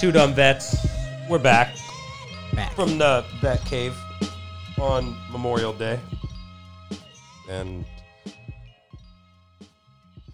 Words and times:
Two 0.00 0.10
Dumb 0.10 0.32
Vets. 0.32 0.74
We're 1.28 1.38
back 1.38 1.76
Back. 2.54 2.72
from 2.72 2.96
the 2.96 3.22
Vet 3.42 3.62
Cave 3.66 3.94
on 4.78 5.14
Memorial 5.30 5.74
Day. 5.74 6.00
And 7.50 7.84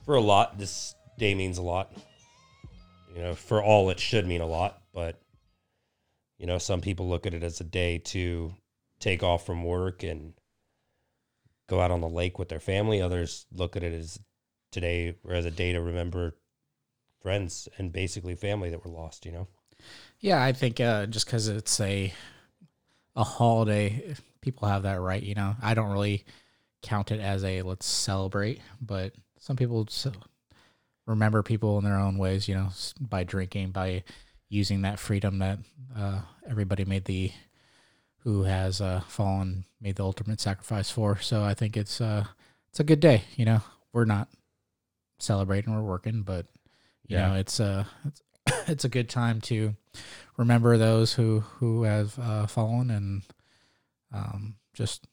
for 0.05 0.15
a 0.15 0.21
lot, 0.21 0.57
this 0.57 0.95
day 1.19 1.35
means 1.35 1.59
a 1.59 1.63
lot. 1.63 1.93
You 3.13 3.23
know, 3.23 3.35
for 3.35 3.61
all, 3.61 3.91
it 3.91 3.99
should 3.99 4.25
mean 4.25 4.41
a 4.41 4.47
lot. 4.47 4.81
But, 4.95 5.21
you 6.39 6.47
know, 6.47 6.59
some 6.59 6.81
people 6.81 7.09
look 7.09 7.27
at 7.27 7.35
it 7.35 7.43
as 7.43 7.61
a 7.61 7.65
day 7.65 7.99
to 7.99 8.55
take 9.01 9.25
off 9.25 9.45
from 9.45 9.65
work 9.65 10.05
and 10.05 10.35
go 11.69 11.81
out 11.81 11.91
on 11.91 12.03
the 12.03 12.09
lake 12.09 12.39
with 12.39 12.51
their 12.51 12.61
family. 12.61 13.03
Others 13.03 13.47
look 13.53 13.75
at 13.75 13.83
it 13.83 13.93
as 13.93 14.21
today 14.71 15.17
or 15.25 15.35
as 15.35 15.45
a 15.45 15.51
day 15.51 15.73
to 15.73 15.81
remember 15.81 16.37
friends 17.21 17.69
and 17.79 17.93
basically 17.93 18.37
family 18.37 18.71
that 18.71 18.85
were 18.85 18.93
lost, 18.93 19.27
you 19.27 19.33
know? 19.33 19.49
Yeah, 20.21 20.43
I 20.43 20.53
think 20.53 20.81
uh, 20.81 21.07
just 21.07 21.27
because 21.27 21.49
it's 21.49 21.81
a 21.81 22.13
a 23.15 23.25
holiday, 23.25 24.15
people 24.41 24.69
have 24.69 24.83
that 24.83 25.01
right. 25.01 25.23
You 25.23 25.35
know, 25.35 25.57
I 25.63 25.75
don't 25.75 25.93
really 25.93 26.25
count 26.83 27.11
it 27.13 27.21
as 27.21 27.45
a 27.45 27.63
let's 27.63 27.87
celebrate, 27.87 28.61
but 28.81 29.13
some 29.39 29.57
people 29.57 29.87
remember 31.07 31.43
people 31.43 31.79
in 31.79 31.85
their 31.85 31.99
own 31.99 32.19
ways. 32.19 32.49
You 32.49 32.55
know, 32.57 32.69
by 33.01 33.25
drinking, 33.25 33.71
by 33.71 34.05
using 34.49 34.83
that 34.83 34.99
freedom 34.99 35.39
that 35.39 35.59
uh, 35.97 36.21
everybody 36.49 36.85
made 36.85 37.05
the 37.05 37.33
who 38.21 38.43
has 38.43 38.81
uh, 38.81 39.01
fallen 39.09 39.65
made 39.81 39.97
the 39.97 40.05
ultimate 40.05 40.41
sacrifice 40.41 40.91
for. 40.91 41.19
So 41.21 41.43
I 41.45 41.55
think 41.55 41.77
it's 41.77 42.01
uh, 42.01 42.25
it's 42.71 42.81
a 42.81 42.85
good 42.85 43.01
day. 43.01 43.25
You 43.37 43.45
know, 43.45 43.61
we're 43.93 44.05
not 44.05 44.29
celebrating, 45.19 45.75
we're 45.75 45.83
working, 45.83 46.23
but 46.23 46.47
you 47.09 47.17
Yeah. 47.17 47.29
know, 47.29 47.35
it's 47.35 47.61
uh, 47.61 47.85
it's 48.07 48.23
it's 48.67 48.85
a 48.85 48.89
good 48.89 49.09
time 49.09 49.41
to 49.43 49.75
remember 50.37 50.77
those 50.77 51.13
who 51.13 51.41
who 51.41 51.83
have 51.85 52.19
uh, 52.19 52.47
fallen 52.47 52.91
and 52.91 53.23
um, 54.13 54.57
just 54.75 55.07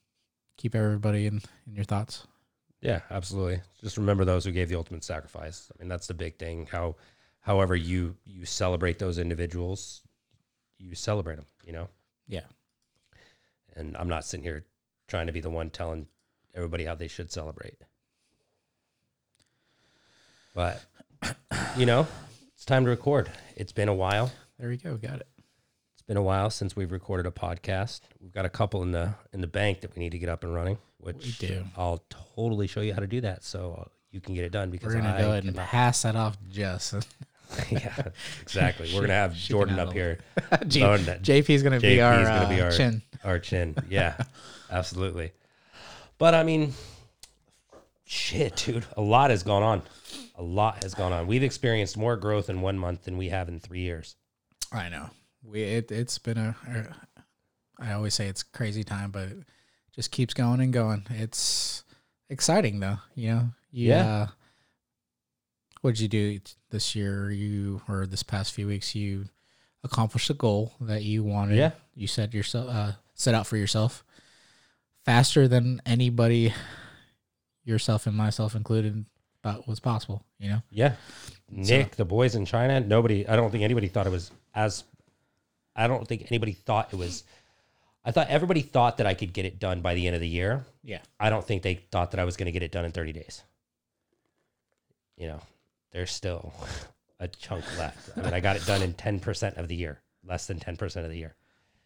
keep 0.58 0.76
everybody 0.76 1.26
in 1.26 1.42
in 1.68 1.76
your 1.76 1.86
thoughts. 1.86 2.28
Yeah, 2.82 3.00
absolutely. 3.10 3.62
Just 3.82 3.98
remember 3.98 4.26
those 4.26 4.44
who 4.44 4.52
gave 4.52 4.68
the 4.68 4.76
ultimate 4.76 5.06
sacrifice. 5.06 5.72
I 5.74 5.82
mean, 5.82 5.88
that's 5.88 6.08
the 6.08 6.14
big 6.14 6.38
thing. 6.38 6.68
How, 6.70 6.96
however 7.40 7.76
you 7.76 8.18
you 8.26 8.46
celebrate 8.46 9.00
those 9.00 9.18
individuals, 9.18 10.02
you 10.78 10.94
celebrate 10.96 11.38
them. 11.38 11.46
You 11.66 11.74
know. 11.74 11.90
Yeah. 12.28 12.44
And 13.76 13.98
I'm 13.98 14.10
not 14.10 14.26
sitting 14.26 14.44
here 14.44 14.66
trying 15.08 15.28
to 15.28 15.34
be 15.34 15.42
the 15.42 15.50
one 15.50 15.70
telling 15.70 16.08
everybody 16.54 16.86
how 16.86 16.96
they 16.96 17.08
should 17.08 17.32
celebrate. 17.32 17.78
But 20.54 20.84
you 21.78 21.86
know, 21.86 22.08
it's 22.64 22.70
time 22.70 22.86
to 22.86 22.90
record. 22.92 23.30
It's 23.58 23.74
been 23.74 23.90
a 23.90 23.94
while. 23.94 24.32
There 24.58 24.70
we 24.70 24.78
go, 24.78 24.96
got 24.96 25.16
it. 25.20 25.28
It's 25.96 26.02
been 26.02 26.16
a 26.16 26.22
while 26.22 26.50
since 26.50 26.78
we've 26.78 26.94
recorded 26.94 27.26
a 27.26 27.30
podcast. 27.32 28.00
We've 28.22 28.32
got 28.32 28.46
a 28.46 28.50
couple 28.50 28.82
in 28.84 28.92
the 28.94 29.16
in 29.34 29.42
the 29.42 29.48
bank 29.48 29.82
that 29.82 29.94
we 29.94 30.00
need 30.00 30.14
to 30.14 30.18
get 30.18 30.30
up 30.30 30.46
and 30.46 30.54
running, 30.56 30.78
which 30.98 31.26
We 31.42 31.46
do. 31.46 31.66
I'll 31.76 32.06
totally 32.10 32.68
show 32.68 32.80
you 32.80 32.94
how 32.94 33.02
to 33.02 33.08
do 33.08 33.20
that 33.20 33.44
so 33.44 33.90
you 34.12 34.22
can 34.22 34.34
get 34.34 34.46
it 34.46 34.54
done 34.54 34.70
because 34.70 34.96
We're 34.96 35.02
gonna 35.02 35.14
I 35.14 35.20
go 35.20 35.32
ahead 35.32 35.44
and 35.44 35.56
cannot. 35.56 35.68
pass 35.68 36.04
that 36.04 36.16
off 36.16 36.38
to 36.40 36.46
Jess. 36.56 36.96
yeah, 37.70 37.98
exactly. 38.42 38.90
We're 38.96 39.02
gonna 39.02 39.12
have 39.14 39.36
She 39.36 39.48
can 39.50 39.58
Jordan 39.58 39.74
up 39.80 39.88
handle 39.92 39.94
here, 39.94 40.20
J- 40.68 40.80
throwing 40.80 41.04
that- 41.04 41.22
JP's 41.22 41.64
gonna 41.64 41.80
JP 41.80 41.82
be 41.82 42.00
our, 42.02 42.22
is 42.22 42.28
gonna 42.30 42.48
be 42.56 42.62
uh, 42.62 42.64
our- 42.64 42.72
chin. 42.72 43.02
our 43.26 43.40
chin. 43.40 43.76
Yeah, 43.90 44.16
absolutely. 44.72 45.34
But 46.18 46.34
I 46.34 46.44
mean, 46.44 46.72
shit, 48.06 48.56
dude, 48.56 48.86
a 48.96 49.02
lot 49.02 49.32
has 49.32 49.44
gone 49.44 49.64
on. 49.64 49.82
A 50.44 50.46
lot 50.46 50.84
has 50.84 50.94
gone 50.94 51.14
on. 51.14 51.26
We've 51.26 51.44
experienced 51.44 51.98
more 51.98 52.18
growth 52.18 52.50
in 52.50 52.60
one 52.60 52.78
month 52.78 53.04
than 53.04 53.18
we 53.18 53.30
have 53.30 53.48
in 53.48 53.60
three 53.60 53.80
years. 53.80 54.18
I 54.72 54.90
know. 54.90 55.10
We 55.42 55.64
it 55.64 55.92
it's 55.92 56.18
been 56.18 56.38
a. 56.38 56.56
I 57.80 57.94
always 57.94 58.14
say 58.14 58.28
it's 58.28 58.44
crazy 58.44 58.84
time, 58.84 59.12
but 59.12 59.30
it 59.30 59.46
just 59.96 60.12
keeps 60.12 60.34
going 60.34 60.60
and 60.60 60.74
going. 60.74 61.06
It's 61.10 61.84
exciting 62.30 62.80
though. 62.80 62.98
You 63.16 63.30
know. 63.30 63.50
You, 63.72 63.88
Yeah. 63.90 64.06
Uh, 64.06 64.28
what 65.82 65.96
did 65.96 66.02
you 66.02 66.08
do 66.08 66.40
this 66.72 66.94
year? 66.96 67.32
You 67.32 67.82
or 67.88 68.06
this 68.06 68.24
past 68.24 68.54
few 68.54 68.68
weeks? 68.68 68.96
You 68.96 69.26
accomplished 69.84 70.30
a 70.30 70.34
goal 70.34 70.74
that 70.82 71.04
you 71.04 71.24
wanted. 71.24 71.58
Yeah. 71.58 71.72
You 71.96 72.08
set 72.08 72.34
yourself 72.34 72.70
uh, 72.70 72.92
set 73.14 73.34
out 73.34 73.48
for 73.48 73.58
yourself 73.58 74.04
faster 75.06 75.48
than 75.48 75.82
anybody, 75.86 76.54
yourself 77.64 78.08
and 78.08 78.16
myself 78.16 78.56
included, 78.56 79.06
thought 79.44 79.68
was 79.68 79.80
possible. 79.80 80.24
You 80.40 80.50
know. 80.50 80.62
Yeah. 80.72 80.96
Nick, 81.52 81.96
the 81.98 82.06
boys 82.06 82.34
in 82.36 82.46
China, 82.46 82.80
nobody, 82.80 83.28
I 83.28 83.36
don't 83.36 83.52
think 83.52 83.64
anybody 83.64 83.88
thought 83.88 84.08
it 84.08 84.12
was 84.12 84.32
as, 84.56 84.84
I 85.76 85.88
don't 85.88 86.08
think 86.08 86.32
anybody 86.32 86.54
thought 86.54 86.92
it 86.92 86.96
was, 86.96 87.24
I 88.04 88.12
thought 88.12 88.30
everybody 88.30 88.62
thought 88.62 88.98
that 88.98 89.06
I 89.06 89.14
could 89.14 89.34
get 89.34 89.46
it 89.46 89.60
done 89.60 89.82
by 89.82 89.94
the 89.94 90.08
end 90.08 90.16
of 90.16 90.22
the 90.22 90.28
year. 90.28 90.66
Yeah. 90.84 91.00
I 91.20 91.30
don't 91.30 91.46
think 91.46 91.62
they 91.62 91.76
thought 91.76 92.12
that 92.12 92.20
I 92.20 92.24
was 92.24 92.38
going 92.38 92.48
to 92.48 92.52
get 92.52 92.64
it 92.64 92.72
done 92.72 92.86
in 92.86 92.92
30 92.92 93.14
days. 93.14 93.44
You 95.18 95.28
know, 95.28 95.42
there's 95.92 96.12
still 96.12 96.54
a 97.20 97.28
chunk 97.28 97.64
left. 97.78 98.18
I 98.18 98.22
mean, 98.22 98.34
I 98.34 98.40
got 98.40 98.56
it 98.56 98.66
done 98.66 98.82
in 98.82 98.94
10% 98.94 99.58
of 99.58 99.68
the 99.68 99.76
year, 99.76 100.02
less 100.26 100.48
than 100.48 100.60
10% 100.60 101.04
of 101.04 101.10
the 101.10 101.18
year. 101.18 101.36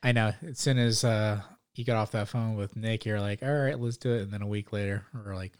I 0.01 0.11
know. 0.11 0.33
As 0.47 0.59
soon 0.59 0.77
as 0.77 1.03
uh, 1.03 1.41
you 1.75 1.83
got 1.83 1.97
off 1.97 2.11
that 2.11 2.29
phone 2.29 2.55
with 2.55 2.75
Nick, 2.75 3.05
you're 3.05 3.19
like, 3.19 3.43
all 3.43 3.51
right, 3.51 3.77
let's 3.77 3.97
do 3.97 4.13
it. 4.13 4.21
And 4.21 4.31
then 4.31 4.41
a 4.41 4.47
week 4.47 4.71
later, 4.71 5.05
we're 5.13 5.35
like, 5.35 5.53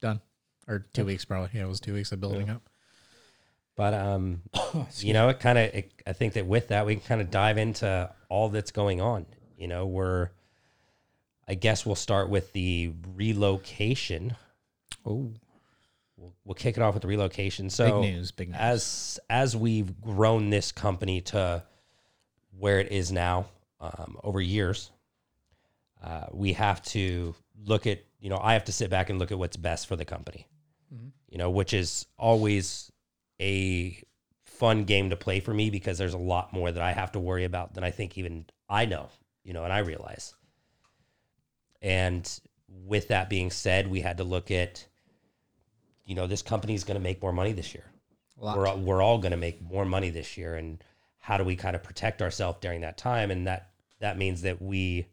done. 0.00 0.20
Or 0.68 0.86
two 0.92 1.04
weeks, 1.06 1.24
probably. 1.24 1.50
Yeah, 1.54 1.64
it 1.64 1.68
was 1.68 1.80
two 1.80 1.94
weeks 1.94 2.12
of 2.12 2.20
building 2.20 2.50
up. 2.50 2.62
But, 3.74 3.94
um, 3.94 4.42
you 4.98 5.12
know, 5.14 5.28
it 5.30 5.40
kind 5.40 5.58
of, 5.58 5.82
I 6.06 6.12
think 6.12 6.34
that 6.34 6.46
with 6.46 6.68
that, 6.68 6.84
we 6.84 6.94
can 6.96 7.04
kind 7.04 7.20
of 7.20 7.30
dive 7.30 7.58
into 7.58 8.10
all 8.28 8.48
that's 8.50 8.70
going 8.70 9.00
on. 9.00 9.24
You 9.56 9.68
know, 9.68 9.86
we're, 9.86 10.30
I 11.48 11.54
guess 11.54 11.86
we'll 11.86 11.94
start 11.94 12.28
with 12.28 12.52
the 12.52 12.92
relocation. 13.14 14.36
Oh, 15.06 15.32
We'll, 16.18 16.34
we'll 16.44 16.54
kick 16.54 16.76
it 16.76 16.82
off 16.82 16.94
with 16.94 17.02
the 17.02 17.08
relocation. 17.08 17.68
big 17.68 17.94
news. 17.94 18.32
Big 18.32 18.48
news. 18.48 18.56
as 18.58 19.20
as 19.30 19.56
we've 19.56 20.00
grown 20.00 20.50
this 20.50 20.72
company 20.72 21.20
to 21.22 21.62
where 22.58 22.80
it 22.80 22.90
is 22.90 23.12
now 23.12 23.46
um, 23.80 24.18
over 24.24 24.40
years, 24.40 24.90
uh, 26.02 26.26
we 26.32 26.54
have 26.54 26.82
to 26.82 27.34
look 27.64 27.86
at 27.86 28.00
you 28.20 28.30
know 28.30 28.40
I 28.42 28.54
have 28.54 28.64
to 28.64 28.72
sit 28.72 28.90
back 28.90 29.10
and 29.10 29.18
look 29.18 29.30
at 29.30 29.38
what's 29.38 29.56
best 29.56 29.86
for 29.86 29.94
the 29.94 30.04
company. 30.04 30.48
You 31.28 31.38
know, 31.38 31.50
which 31.50 31.74
is 31.74 32.06
always 32.16 32.90
a 33.40 34.00
fun 34.44 34.84
game 34.84 35.10
to 35.10 35.16
play 35.16 35.40
for 35.40 35.52
me 35.52 35.70
because 35.70 35.98
there's 35.98 36.14
a 36.14 36.18
lot 36.18 36.52
more 36.52 36.72
that 36.72 36.82
I 36.82 36.92
have 36.92 37.12
to 37.12 37.20
worry 37.20 37.44
about 37.44 37.74
than 37.74 37.84
I 37.84 37.90
think 37.90 38.18
even 38.18 38.46
I 38.68 38.86
know. 38.86 39.10
You 39.44 39.52
know, 39.52 39.64
and 39.64 39.72
I 39.72 39.78
realize. 39.78 40.34
And 41.80 42.28
with 42.68 43.08
that 43.08 43.30
being 43.30 43.50
said, 43.50 43.88
we 43.88 44.00
had 44.00 44.18
to 44.18 44.24
look 44.24 44.50
at, 44.50 44.86
you 46.04 46.14
know, 46.14 46.26
this 46.26 46.42
company 46.42 46.74
is 46.74 46.84
going 46.84 46.98
to 46.98 47.02
make 47.02 47.22
more 47.22 47.32
money 47.32 47.52
this 47.52 47.74
year 47.74 47.84
we're 48.40 48.66
all, 48.66 48.78
we're 48.78 49.02
all 49.02 49.18
going 49.18 49.32
to 49.32 49.36
make 49.36 49.60
more 49.62 49.84
money 49.84 50.10
this 50.10 50.36
year 50.36 50.56
and 50.56 50.82
how 51.18 51.36
do 51.36 51.44
we 51.44 51.56
kind 51.56 51.76
of 51.76 51.82
protect 51.82 52.22
ourselves 52.22 52.58
during 52.60 52.82
that 52.82 52.96
time 52.96 53.30
and 53.30 53.46
that 53.46 53.70
that 54.00 54.16
means 54.16 54.42
that 54.42 54.62
we 54.62 55.06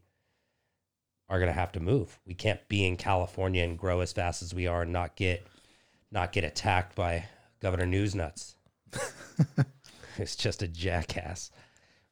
are 1.28 1.40
going 1.40 1.50
to 1.50 1.59
have 1.59 1.72
to 1.72 1.80
move 1.80 2.20
we 2.26 2.34
can't 2.34 2.68
be 2.68 2.86
in 2.86 2.96
california 2.96 3.64
and 3.64 3.78
grow 3.78 4.02
as 4.02 4.14
fast 4.14 4.42
as 4.42 4.53
we 4.53 4.68
are 4.68 4.84
and 4.84 4.94
not 4.94 5.16
get 5.16 5.46
not 6.16 6.31
get 6.31 6.44
attacked 6.44 6.96
by 6.96 7.26
governor 7.59 7.86
newsnuts 7.86 8.56
it's 10.18 10.36
just 10.36 10.64
a 10.64 10.68
jackass 10.68 11.52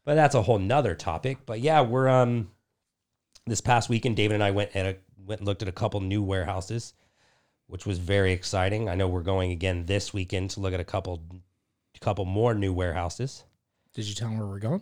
but 0.05 0.13
that's 0.13 0.35
a 0.35 0.41
whole 0.41 0.59
nother 0.59 0.93
topic 0.93 1.39
but 1.45 1.59
yeah 1.59 1.81
we're 1.81 2.07
um 2.07 2.51
this 3.47 3.61
past 3.61 3.89
weekend 3.89 4.15
david 4.15 4.35
and 4.35 4.43
i 4.43 4.51
went 4.51 4.69
and 4.75 4.95
went 5.25 5.39
and 5.39 5.47
looked 5.47 5.61
at 5.63 5.67
a 5.67 5.71
couple 5.71 5.99
new 6.01 6.21
warehouses 6.21 6.93
which 7.73 7.87
was 7.87 7.97
very 7.97 8.33
exciting. 8.33 8.87
I 8.87 8.93
know 8.93 9.07
we're 9.07 9.21
going 9.23 9.51
again 9.51 9.85
this 9.85 10.13
weekend 10.13 10.51
to 10.51 10.59
look 10.59 10.75
at 10.75 10.79
a 10.79 10.83
couple 10.83 11.23
couple 12.01 12.25
more 12.25 12.53
new 12.53 12.71
warehouses. 12.71 13.45
Did 13.93 14.07
you 14.07 14.13
tell 14.13 14.27
him 14.27 14.37
where 14.37 14.47
we're 14.47 14.59
going? 14.59 14.81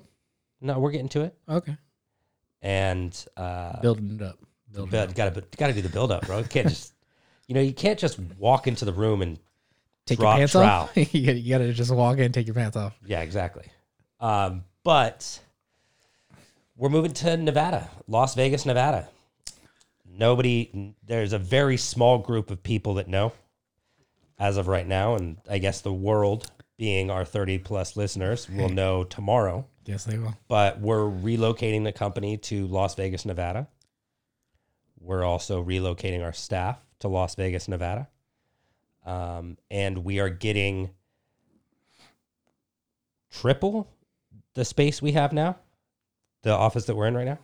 No, 0.59 0.79
we're 0.79 0.91
getting 0.91 1.09
to 1.09 1.21
it. 1.21 1.35
Okay. 1.47 1.77
And 2.61 3.25
uh 3.37 3.79
Building 3.79 4.15
it 4.15 4.21
up. 4.21 4.39
Building 4.73 4.93
it 4.93 5.09
up. 5.09 5.15
got 5.15 5.33
to 5.33 5.41
got 5.57 5.67
to 5.67 5.73
do 5.73 5.81
the 5.81 5.89
build 5.89 6.11
up, 6.11 6.25
bro. 6.25 6.43
Can't 6.43 6.67
just 6.67 6.93
you 7.51 7.55
know, 7.55 7.59
you 7.61 7.73
can't 7.73 7.99
just 7.99 8.17
walk 8.39 8.65
into 8.65 8.85
the 8.85 8.93
room 8.93 9.21
and 9.21 9.37
Take 10.05 10.19
drop 10.19 10.35
your 10.37 10.47
pants 10.47 10.53
trowel. 10.53 10.83
off. 10.83 10.95
you, 11.13 11.25
gotta, 11.25 11.37
you 11.37 11.49
gotta 11.49 11.73
just 11.73 11.93
walk 11.93 12.17
in 12.17 12.23
and 12.23 12.33
take 12.33 12.47
your 12.47 12.53
pants 12.53 12.77
off. 12.77 12.97
yeah, 13.05 13.19
exactly. 13.19 13.65
Um 14.21 14.63
but 14.85 15.41
we're 16.77 16.87
moving 16.87 17.11
to 17.11 17.35
Nevada, 17.35 17.89
Las 18.07 18.35
Vegas, 18.35 18.65
Nevada. 18.65 19.09
Nobody 20.09 20.93
there's 21.05 21.33
a 21.33 21.37
very 21.37 21.75
small 21.75 22.19
group 22.19 22.51
of 22.51 22.63
people 22.63 22.93
that 22.93 23.09
know 23.09 23.33
as 24.39 24.55
of 24.55 24.69
right 24.69 24.87
now 24.87 25.15
and 25.15 25.35
I 25.49 25.57
guess 25.57 25.81
the 25.81 25.91
world 25.91 26.49
being 26.77 27.11
our 27.11 27.25
30 27.25 27.57
plus 27.59 27.97
listeners 27.97 28.49
will 28.49 28.69
know 28.81 29.03
tomorrow. 29.03 29.67
Yes, 29.83 30.05
they 30.05 30.17
will. 30.17 30.37
but 30.47 30.79
we're 30.79 31.03
relocating 31.03 31.83
the 31.83 31.91
company 31.91 32.37
to 32.37 32.65
Las 32.67 32.95
Vegas, 32.95 33.25
Nevada. 33.25 33.67
We're 35.01 35.25
also 35.25 35.61
relocating 35.61 36.23
our 36.23 36.31
staff 36.33 36.77
to 37.01 37.07
Las 37.07 37.35
Vegas, 37.35 37.67
Nevada. 37.67 38.07
Um, 39.05 39.57
and 39.69 39.99
we 39.99 40.19
are 40.19 40.29
getting 40.29 40.91
triple 43.31 43.87
the 44.53 44.65
space 44.65 45.01
we 45.01 45.13
have 45.13 45.33
now, 45.33 45.57
the 46.43 46.51
office 46.51 46.85
that 46.85 46.95
we're 46.95 47.07
in 47.07 47.15
right 47.15 47.25
now, 47.25 47.39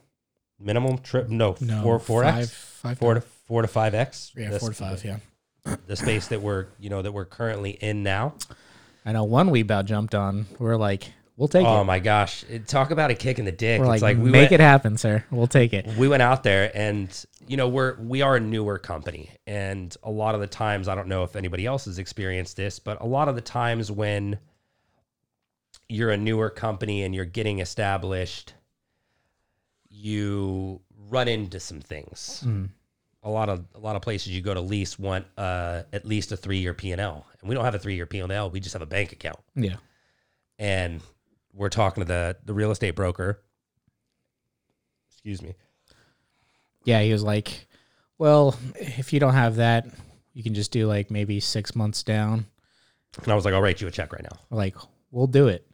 minimum 0.60 0.98
trip 1.00 1.30
no, 1.30 1.56
No, 1.60 1.82
four 1.82 2.00
four 2.00 2.24
five, 2.24 2.44
x 2.44 2.52
five, 2.52 2.98
four 3.00 3.14
to 3.16 3.22
four 3.22 3.62
to 3.62 3.68
five 3.68 3.94
x. 3.96 4.32
yeah, 4.36 4.50
the, 4.50 4.60
four 4.60 4.70
to 4.70 4.76
five. 4.76 5.04
Yeah, 5.04 5.18
The 5.88 5.96
space 5.96 6.28
that 6.28 6.42
we're 6.42 6.68
you 6.80 6.90
know 6.90 7.02
that 7.02 7.12
we're 7.12 7.26
currently 7.26 7.72
in 7.72 8.04
now. 8.04 8.36
I 9.06 9.14
know 9.14 9.24
one 9.24 9.50
we 9.52 9.62
about 9.62 9.86
jumped 9.86 10.14
on. 10.14 10.48
We're 10.60 10.76
like, 10.76 11.14
we'll 11.38 11.48
take 11.48 11.64
it. 11.64 11.68
oh 11.68 11.82
it. 11.82 11.86
my 11.86 12.00
gosh! 12.00 12.44
It, 12.50 12.68
talk 12.68 12.92
about 12.92 13.10
a 13.12 13.16
kick 13.16 13.40
in 13.40 13.46
the 13.46 13.52
dick. 13.54 13.80
We're 13.80 13.94
it's 13.94 14.02
like, 14.02 14.18
like 14.18 14.24
we 14.24 14.30
make 14.30 14.50
went, 14.50 14.54
it 14.54 14.60
happen, 14.60 14.98
sir. 14.98 15.24
We'll 15.32 15.48
take 15.48 15.74
it. 15.74 15.88
we 15.98 16.08
went 16.10 16.22
out 16.24 16.44
there 16.44 16.70
and 16.76 17.26
you 17.48 17.56
know 17.56 17.70
we're 17.70 17.96
we 18.00 18.22
are 18.22 18.36
a 18.36 18.40
newer 18.42 18.78
company 18.78 19.30
and 19.46 19.96
a 20.04 20.12
lot 20.12 20.36
of 20.36 20.42
the 20.42 20.48
times 20.48 20.90
i 20.90 20.96
don't 20.96 21.08
know 21.08 21.24
if 21.24 21.38
anybody 21.38 21.66
else 21.66 21.86
has 21.86 21.98
experienced 21.98 22.58
this 22.58 22.78
but 22.78 23.00
a 23.00 23.06
lot 23.06 23.30
of 23.30 23.36
the 23.36 23.42
times 23.42 23.90
when 23.90 24.38
you're 25.88 26.10
a 26.10 26.18
newer 26.18 26.50
company 26.50 27.04
and 27.04 27.16
you're 27.16 27.24
getting 27.24 27.60
established 27.60 28.54
you 29.90 30.82
run 31.10 31.28
into 31.28 31.60
some 31.60 31.80
things 31.80 32.44
Mm. 32.46 32.70
a 33.24 33.30
lot 33.30 33.48
of 33.48 33.64
a 33.76 33.80
lot 33.80 33.96
of 33.96 34.02
places 34.02 34.30
you 34.30 34.42
go 34.42 34.54
to 34.54 34.60
lease 34.62 35.00
want 35.00 35.26
uh, 35.38 35.84
at 35.94 36.06
least 36.06 36.32
a 36.34 36.38
three 36.38 36.58
year 36.58 36.74
p&l 36.74 37.26
and 37.40 37.50
we 37.50 37.56
don't 37.56 37.64
have 37.66 37.76
a 37.76 37.80
three 37.80 37.96
year 37.96 38.06
p&l 38.06 38.50
we 38.50 38.60
just 38.60 38.74
have 38.74 38.82
a 38.82 38.86
bank 38.86 39.14
account 39.14 39.40
Yeah, 39.56 39.76
and 40.60 41.02
we're 41.58 41.70
talking 41.70 42.02
to 42.02 42.08
the 42.08 42.38
the 42.46 42.54
real 42.54 42.72
estate 42.72 42.96
broker 42.96 43.42
excuse 45.10 45.42
me 45.42 45.54
yeah. 46.88 47.02
He 47.02 47.12
was 47.12 47.22
like, 47.22 47.68
well, 48.18 48.56
if 48.76 49.12
you 49.12 49.20
don't 49.20 49.34
have 49.34 49.58
that, 49.58 49.86
you 50.34 50.42
can 50.42 50.54
just 50.54 50.72
do 50.72 50.88
like 50.88 51.12
maybe 51.12 51.42
six 51.42 51.76
months 51.76 52.02
down. 52.02 52.46
and 53.22 53.32
i 53.32 53.36
was 53.36 53.44
like 53.44 53.54
i'll 53.54 53.62
write 53.62 53.82
you 53.82 53.88
a 53.88 53.92
check 53.92 54.14
right 54.14 54.24
now 54.24 54.38
like, 54.50 54.76
we'll 55.12 55.28
do 55.28 55.48
it. 55.50 55.68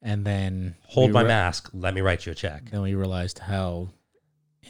And 0.00 0.24
then 0.24 0.76
hold 0.82 1.10
my 1.12 1.22
re- 1.22 1.28
mask 1.28 1.70
let 1.72 1.92
me 1.94 2.02
write 2.02 2.24
you 2.26 2.32
a 2.32 2.34
check 2.34 2.70
Then 2.70 2.82
we 2.82 2.94
realized 2.94 3.38
how 3.40 3.88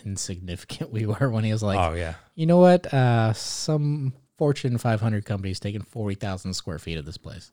insignificant 0.05 0.91
we 0.97 1.05
were 1.07 1.29
when 1.29 1.45
he 1.45 1.53
was 1.53 1.63
like, 1.63 1.79
oh 1.79 1.95
yeah 1.95 2.15
you 2.35 2.47
know 2.47 2.59
what? 2.59 2.93
Uh, 2.93 3.33
some 3.35 4.15
Fortune 4.39 4.79
500 4.79 5.25
companies 5.25 5.61
taking 5.61 5.83
40,000 5.83 6.55
square 6.55 6.79
feet 6.79 6.97
of 6.99 7.05
this 7.05 7.19
place. 7.19 7.53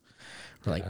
We're 0.65 0.71
like, 0.73 0.85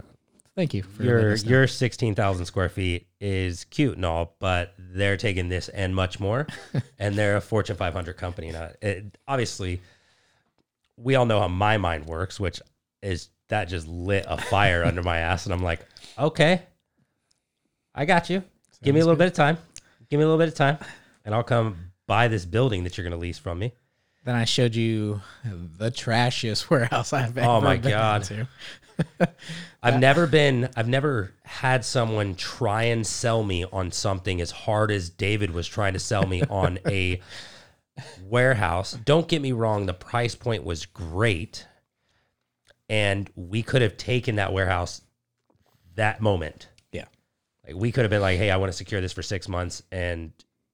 thank 0.55 0.73
you 0.73 0.83
for 0.83 1.03
your 1.03 1.35
your 1.35 1.67
16,000 1.67 2.45
square 2.45 2.69
feet 2.69 3.07
is 3.19 3.65
cute 3.65 3.95
and 3.95 4.05
all 4.05 4.35
but 4.39 4.73
they're 4.77 5.17
taking 5.17 5.49
this 5.49 5.69
and 5.69 5.95
much 5.95 6.19
more 6.19 6.47
and 6.99 7.15
they're 7.15 7.37
a 7.37 7.41
fortune 7.41 7.75
500 7.75 8.17
company. 8.17 8.51
Now 8.51 8.69
it, 8.81 9.17
obviously 9.27 9.81
we 10.97 11.15
all 11.15 11.25
know 11.25 11.39
how 11.39 11.47
my 11.47 11.77
mind 11.77 12.05
works 12.05 12.39
which 12.39 12.61
is 13.01 13.29
that 13.49 13.65
just 13.65 13.87
lit 13.87 14.25
a 14.27 14.37
fire 14.37 14.83
under 14.83 15.01
my 15.01 15.17
ass 15.17 15.45
and 15.45 15.53
i'm 15.53 15.63
like 15.63 15.85
okay 16.17 16.61
i 17.95 18.05
got 18.05 18.29
you. 18.29 18.43
Give 18.83 18.95
me 18.95 18.99
a 18.99 19.03
Sounds 19.03 19.07
little 19.07 19.17
bit 19.17 19.27
of 19.27 19.33
time. 19.33 19.57
Give 20.09 20.17
me 20.17 20.23
a 20.23 20.27
little 20.27 20.39
bit 20.39 20.47
of 20.47 20.55
time 20.55 20.77
and 21.25 21.33
i'll 21.35 21.43
come 21.43 21.77
buy 22.07 22.27
this 22.27 22.45
building 22.45 22.83
that 22.83 22.97
you're 22.97 23.03
going 23.03 23.11
to 23.11 23.17
lease 23.17 23.39
from 23.39 23.59
me 23.59 23.73
Then 24.23 24.35
I 24.35 24.45
showed 24.45 24.75
you 24.75 25.21
the 25.43 25.89
trashiest 25.89 26.69
warehouse 26.69 27.11
I've 27.13 27.37
oh 27.37 27.41
ever 27.41 27.49
Oh 27.49 27.61
my 27.61 27.77
been 27.77 27.91
God. 27.91 28.23
to. 28.25 28.47
I've 29.83 29.99
never 29.99 30.27
been, 30.27 30.69
I've 30.75 30.87
never 30.87 31.33
had 31.43 31.83
someone 31.83 32.35
try 32.35 32.83
and 32.83 33.05
sell 33.05 33.43
me 33.43 33.65
on 33.65 33.91
something 33.91 34.39
as 34.39 34.51
hard 34.51 34.91
as 34.91 35.09
David 35.09 35.51
was 35.51 35.67
trying 35.67 35.93
to 35.93 35.99
sell 35.99 36.27
me 36.27 36.43
on 36.43 36.77
a 36.87 37.19
warehouse. 38.23 38.93
Don't 39.05 39.27
get 39.27 39.41
me 39.41 39.53
wrong, 39.53 39.87
the 39.87 39.93
price 39.93 40.35
point 40.35 40.63
was 40.63 40.85
great. 40.85 41.65
And 42.89 43.29
we 43.35 43.63
could 43.63 43.81
have 43.81 43.97
taken 43.97 44.35
that 44.35 44.53
warehouse 44.53 45.01
that 45.95 46.21
moment. 46.21 46.67
Yeah. 46.91 47.05
Like 47.65 47.75
we 47.75 47.91
could 47.91 48.03
have 48.03 48.11
been 48.11 48.21
like, 48.21 48.37
hey, 48.37 48.51
I 48.51 48.57
want 48.57 48.71
to 48.71 48.77
secure 48.77 49.01
this 49.01 49.13
for 49.13 49.23
six 49.23 49.47
months. 49.47 49.81
And 49.91 50.31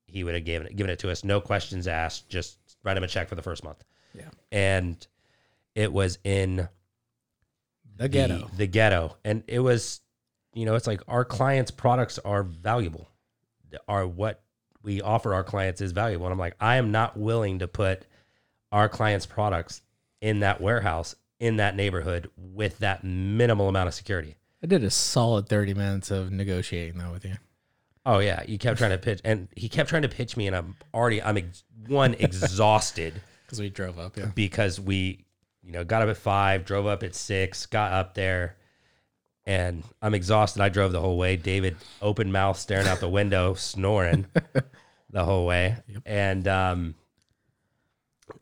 he 0.07 0.23
would 0.23 0.33
have 0.33 0.43
given 0.43 0.67
it, 0.67 0.75
given 0.75 0.89
it 0.89 0.99
to 0.99 1.11
us, 1.11 1.23
no 1.23 1.39
questions 1.39 1.87
asked, 1.87 2.27
just 2.27 2.57
write 2.87 2.97
him 2.97 3.03
a 3.03 3.07
check 3.07 3.27
for 3.27 3.35
the 3.35 3.41
first 3.41 3.63
month. 3.63 3.83
Yeah. 4.13 4.29
And 4.51 5.05
it 5.75 5.93
was 5.93 6.17
in 6.23 6.67
The 7.97 8.09
ghetto. 8.09 8.49
the 8.57 8.65
ghetto 8.67 9.17
and 9.23 9.43
it 9.47 9.59
was 9.59 10.01
you 10.53 10.65
know 10.65 10.73
it's 10.75 10.87
like 10.87 11.01
our 11.07 11.23
clients 11.25 11.69
products 11.71 12.17
are 12.19 12.41
valuable 12.43 13.09
are 13.87 14.07
what 14.07 14.41
we 14.81 15.01
offer 15.01 15.33
our 15.35 15.43
clients 15.43 15.81
is 15.81 15.91
valuable 15.91 16.25
and 16.25 16.33
i'm 16.33 16.39
like 16.39 16.55
i 16.59 16.77
am 16.77 16.91
not 16.91 17.15
willing 17.17 17.59
to 17.59 17.67
put 17.67 18.05
our 18.71 18.87
clients 18.89 19.25
products 19.27 19.81
in 20.21 20.39
that 20.39 20.61
warehouse 20.61 21.15
in 21.39 21.57
that 21.57 21.75
neighborhood 21.75 22.29
with 22.37 22.79
that 22.79 23.03
minimal 23.03 23.67
amount 23.69 23.87
of 23.87 23.93
security 23.93 24.35
I 24.63 24.65
did 24.67 24.83
a 24.83 24.89
solid 24.89 25.47
30 25.47 25.75
minutes 25.75 26.09
of 26.09 26.31
negotiating 26.31 26.97
though 26.97 27.11
with 27.11 27.23
you. 27.25 27.35
Oh 28.07 28.17
yeah 28.17 28.41
you 28.47 28.57
kept 28.57 28.79
trying 28.79 28.89
to 28.89 28.97
pitch 28.97 29.21
and 29.23 29.47
he 29.55 29.69
kept 29.69 29.89
trying 29.89 30.01
to 30.01 30.09
pitch 30.09 30.35
me 30.35 30.47
and 30.47 30.55
i'm 30.55 30.75
already 30.95 31.21
i'm 31.21 31.37
ex- 31.37 31.63
one 31.87 32.15
exhausted 32.15 33.21
Because 33.47 33.61
we 33.61 33.69
drove 33.69 33.97
up, 33.97 34.17
yeah. 34.17 34.25
because 34.35 34.77
we, 34.77 35.23
you 35.63 35.71
know, 35.71 35.85
got 35.85 36.01
up 36.01 36.09
at 36.09 36.17
five, 36.17 36.65
drove 36.65 36.85
up 36.85 37.01
at 37.01 37.15
six, 37.15 37.65
got 37.65 37.93
up 37.93 38.13
there, 38.13 38.57
and 39.45 39.85
I'm 40.01 40.13
exhausted. 40.13 40.61
I 40.61 40.67
drove 40.67 40.91
the 40.91 40.99
whole 40.99 41.17
way. 41.17 41.37
David, 41.37 41.77
open 42.01 42.29
mouth, 42.29 42.59
staring 42.59 42.87
out 42.87 42.99
the 42.99 43.07
window, 43.07 43.53
snoring 43.57 44.25
the 45.11 45.23
whole 45.23 45.45
way, 45.45 45.77
and 46.05 46.45
um, 46.45 46.95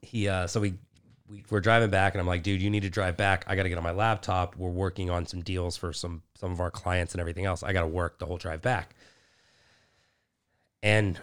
he, 0.01 0.27
uh, 0.27 0.47
so 0.47 0.59
we, 0.59 0.73
we 1.29 1.43
we're 1.51 1.59
driving 1.59 1.91
back, 1.91 2.15
and 2.15 2.19
I'm 2.21 2.25
like, 2.25 2.41
dude, 2.41 2.63
you 2.63 2.71
need 2.71 2.81
to 2.81 2.89
drive 2.89 3.15
back. 3.15 3.45
I 3.45 3.55
got 3.55 3.61
to 3.63 3.69
get 3.69 3.77
on 3.77 3.83
my 3.83 3.91
laptop. 3.91 4.55
We're 4.55 4.71
working 4.71 5.11
on 5.11 5.27
some 5.27 5.43
deals 5.43 5.77
for 5.77 5.93
some 5.93 6.23
some 6.33 6.51
of 6.51 6.59
our 6.59 6.71
clients 6.71 7.13
and 7.13 7.21
everything 7.21 7.45
else. 7.45 7.61
I 7.61 7.73
got 7.73 7.81
to 7.81 7.87
work 7.87 8.17
the 8.17 8.25
whole 8.25 8.37
drive 8.37 8.63
back, 8.63 8.95
and 10.83 11.19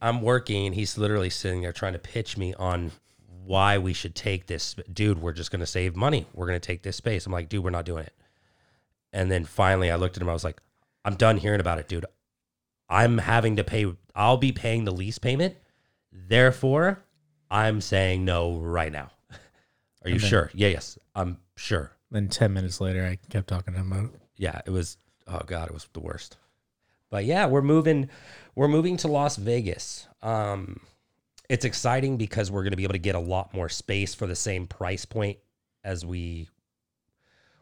I'm 0.00 0.22
working, 0.22 0.72
he's 0.72 0.98
literally 0.98 1.30
sitting 1.30 1.62
there 1.62 1.72
trying 1.72 1.92
to 1.92 1.98
pitch 1.98 2.36
me 2.36 2.54
on 2.54 2.92
why 3.44 3.78
we 3.78 3.92
should 3.92 4.14
take 4.14 4.46
this. 4.46 4.74
Dude, 4.92 5.20
we're 5.20 5.32
just 5.32 5.50
going 5.50 5.60
to 5.60 5.66
save 5.66 5.96
money. 5.96 6.26
We're 6.32 6.46
going 6.46 6.60
to 6.60 6.66
take 6.66 6.82
this 6.82 6.96
space. 6.96 7.26
I'm 7.26 7.32
like, 7.32 7.48
dude, 7.48 7.62
we're 7.64 7.70
not 7.70 7.84
doing 7.84 8.04
it. 8.04 8.14
And 9.12 9.30
then 9.30 9.44
finally, 9.44 9.90
I 9.90 9.96
looked 9.96 10.16
at 10.16 10.22
him. 10.22 10.28
I 10.28 10.32
was 10.32 10.44
like, 10.44 10.60
I'm 11.04 11.14
done 11.16 11.36
hearing 11.36 11.60
about 11.60 11.78
it, 11.78 11.88
dude. 11.88 12.06
I'm 12.88 13.18
having 13.18 13.56
to 13.56 13.64
pay. 13.64 13.86
I'll 14.14 14.36
be 14.36 14.52
paying 14.52 14.84
the 14.84 14.92
lease 14.92 15.18
payment. 15.18 15.56
Therefore, 16.12 17.04
I'm 17.50 17.80
saying 17.80 18.24
no 18.24 18.58
right 18.58 18.92
now. 18.92 19.10
Are 20.04 20.08
you 20.10 20.16
Okay. 20.16 20.26
sure? 20.28 20.50
Yeah, 20.54 20.68
yes, 20.68 20.98
I'm 21.14 21.38
sure. 21.56 21.92
Then 22.10 22.28
10 22.28 22.52
minutes 22.52 22.80
later, 22.80 23.04
I 23.06 23.16
kept 23.30 23.48
talking 23.48 23.74
to 23.74 23.80
him 23.80 23.92
about 23.92 24.04
it. 24.14 24.20
yeah, 24.36 24.60
it 24.66 24.70
was 24.70 24.98
oh 25.26 25.40
god, 25.46 25.68
it 25.68 25.74
was 25.74 25.88
the 25.92 26.00
worst. 26.00 26.36
But 27.12 27.26
yeah, 27.26 27.46
we're 27.46 27.60
moving 27.60 28.08
we're 28.56 28.68
moving 28.68 28.96
to 28.96 29.08
Las 29.08 29.36
Vegas. 29.36 30.08
Um 30.22 30.80
it's 31.48 31.66
exciting 31.66 32.16
because 32.16 32.50
we're 32.50 32.62
going 32.62 32.70
to 32.70 32.78
be 32.78 32.84
able 32.84 32.94
to 32.94 32.98
get 32.98 33.14
a 33.14 33.20
lot 33.20 33.52
more 33.52 33.68
space 33.68 34.14
for 34.14 34.26
the 34.26 34.34
same 34.34 34.66
price 34.66 35.04
point 35.04 35.36
as 35.84 36.06
we 36.06 36.48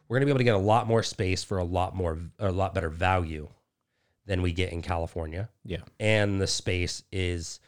we're 0.07 0.15
going 0.15 0.21
to 0.21 0.25
be 0.27 0.31
able 0.31 0.39
to 0.39 0.45
get 0.45 0.55
a 0.55 0.57
lot 0.57 0.87
more 0.87 1.03
space 1.03 1.43
for 1.43 1.57
a 1.57 1.63
lot 1.65 1.93
more 1.93 2.17
a 2.39 2.51
lot 2.51 2.73
better 2.73 2.89
value 2.89 3.49
than 4.25 4.41
we 4.41 4.53
get 4.53 4.71
in 4.71 4.81
California. 4.81 5.49
Yeah. 5.65 5.81
And 5.99 6.39
the 6.39 6.47
space 6.47 7.03
is 7.11 7.59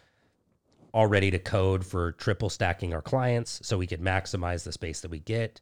all 0.93 1.07
ready 1.07 1.31
to 1.31 1.39
code 1.39 1.85
for 1.85 2.13
triple 2.13 2.49
stacking 2.49 2.93
our 2.93 3.01
clients 3.01 3.59
so 3.63 3.77
we 3.77 3.87
could 3.87 3.99
maximize 3.99 4.63
the 4.63 4.71
space 4.71 5.01
that 5.01 5.11
we 5.11 5.19
get. 5.19 5.59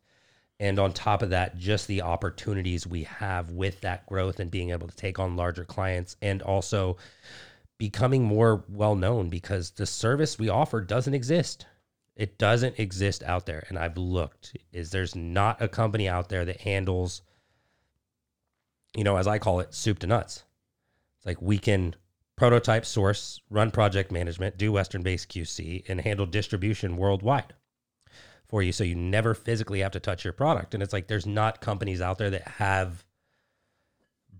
And 0.62 0.77
on 0.77 0.94
top 0.94 1.24
of 1.24 1.32
that, 1.32 1.58
just 1.58 1.88
the 1.88 2.03
opportunities 2.03 2.86
we 2.86 3.03
have 3.06 3.50
with 3.50 3.82
that 3.82 4.06
growth 4.06 4.39
and 4.39 4.51
being 4.51 4.70
able 4.70 4.88
to 4.88 4.96
take 4.96 5.18
on 5.18 5.36
larger 5.36 5.65
clients 5.65 6.15
and 6.22 6.44
also 6.44 6.98
becoming 7.80 8.24
more 8.24 8.63
well 8.70 8.96
known 8.96 9.27
because 9.27 9.72
the 9.72 9.88
service 9.88 10.38
we 10.38 10.50
offer 10.50 10.80
doesn't 10.80 11.15
exist. 11.15 11.65
It 12.15 12.38
doesn't 12.38 12.77
exist 12.77 13.24
out 13.24 13.48
there. 13.48 13.65
And 13.70 13.80
I've 13.80 13.98
looked, 13.98 14.56
is 14.72 14.91
there's 14.91 15.15
not 15.15 15.60
a 15.60 15.68
company 15.68 16.08
out 16.08 16.30
there 16.30 16.46
that 16.46 16.62
handles, 16.62 17.24
you 18.96 19.03
know, 19.03 19.18
as 19.18 19.25
I 19.25 19.39
call 19.39 19.62
it, 19.62 19.74
soup 19.74 19.98
to 20.00 20.08
nuts. 20.08 20.44
It's 21.18 21.25
like 21.25 21.41
we 21.41 21.58
can 21.58 21.96
prototype 22.36 22.86
source, 22.86 23.39
run 23.50 23.72
project 23.72 24.12
management, 24.12 24.60
do 24.60 24.72
Western 24.72 25.01
based 25.01 25.27
QC, 25.30 25.89
and 25.89 26.01
handle 26.01 26.27
distribution 26.27 26.98
worldwide 26.98 27.56
for 28.51 28.62
you. 28.62 28.74
So 28.74 28.84
you 28.84 28.96
never 28.96 29.34
physically 29.34 29.79
have 29.79 29.93
to 29.93 30.00
touch 30.00 30.24
your 30.25 30.34
product. 30.34 30.74
And 30.74 30.84
it's 30.84 30.93
like 30.93 31.08
there's 31.08 31.25
not 31.25 31.62
companies 31.62 32.01
out 32.01 32.17
there 32.17 32.29
that 32.29 32.48
have 32.48 33.03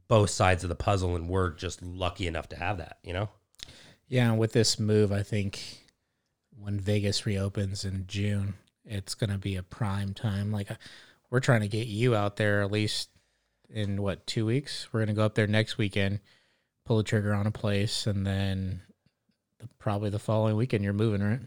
both 0.10 0.30
sides 0.30 0.64
of 0.64 0.70
the 0.70 0.76
puzzle, 0.76 1.16
and 1.16 1.30
we're 1.30 1.52
just 1.52 1.82
lucky 1.82 2.28
enough 2.28 2.50
to 2.50 2.58
have 2.58 2.78
that, 2.80 2.98
you 3.02 3.14
know? 3.14 3.30
Yeah, 4.10 4.30
and 4.30 4.38
with 4.38 4.52
this 4.52 4.78
move, 4.78 5.14
I 5.14 5.24
think 5.24 5.88
when 6.60 6.78
Vegas 6.78 7.26
reopens 7.26 7.86
in 7.86 8.04
June, 8.08 8.56
it's 8.84 9.16
going 9.16 9.30
to 9.30 9.38
be 9.38 9.56
a 9.56 9.64
prime 9.64 10.14
time. 10.14 10.52
Like, 10.52 10.70
uh, 10.70 10.76
we're 11.30 11.40
trying 11.40 11.62
to 11.62 11.70
get 11.70 11.88
you 11.88 12.14
out 12.14 12.36
there 12.36 12.62
at 12.62 12.70
least 12.70 13.10
in 13.70 14.02
what, 14.02 14.28
two 14.28 14.46
weeks? 14.46 14.90
We're 14.92 15.00
going 15.00 15.08
to 15.08 15.14
go 15.14 15.24
up 15.24 15.36
there 15.36 15.48
next 15.48 15.78
weekend, 15.78 16.20
pull 16.86 16.98
the 16.98 17.04
trigger 17.04 17.34
on 17.34 17.48
a 17.48 17.52
place, 17.52 18.06
and 18.06 18.28
then 18.28 18.82
probably 19.80 20.10
the 20.10 20.20
following 20.20 20.58
weekend 20.58 20.84
you're 20.84 20.92
moving, 20.92 21.24
right? 21.24 21.40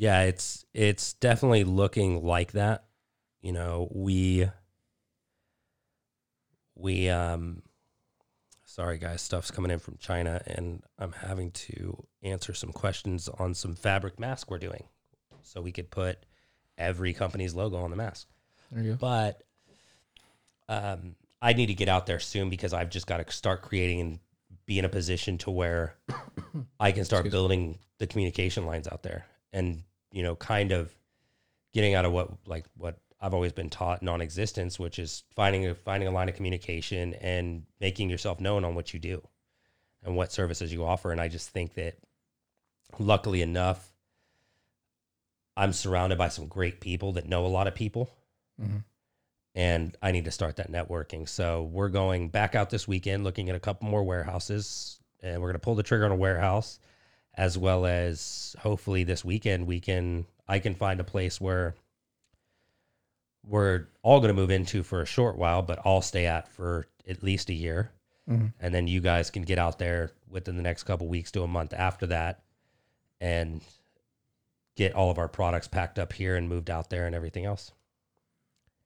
Yeah, 0.00 0.22
it's 0.22 0.64
it's 0.72 1.14
definitely 1.14 1.64
looking 1.64 2.22
like 2.24 2.52
that. 2.52 2.84
You 3.42 3.50
know, 3.52 3.88
we 3.92 4.48
we 6.76 7.08
um 7.08 7.62
sorry 8.64 8.98
guys, 8.98 9.20
stuff's 9.22 9.50
coming 9.50 9.70
in 9.72 9.80
from 9.80 9.96
China, 9.98 10.40
and 10.46 10.82
I'm 10.98 11.12
having 11.12 11.50
to 11.52 12.06
answer 12.22 12.54
some 12.54 12.72
questions 12.72 13.28
on 13.28 13.54
some 13.54 13.74
fabric 13.74 14.20
mask 14.20 14.50
we're 14.50 14.58
doing, 14.58 14.84
so 15.42 15.60
we 15.60 15.72
could 15.72 15.90
put 15.90 16.18
every 16.76 17.12
company's 17.12 17.54
logo 17.54 17.78
on 17.78 17.90
the 17.90 17.96
mask. 17.96 18.28
There 18.70 18.82
you 18.84 18.90
go. 18.92 18.98
But 18.98 19.42
um, 20.68 21.16
I 21.42 21.54
need 21.54 21.66
to 21.66 21.74
get 21.74 21.88
out 21.88 22.06
there 22.06 22.20
soon 22.20 22.50
because 22.50 22.72
I've 22.72 22.90
just 22.90 23.08
got 23.08 23.26
to 23.26 23.32
start 23.32 23.62
creating 23.62 24.00
and 24.00 24.18
be 24.64 24.78
in 24.78 24.84
a 24.84 24.88
position 24.88 25.38
to 25.38 25.50
where 25.50 25.96
I 26.78 26.92
can 26.92 27.04
start 27.04 27.20
Excuse- 27.26 27.32
building 27.32 27.78
the 27.98 28.06
communication 28.06 28.64
lines 28.64 28.86
out 28.86 29.02
there, 29.02 29.26
and 29.52 29.82
you 30.12 30.22
know, 30.22 30.36
kind 30.36 30.72
of 30.72 30.94
getting 31.74 31.94
out 31.94 32.04
of 32.04 32.12
what 32.12 32.30
like 32.46 32.66
what 32.76 32.98
I've 33.20 33.34
always 33.34 33.52
been 33.52 33.68
taught 33.68 34.02
non-existence, 34.02 34.78
which 34.78 34.98
is 34.98 35.24
finding 35.34 35.66
a 35.66 35.74
finding 35.74 36.08
a 36.08 36.12
line 36.12 36.28
of 36.28 36.34
communication 36.36 37.14
and 37.14 37.64
making 37.80 38.10
yourself 38.10 38.40
known 38.40 38.64
on 38.64 38.74
what 38.74 38.94
you 38.94 39.00
do 39.00 39.26
and 40.04 40.16
what 40.16 40.32
services 40.32 40.72
you 40.72 40.84
offer. 40.84 41.10
And 41.12 41.20
I 41.20 41.28
just 41.28 41.50
think 41.50 41.74
that, 41.74 41.96
luckily 42.98 43.42
enough, 43.42 43.92
I'm 45.56 45.72
surrounded 45.72 46.16
by 46.18 46.28
some 46.28 46.46
great 46.46 46.80
people 46.80 47.12
that 47.14 47.26
know 47.28 47.44
a 47.44 47.48
lot 47.48 47.66
of 47.66 47.74
people 47.74 48.10
Mhm. 48.60 48.84
and 49.54 49.96
I 50.00 50.12
need 50.12 50.24
to 50.26 50.30
start 50.30 50.56
that 50.56 50.70
networking. 50.70 51.28
So 51.28 51.64
we're 51.64 51.88
going 51.88 52.28
back 52.28 52.54
out 52.54 52.70
this 52.70 52.86
weekend, 52.86 53.24
looking 53.24 53.48
at 53.48 53.56
a 53.56 53.60
couple 53.60 53.88
more 53.88 54.04
warehouses, 54.04 55.00
and 55.20 55.42
we're 55.42 55.48
going 55.48 55.60
to 55.60 55.64
pull 55.64 55.74
the 55.74 55.82
trigger 55.82 56.04
on 56.04 56.12
a 56.12 56.16
warehouse, 56.16 56.78
as 57.38 57.56
well 57.56 57.86
as 57.86 58.54
hopefully 58.58 59.04
this 59.04 59.24
weekend 59.24 59.66
we 59.66 59.78
can 59.80 60.26
I 60.48 60.58
can 60.58 60.74
find 60.74 60.98
a 60.98 61.04
place 61.04 61.40
where 61.40 61.74
we're 63.46 63.86
all 64.02 64.18
going 64.20 64.34
to 64.34 64.40
move 64.40 64.50
into 64.50 64.82
for 64.82 65.00
a 65.02 65.06
short 65.06 65.36
while, 65.38 65.62
but 65.62 65.78
I'll 65.84 66.02
stay 66.02 66.26
at 66.26 66.48
for 66.48 66.86
at 67.08 67.22
least 67.22 67.48
a 67.50 67.54
year, 67.54 67.90
Mhm. 68.28 68.52
and 68.60 68.74
then 68.74 68.88
you 68.88 69.00
guys 69.00 69.30
can 69.30 69.42
get 69.42 69.58
out 69.58 69.78
there 69.78 70.10
within 70.28 70.56
the 70.56 70.62
next 70.62 70.82
couple 70.84 71.06
weeks 71.06 71.30
to 71.32 71.42
a 71.42 71.46
month 71.48 71.72
after 71.72 72.06
that, 72.08 72.42
and 73.20 73.62
get 74.74 74.94
all 74.94 75.10
of 75.10 75.18
our 75.18 75.28
products 75.28 75.68
packed 75.68 75.98
up 75.98 76.12
here 76.14 76.34
and 76.36 76.48
moved 76.48 76.70
out 76.70 76.90
there 76.90 77.06
and 77.06 77.14
everything 77.14 77.44
else. 77.44 77.72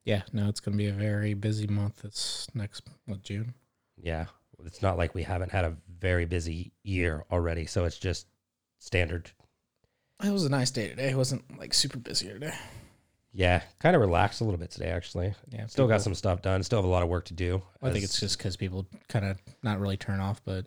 Yeah, 0.04 0.22
no, 0.32 0.48
it's 0.48 0.60
gonna 0.60 0.76
be 0.76 0.88
a 0.88 0.92
very 0.92 1.34
busy 1.34 1.66
month. 1.66 2.04
It's 2.04 2.52
next 2.54 2.88
what 3.06 3.22
June. 3.22 3.54
Yeah. 3.96 4.26
It's 4.64 4.82
not 4.82 4.96
like 4.98 5.14
we 5.14 5.22
haven't 5.24 5.50
had 5.52 5.64
a 5.64 5.76
very 5.88 6.24
busy 6.24 6.72
year 6.82 7.24
already. 7.30 7.66
So 7.66 7.84
it's 7.84 7.98
just 7.98 8.26
standard. 8.82 9.30
It 10.24 10.30
was 10.32 10.44
a 10.44 10.48
nice 10.50 10.70
day 10.70 10.88
today. 10.88 11.10
It 11.10 11.16
wasn't 11.16 11.58
like 11.58 11.72
super 11.74 11.98
busy 11.98 12.28
today. 12.28 12.54
Yeah. 13.32 13.62
Kind 13.80 13.96
of 13.96 14.02
relaxed 14.02 14.40
a 14.40 14.44
little 14.44 14.58
bit 14.58 14.70
today, 14.70 14.90
actually. 14.90 15.34
Yeah, 15.50 15.66
Still 15.66 15.86
got 15.86 15.94
people- 15.94 16.04
some 16.04 16.14
stuff 16.14 16.42
done. 16.42 16.62
Still 16.62 16.78
have 16.78 16.84
a 16.84 16.88
lot 16.88 17.02
of 17.02 17.08
work 17.08 17.24
to 17.26 17.34
do. 17.34 17.62
I 17.80 17.86
think 17.86 17.98
as- 18.04 18.10
it's 18.10 18.20
just 18.20 18.38
because 18.38 18.56
people 18.56 18.86
kind 19.08 19.24
of 19.24 19.38
not 19.62 19.80
really 19.80 19.96
turn 19.96 20.20
off, 20.20 20.42
but 20.44 20.66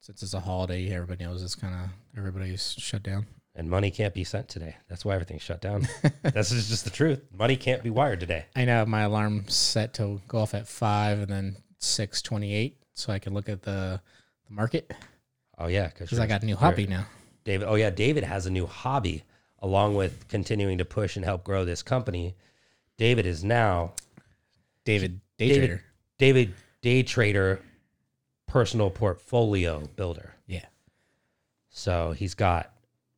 since 0.00 0.22
it's 0.22 0.34
a 0.34 0.40
holiday, 0.40 0.90
everybody 0.92 1.24
knows 1.24 1.42
it's 1.42 1.54
kind 1.54 1.74
of 1.74 1.90
everybody's 2.16 2.72
shut 2.78 3.02
down. 3.02 3.26
and 3.54 3.68
money 3.70 3.90
can't 3.90 4.14
be 4.14 4.22
sent 4.24 4.48
today. 4.48 4.76
That's 4.88 5.04
why 5.04 5.14
everything's 5.14 5.42
shut 5.42 5.60
down. 5.60 5.88
That's 6.22 6.50
just, 6.50 6.68
just 6.68 6.84
the 6.84 6.90
truth. 6.90 7.22
Money 7.32 7.56
can't 7.56 7.82
be 7.82 7.90
wired 7.90 8.20
today. 8.20 8.44
I 8.54 8.64
know 8.64 8.84
my 8.86 9.02
alarm 9.02 9.48
set 9.48 9.94
to 9.94 10.20
go 10.28 10.38
off 10.38 10.54
at 10.54 10.68
five 10.68 11.18
and 11.20 11.28
then 11.28 11.56
six 11.78 12.20
twenty 12.22 12.54
eight, 12.54 12.78
so 12.94 13.12
I 13.12 13.18
can 13.18 13.32
look 13.34 13.48
at 13.48 13.62
the 13.62 14.00
the 14.48 14.52
market 14.54 14.92
Oh, 15.58 15.66
yeah. 15.68 15.88
Because 15.88 16.18
I 16.18 16.26
got 16.26 16.42
a 16.42 16.46
new 16.46 16.56
hobby 16.56 16.86
now. 16.86 17.06
David. 17.44 17.66
Oh, 17.68 17.74
yeah. 17.76 17.90
David 17.90 18.24
has 18.24 18.46
a 18.46 18.50
new 18.50 18.66
hobby 18.66 19.22
along 19.60 19.94
with 19.94 20.28
continuing 20.28 20.78
to 20.78 20.84
push 20.84 21.16
and 21.16 21.24
help 21.24 21.44
grow 21.44 21.64
this 21.64 21.82
company. 21.82 22.34
David 22.98 23.24
is 23.26 23.42
now 23.44 23.92
David 24.84 25.20
day 25.38 25.48
David- 25.48 25.66
trader. 25.68 25.82
David 26.18 26.54
Day 26.82 27.02
Trader 27.02 27.60
Personal 28.46 28.90
Portfolio 28.90 29.82
Builder. 29.96 30.34
Yeah, 30.46 30.64
So 31.70 32.12
he's 32.12 32.34
got 32.34 32.70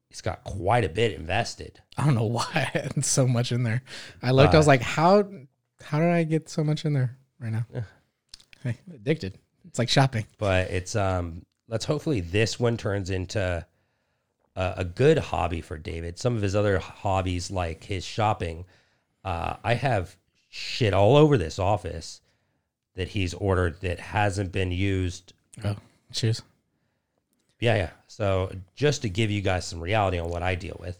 he's 0.08 0.20
got 0.20 0.42
quite 0.44 0.84
a 0.84 0.88
bit 0.88 1.12
invested. 1.12 1.80
I 1.96 2.04
don't 2.04 2.14
know 2.14 2.24
why 2.38 2.46
I 2.54 2.60
had 2.78 3.04
so 3.04 3.26
much 3.26 3.52
in 3.52 3.62
there. 3.62 3.82
I 4.22 4.30
looked. 4.32 4.54
I 4.54 4.56
was 4.56 4.66
like, 4.66 4.80
how 4.82 5.28
how 5.82 5.98
did 6.00 6.08
I 6.10 6.24
get 6.24 6.48
so 6.48 6.64
much 6.64 6.84
in 6.84 6.92
there 6.92 7.16
right 7.38 7.52
now? 7.52 7.66
Yeah. 7.72 7.82
Hey, 8.64 8.78
addicted. 8.92 9.38
It's 9.66 9.78
like 9.78 9.88
shopping. 9.88 10.26
But 10.38 10.70
it's 10.70 10.96
um 10.96 11.42
let's 11.68 11.84
hopefully 11.84 12.20
this 12.20 12.58
one 12.58 12.76
turns 12.76 13.10
into 13.10 13.64
a, 14.56 14.74
a 14.78 14.84
good 14.84 15.18
hobby 15.18 15.60
for 15.60 15.78
David. 15.78 16.18
Some 16.18 16.34
of 16.36 16.42
his 16.42 16.56
other 16.56 16.78
hobbies 16.78 17.50
like 17.50 17.84
his 17.84 18.04
shopping, 18.04 18.64
uh, 19.24 19.56
I 19.62 19.74
have 19.74 20.16
shit 20.48 20.94
all 20.94 21.16
over 21.16 21.36
this 21.36 21.58
office 21.58 22.20
that 22.96 23.08
he's 23.08 23.34
ordered 23.34 23.80
that 23.82 24.00
hasn't 24.00 24.50
been 24.50 24.72
used. 24.72 25.32
Oh, 25.64 25.76
cheers. 26.12 26.42
Yeah, 27.60 27.76
yeah. 27.76 27.90
So 28.06 28.50
just 28.74 29.02
to 29.02 29.08
give 29.08 29.30
you 29.30 29.40
guys 29.40 29.66
some 29.66 29.80
reality 29.80 30.18
on 30.18 30.30
what 30.30 30.42
I 30.42 30.54
deal 30.54 30.76
with, 30.80 30.98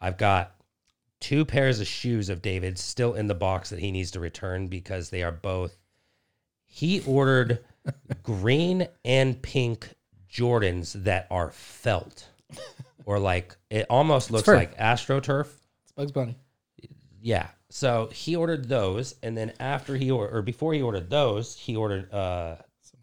I've 0.00 0.16
got 0.16 0.54
two 1.20 1.44
pairs 1.44 1.80
of 1.80 1.86
shoes 1.86 2.28
of 2.28 2.42
David's 2.42 2.82
still 2.82 3.14
in 3.14 3.26
the 3.26 3.34
box 3.34 3.70
that 3.70 3.80
he 3.80 3.90
needs 3.90 4.12
to 4.12 4.20
return 4.20 4.68
because 4.68 5.10
they 5.10 5.22
are 5.22 5.32
both. 5.32 5.76
He 6.66 7.02
ordered 7.06 7.64
green 8.22 8.88
and 9.04 9.40
pink 9.40 9.90
Jordans 10.32 10.92
that 11.04 11.26
are 11.30 11.50
felt, 11.50 12.28
or 13.04 13.18
like 13.18 13.56
it 13.70 13.86
almost 13.90 14.30
looks 14.30 14.46
fur. 14.46 14.56
like 14.56 14.76
AstroTurf. 14.78 15.48
It's 15.82 15.92
Bugs 15.92 16.12
Bunny. 16.12 16.36
Yeah. 17.20 17.48
So 17.70 18.08
he 18.12 18.36
ordered 18.36 18.68
those, 18.68 19.14
and 19.22 19.36
then 19.36 19.52
after 19.60 19.96
he 19.96 20.10
or, 20.10 20.28
or 20.28 20.42
before 20.42 20.72
he 20.72 20.80
ordered 20.80 21.10
those, 21.10 21.54
he 21.56 21.76
ordered 21.76 22.12
uh, 22.12 22.56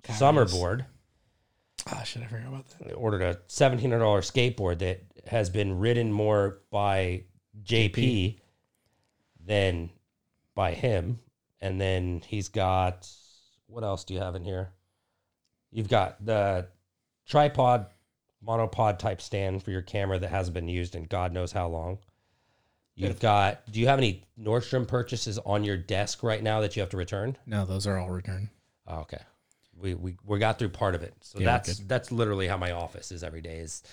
summer 0.10 0.46
board. 0.46 0.86
Oh 1.92 2.02
shit! 2.04 2.24
I 2.24 2.26
forgot 2.28 2.48
about 2.48 2.66
that. 2.80 2.94
ordered 2.94 3.22
a 3.22 3.40
seventeen 3.48 3.92
hundred 3.92 4.04
dollar 4.04 4.22
skateboard 4.22 4.80
that 4.80 5.04
has 5.28 5.52
been 5.52 5.78
ridden 5.78 6.12
more 6.12 6.62
by 6.72 7.26
JP, 7.64 8.40
than 9.46 9.92
by 10.56 10.72
him, 10.72 11.20
and 11.62 11.80
then 11.80 12.22
he's 12.26 12.50
got 12.50 13.08
what 13.68 13.84
else 13.84 14.04
do 14.04 14.14
you 14.14 14.20
have 14.20 14.36
in 14.36 14.44
here? 14.44 14.72
You've 15.72 15.90
got 15.90 16.24
the 16.26 16.68
tripod, 17.28 17.88
monopod 18.46 19.00
type 19.00 19.22
stand 19.22 19.64
for 19.64 19.72
your 19.72 19.82
camera 19.82 20.20
that 20.20 20.30
hasn't 20.30 20.54
been 20.54 20.68
used 20.68 20.96
in 20.96 21.04
God 21.06 21.34
knows 21.34 21.52
how 21.52 21.68
long. 21.68 22.00
You've 22.98 23.20
got. 23.20 23.70
Do 23.70 23.80
you 23.82 23.88
have 23.88 23.98
any 24.00 24.24
Nordstrom 24.40 24.88
purchases 24.88 25.38
on 25.40 25.66
your 25.66 25.76
desk 25.76 26.24
right 26.24 26.42
now 26.42 26.62
that 26.62 26.76
you 26.76 26.80
have 26.82 26.90
to 26.92 26.98
return? 26.98 27.36
No, 27.46 27.66
those 27.66 27.86
are 27.88 27.98
all 27.98 28.10
returned. 28.10 28.48
Oh, 28.88 29.00
okay. 29.00 29.20
We, 29.78 29.94
we 29.96 30.16
we 30.26 30.40
got 30.40 30.58
through 30.58 30.70
part 30.70 30.96
of 30.96 31.04
it. 31.04 31.14
So 31.20 31.40
Yeah, 31.40 31.46
that's 31.46 31.80
that's 31.80 32.12
literally 32.14 32.48
how 32.48 32.56
my 32.56 32.72
office 32.72 33.12
is 33.12 33.22
every 33.22 33.42
day. 33.42 33.58
Is 33.58 33.84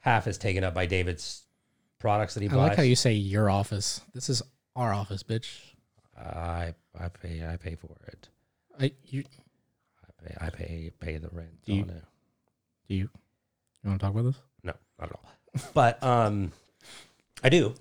half 0.00 0.26
is 0.26 0.38
taken 0.38 0.64
up 0.64 0.72
by 0.72 0.86
David's 0.86 1.42
products 1.98 2.32
that 2.34 2.42
he 2.42 2.48
I 2.48 2.52
buys. 2.52 2.68
like 2.68 2.76
how 2.78 2.82
you 2.84 2.96
say 2.96 3.12
your 3.12 3.50
office. 3.50 4.00
This 4.14 4.30
is 4.30 4.40
our 4.74 4.94
office, 4.94 5.22
bitch. 5.22 5.50
I 6.16 6.72
I 6.98 7.08
pay 7.08 7.46
I 7.46 7.56
pay 7.58 7.74
for 7.74 7.94
it. 8.06 8.30
I 8.80 8.92
you 9.04 9.24
I 10.02 10.24
pay 10.26 10.36
I 10.40 10.48
pay 10.50 10.90
pay 10.98 11.16
the 11.18 11.28
rent 11.32 11.50
Do 11.66 11.74
you- 11.74 11.82
on 11.82 11.90
it. 11.90 12.04
Do 12.88 12.94
you 12.94 13.08
you 13.84 13.90
want 13.90 14.00
to 14.00 14.04
talk 14.06 14.12
about 14.14 14.24
this? 14.24 14.36
No, 14.62 14.72
not 14.98 15.10
at 15.10 15.14
all. 15.16 15.70
But 15.74 16.02
um, 16.02 16.52
I 17.42 17.48
do. 17.48 17.74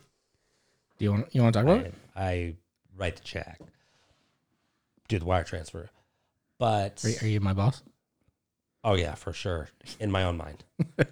Do 0.98 1.06
you 1.06 1.12
want 1.12 1.34
you 1.34 1.42
want 1.42 1.54
to 1.54 1.60
talk 1.60 1.66
about 1.70 1.86
it? 1.86 1.94
I, 2.16 2.24
I 2.30 2.56
write 2.98 3.16
the 3.18 3.24
check, 3.24 3.60
do 5.08 5.20
the 5.20 5.26
wire 5.26 5.44
transfer. 5.44 5.90
But 6.60 7.04
Are, 7.06 7.26
are 7.26 7.28
you 7.30 7.40
my 7.40 7.54
boss? 7.54 7.82
oh 8.84 8.96
yeah, 8.96 9.16
for 9.16 9.34
sure, 9.34 9.70
in 10.00 10.12
my 10.12 10.24
own 10.24 10.38
mind. 10.38 10.64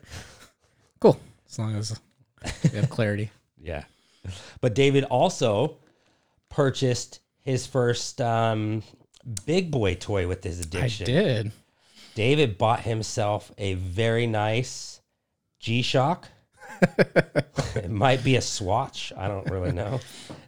Cool. 1.01 1.19
As 1.47 1.59
long 1.59 1.75
as 1.75 1.99
we 2.63 2.69
have 2.69 2.89
clarity. 2.89 3.29
Yeah. 3.61 3.83
But 4.61 4.73
David 4.75 5.03
also 5.05 5.77
purchased 6.49 7.19
his 7.41 7.65
first 7.67 8.21
um, 8.21 8.83
big 9.45 9.71
boy 9.71 9.95
toy 9.95 10.27
with 10.27 10.43
his 10.43 10.59
I 10.59 10.63
addiction. 10.63 11.05
did. 11.05 11.51
David 12.15 12.57
bought 12.57 12.79
himself 12.81 13.51
a 13.57 13.75
very 13.75 14.25
nice 14.25 15.01
G 15.59 15.81
Shock. 15.81 16.29
it 17.75 17.89
might 17.89 18.23
be 18.23 18.37
a 18.37 18.41
Swatch. 18.41 19.13
I 19.15 19.27
don't 19.27 19.49
really 19.49 19.71
know. 19.71 19.99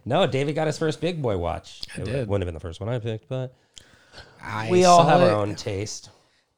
No, 0.04 0.26
David 0.26 0.54
got 0.54 0.66
his 0.66 0.78
first 0.78 1.00
big 1.00 1.22
boy 1.22 1.36
watch. 1.36 1.82
I 1.96 2.00
it 2.00 2.04
did. 2.04 2.28
wouldn't 2.28 2.42
have 2.42 2.46
been 2.46 2.54
the 2.54 2.60
first 2.60 2.80
one 2.80 2.88
I 2.88 2.98
picked, 2.98 3.28
but 3.28 3.54
I 4.42 4.68
we 4.70 4.84
all 4.84 5.04
have 5.04 5.20
it. 5.20 5.30
our 5.30 5.40
own 5.40 5.54
taste. 5.54 6.10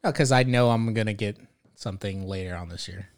because 0.02 0.32
I 0.32 0.44
know 0.44 0.70
I'm 0.70 0.94
gonna 0.94 1.12
get 1.12 1.36
something 1.74 2.26
later 2.26 2.54
on 2.56 2.68
this 2.68 2.88
year. 2.88 3.08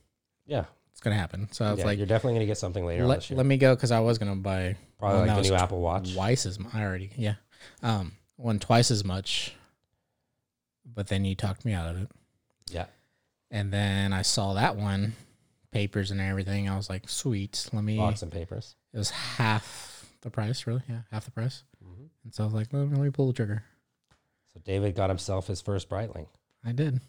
Yeah. 0.47 0.65
It's 0.93 1.01
gonna 1.01 1.17
happen. 1.17 1.49
So 1.53 1.65
I 1.65 1.71
was 1.71 1.81
yeah 1.81 1.87
like, 1.87 1.99
you're 1.99 2.07
definitely 2.07 2.35
going 2.35 2.47
to 2.47 2.51
get 2.51 2.59
something 2.59 2.85
later 2.87 3.03
on 3.03 3.09
let, 3.09 3.17
this 3.17 3.31
year. 3.31 3.37
let 3.37 3.47
me 3.47 3.57
go 3.57 3.75
because 3.75 3.91
I 3.91 4.01
was 4.01 4.19
gonna 4.19 4.37
buy 4.37 4.77
Probably 4.99 5.29
like 5.29 5.43
the 5.43 5.51
new 5.51 5.55
Apple 5.55 5.81
Watch. 5.81 6.15
twice 6.15 6.47
as 6.47 6.59
much. 6.59 6.75
I 6.75 6.85
already 6.85 7.11
yeah, 7.17 7.35
um, 7.83 8.13
one 8.37 8.59
twice 8.59 8.91
as 8.91 9.05
much. 9.05 9.55
But 10.85 11.09
then 11.09 11.25
you 11.25 11.35
talked 11.35 11.65
me 11.65 11.73
out 11.73 11.89
of 11.95 12.03
it, 12.03 12.11
Yeah. 12.71 12.87
and 13.51 13.73
then 13.73 14.13
I 14.13 14.23
saw 14.23 14.55
that 14.55 14.77
one, 14.77 15.15
papers 15.71 16.11
and 16.11 16.21
everything. 16.21 16.69
I 16.69 16.77
was 16.77 16.91
like, 16.91 17.09
sweet. 17.09 17.69
Let 17.73 17.85
me. 17.85 17.97
Box 17.97 18.23
and 18.23 18.31
papers. 18.33 18.75
It 18.93 18.99
was 18.99 19.11
half 19.11 20.07
the 20.23 20.31
price, 20.31 20.67
really. 20.67 20.83
Yeah, 20.89 21.03
half 21.11 21.25
the 21.25 21.31
price. 21.31 21.63
Mhm. 21.85 22.09
And 22.25 22.35
so 22.35 22.43
I 22.43 22.47
was 22.47 22.55
like, 22.55 22.73
let 22.73 22.87
me, 22.89 22.97
let 22.97 23.05
me 23.05 23.11
pull 23.11 23.27
the 23.29 23.33
trigger. 23.33 23.65
So 24.53 24.61
David 24.65 24.95
got 24.95 25.09
himself 25.09 25.47
his 25.47 25.61
first 25.63 25.89
Breitling. 25.89 26.27
I 26.65 26.73
did. 26.73 27.01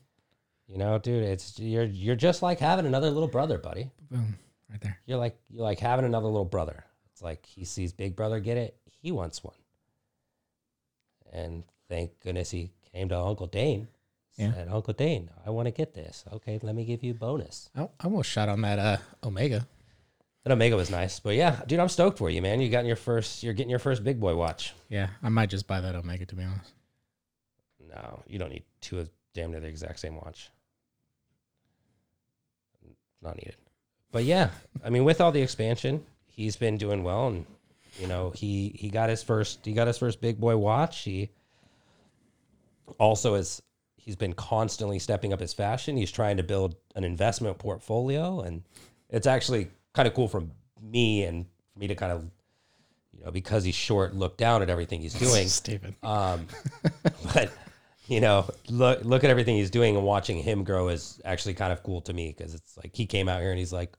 You 0.68 0.78
know, 0.78 0.98
dude, 0.98 1.24
it's 1.24 1.60
you're 1.60 1.84
you're 1.84 2.16
just 2.16 2.42
like 2.42 2.60
having 2.60 2.86
another 2.86 3.10
little 3.12 3.28
brother, 3.28 3.58
buddy. 3.58 3.92
Boom. 4.10 4.38
Right 4.70 4.80
there. 4.82 4.98
You're 5.06 5.18
like 5.18 5.38
you're 5.50 5.64
like 5.64 5.80
having 5.80 6.06
another 6.06 6.28
little 6.28 6.46
brother. 6.46 6.86
It's 7.12 7.22
like 7.22 7.46
he 7.46 7.66
sees 7.66 7.92
big 7.92 8.16
brother 8.16 8.40
get 8.40 8.56
it, 8.58 8.78
he 9.02 9.12
wants 9.12 9.44
one. 9.44 9.56
And 11.32 11.64
thank 11.90 12.20
goodness 12.22 12.50
he 12.52 12.72
came 12.94 13.10
to 13.10 13.20
Uncle 13.20 13.48
Dane. 13.48 13.88
Yeah. 14.38 14.54
Said, 14.54 14.68
Uncle 14.70 14.94
Dane, 14.94 15.30
I 15.46 15.52
want 15.52 15.68
to 15.68 15.72
get 15.72 15.94
this. 15.94 16.24
Okay, 16.34 16.60
let 16.64 16.74
me 16.74 16.86
give 16.86 17.04
you 17.04 17.12
a 17.12 17.16
bonus. 17.16 17.70
I 17.76 17.84
I 17.84 18.06
almost 18.06 18.30
shot 18.30 18.50
on 18.50 18.62
that 18.62 18.80
uh, 18.80 18.98
Omega. 19.24 19.68
That 20.44 20.52
Omega 20.52 20.76
was 20.76 20.90
nice, 20.90 21.20
but 21.20 21.36
yeah, 21.36 21.62
dude, 21.68 21.80
I'm 21.80 21.88
stoked 21.88 22.18
for 22.18 22.30
you, 22.30 22.42
man. 22.42 22.60
You 22.60 22.70
got 22.70 22.86
your 22.86 22.96
first. 22.96 23.44
You're 23.44 23.54
getting 23.54 23.70
your 23.70 23.80
first 23.80 24.04
big 24.04 24.20
boy 24.20 24.36
watch. 24.36 24.74
Yeah, 24.90 25.10
I 25.22 25.30
might 25.30 25.50
just 25.50 25.68
buy 25.68 25.82
that 25.82 25.96
Omega 25.96 26.26
to 26.26 26.36
be 26.36 26.44
honest. 26.44 26.74
No, 27.88 28.24
you 28.28 28.40
don't 28.40 28.50
need 28.50 28.64
two 28.82 29.00
of 29.00 29.10
damn 29.34 29.52
near 29.52 29.60
the 29.60 29.68
exact 29.68 30.00
same 30.00 30.16
watch. 30.16 30.50
Not 33.22 33.38
needed. 33.38 33.56
But 34.12 34.26
yeah, 34.26 34.50
I 34.84 34.90
mean, 34.90 35.06
with 35.06 35.22
all 35.22 35.32
the 35.32 35.42
expansion, 35.42 36.06
he's 36.26 36.56
been 36.56 36.78
doing 36.78 37.04
well, 37.04 37.28
and 37.28 37.46
you 38.00 38.08
know, 38.08 38.32
he 38.32 38.76
he 38.76 38.90
got 38.90 39.10
his 39.10 39.24
first 39.24 39.66
he 39.66 39.74
got 39.74 39.88
his 39.88 39.98
first 39.98 40.20
big 40.22 40.40
boy 40.40 40.58
watch. 40.58 41.04
He 41.04 41.30
also 43.00 43.36
is 43.36 43.62
he's 43.96 44.16
been 44.16 44.34
constantly 44.34 45.00
stepping 45.00 45.34
up 45.34 45.40
his 45.40 45.54
fashion. 45.54 45.96
He's 45.96 46.12
trying 46.12 46.38
to 46.38 46.44
build 46.44 46.76
an 46.96 47.04
investment 47.04 47.58
portfolio, 47.58 48.42
and 48.42 48.64
it's 49.10 49.28
actually 49.28 49.70
kind 49.94 50.08
of 50.08 50.14
cool 50.14 50.28
for 50.28 50.44
me 50.82 51.24
and 51.24 51.46
for 51.74 51.80
me 51.80 51.88
to 51.88 51.96
kind 51.96 52.12
of 52.12 52.24
you 53.14 53.24
know 53.24 53.32
because 53.32 53.64
he's 53.64 53.76
short 53.76 54.14
look 54.14 54.38
down 54.38 54.62
at 54.62 54.70
everything 54.70 55.02
he's 55.02 55.14
doing. 55.20 55.48
Stephen 55.48 55.96
Um, 56.04 56.48
but 57.34 57.52
you 58.08 58.20
know, 58.20 58.50
look 58.70 59.04
look 59.04 59.24
at 59.24 59.30
everything 59.30 59.56
he's 59.56 59.70
doing 59.70 59.96
and 59.96 60.06
watching 60.06 60.38
him 60.38 60.64
grow 60.64 60.90
is 60.90 61.22
actually 61.24 61.54
kind 61.54 61.72
of 61.72 61.82
cool 61.84 62.02
to 62.02 62.14
me 62.14 62.34
because 62.36 62.54
it's 62.54 62.76
like 62.78 62.96
he 62.96 63.06
came 63.06 63.30
out 63.30 63.42
here 63.42 63.52
and 63.52 63.60
he's 63.60 63.74
like, 63.74 63.94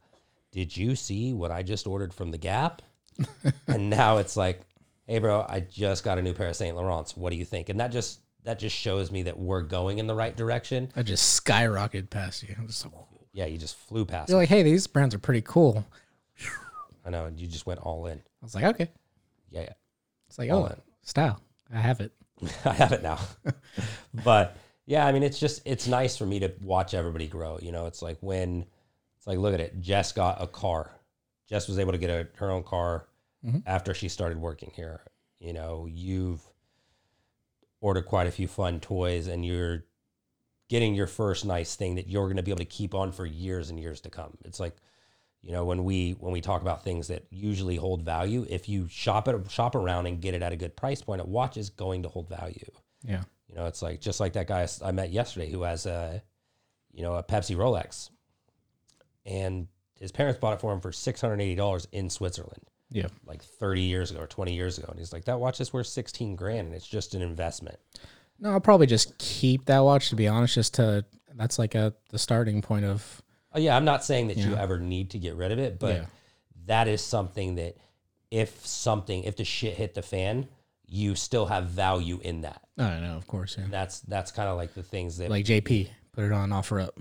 "Did 0.52 0.76
you 0.76 0.94
see 0.94 1.32
what 1.32 1.50
I 1.50 1.62
just 1.62 1.86
ordered 1.86 2.12
from 2.12 2.30
the 2.30 2.38
Gap?" 2.38 2.82
and 3.66 3.88
now 3.88 4.18
it's 4.18 4.36
like, 4.36 4.60
"Hey, 5.06 5.18
bro, 5.18 5.46
I 5.48 5.60
just 5.60 6.04
got 6.04 6.18
a 6.18 6.22
new 6.22 6.34
pair 6.34 6.48
of 6.48 6.56
Saint 6.56 6.76
Laurents. 6.76 7.16
What 7.16 7.30
do 7.30 7.36
you 7.36 7.46
think?" 7.46 7.70
And 7.70 7.80
that 7.80 7.92
just 7.92 8.20
that 8.44 8.58
just 8.58 8.76
shows 8.76 9.10
me 9.10 9.22
that 9.24 9.38
we're 9.38 9.62
going 9.62 9.98
in 9.98 10.06
the 10.06 10.14
right 10.14 10.36
direction. 10.36 10.90
I 10.96 11.02
just 11.02 11.44
skyrocketed 11.44 12.10
past 12.10 12.42
you. 12.42 12.54
I'm 12.58 12.66
just 12.66 12.84
like, 12.84 12.94
Yeah, 13.32 13.46
you 13.46 13.58
just 13.58 13.76
flew 13.76 14.04
past. 14.04 14.28
You're 14.28 14.38
me. 14.38 14.42
like, 14.42 14.48
hey, 14.50 14.62
these 14.62 14.86
brands 14.86 15.14
are 15.14 15.18
pretty 15.18 15.42
cool. 15.42 15.84
I 17.06 17.10
know, 17.10 17.26
and 17.26 17.38
you 17.38 17.46
just 17.46 17.66
went 17.66 17.80
all 17.80 18.06
in. 18.06 18.18
I 18.18 18.22
was 18.44 18.54
like, 18.54 18.64
okay. 18.64 18.90
Yeah, 19.50 19.62
yeah. 19.62 19.72
It's 20.28 20.38
like, 20.38 20.50
All 20.50 20.64
oh, 20.64 20.66
in. 20.66 20.76
style. 21.02 21.40
I 21.72 21.78
have 21.80 22.00
it. 22.00 22.12
I 22.64 22.72
have 22.72 22.92
it 22.92 23.02
now. 23.02 23.18
but 24.24 24.56
yeah, 24.86 25.06
I 25.06 25.12
mean, 25.12 25.22
it's 25.22 25.38
just 25.38 25.62
it's 25.64 25.86
nice 25.86 26.16
for 26.16 26.26
me 26.26 26.40
to 26.40 26.52
watch 26.62 26.94
everybody 26.94 27.26
grow. 27.26 27.58
You 27.62 27.72
know, 27.72 27.86
it's 27.86 28.02
like 28.02 28.18
when 28.20 28.66
it's 29.16 29.26
like 29.26 29.38
look 29.38 29.54
at 29.54 29.60
it. 29.60 29.80
Jess 29.80 30.12
got 30.12 30.42
a 30.42 30.46
car. 30.46 30.90
Jess 31.48 31.68
was 31.68 31.78
able 31.78 31.92
to 31.92 31.98
get 31.98 32.10
a, 32.10 32.26
her 32.36 32.50
own 32.50 32.62
car 32.62 33.06
Mhm. 33.46 33.62
after 33.66 33.92
she 33.94 34.08
started 34.08 34.38
working 34.38 34.72
here. 34.74 35.00
You 35.38 35.52
know, 35.52 35.86
you've 35.90 36.40
ordered 37.84 38.06
quite 38.06 38.26
a 38.26 38.30
few 38.30 38.48
fun 38.48 38.80
toys, 38.80 39.26
and 39.26 39.44
you're 39.44 39.84
getting 40.70 40.94
your 40.94 41.06
first 41.06 41.44
nice 41.44 41.76
thing 41.76 41.96
that 41.96 42.08
you're 42.08 42.24
going 42.26 42.38
to 42.38 42.42
be 42.42 42.50
able 42.50 42.58
to 42.58 42.64
keep 42.78 42.94
on 42.94 43.12
for 43.12 43.26
years 43.26 43.68
and 43.70 43.78
years 43.78 44.00
to 44.00 44.10
come. 44.10 44.36
It's 44.44 44.58
like 44.58 44.76
you 45.42 45.52
know 45.52 45.64
when 45.66 45.84
we 45.84 46.12
when 46.12 46.32
we 46.32 46.40
talk 46.40 46.62
about 46.62 46.82
things 46.82 47.08
that 47.08 47.26
usually 47.30 47.76
hold 47.76 48.02
value 48.02 48.46
if 48.48 48.66
you 48.66 48.88
shop 48.88 49.28
it 49.28 49.50
shop 49.50 49.74
around 49.74 50.06
and 50.06 50.22
get 50.22 50.34
it 50.34 50.42
at 50.42 50.52
a 50.52 50.56
good 50.56 50.74
price 50.74 51.02
point 51.02 51.20
a 51.20 51.24
watch 51.24 51.58
is 51.58 51.68
going 51.68 52.02
to 52.04 52.08
hold 52.08 52.28
value 52.30 52.70
Yeah. 53.06 53.24
you 53.48 53.54
know, 53.54 53.66
it's 53.66 53.82
like 53.82 54.00
just 54.00 54.20
like 54.20 54.32
that 54.32 54.46
guy 54.46 54.66
I 54.82 54.92
met 54.92 55.10
yesterday 55.12 55.50
who 55.50 55.62
has 55.64 55.84
a, 55.84 56.22
you 56.94 57.02
know, 57.02 57.14
a 57.16 57.22
Pepsi 57.22 57.54
Rolex, 57.54 58.08
and 59.26 59.68
his 60.00 60.12
parents 60.12 60.40
bought 60.40 60.54
it 60.54 60.60
for 60.60 60.72
him 60.72 60.80
for 60.80 60.92
six 60.92 61.20
hundred 61.20 61.40
eighty 61.42 61.54
dollars 61.54 61.86
in 61.92 62.08
Switzerland, 62.08 62.64
Yeah. 62.90 63.06
like 63.26 63.42
thirty 63.42 63.82
years 63.82 64.10
ago 64.10 64.20
or 64.20 64.26
twenty 64.26 64.54
years 64.54 64.78
ago. 64.78 64.86
And 64.90 64.98
he's 64.98 65.12
like, 65.12 65.24
that 65.24 65.40
watch 65.40 65.60
is 65.60 65.72
worth 65.72 65.86
sixteen 65.88 66.36
grand, 66.36 66.66
and 66.68 66.74
it's 66.74 66.86
just 66.86 67.14
an 67.14 67.22
investment. 67.22 67.78
No, 68.38 68.50
I'll 68.50 68.60
probably 68.60 68.86
just 68.86 69.16
keep 69.18 69.66
that 69.66 69.80
watch 69.80 70.10
to 70.10 70.16
be 70.16 70.28
honest, 70.28 70.54
just 70.54 70.74
to 70.74 71.04
that's 71.34 71.58
like 71.58 71.74
a 71.74 71.94
the 72.10 72.18
starting 72.18 72.62
point 72.62 72.84
of 72.84 73.22
Oh 73.52 73.58
yeah, 73.58 73.76
I'm 73.76 73.84
not 73.84 74.04
saying 74.04 74.28
that 74.28 74.36
you 74.36 74.50
Yeah. 74.50 74.60
ever 74.62 74.78
need 74.78 75.10
to 75.10 75.18
get 75.18 75.34
rid 75.36 75.52
of 75.52 75.58
it, 75.58 75.78
but 75.78 75.94
Yeah. 75.96 76.06
that 76.66 76.88
is 76.88 77.00
something 77.02 77.54
that 77.56 77.76
if 78.30 78.66
something 78.66 79.24
if 79.24 79.36
the 79.36 79.44
shit 79.44 79.74
hit 79.74 79.94
the 79.94 80.02
fan, 80.02 80.48
you 80.86 81.14
still 81.14 81.46
have 81.46 81.66
value 81.66 82.20
in 82.22 82.40
that. 82.42 82.60
I 82.78 82.98
know, 83.00 83.16
of 83.16 83.26
course, 83.26 83.56
yeah. 83.58 83.66
That's 83.70 84.00
that's 84.00 84.30
kind 84.32 84.48
of 84.48 84.56
like 84.56 84.74
the 84.74 84.82
things 84.82 85.18
that 85.18 85.30
Like 85.30 85.46
JP, 85.46 85.88
put 86.12 86.24
it 86.24 86.32
on 86.32 86.52
offer 86.52 86.80
up. 86.80 86.98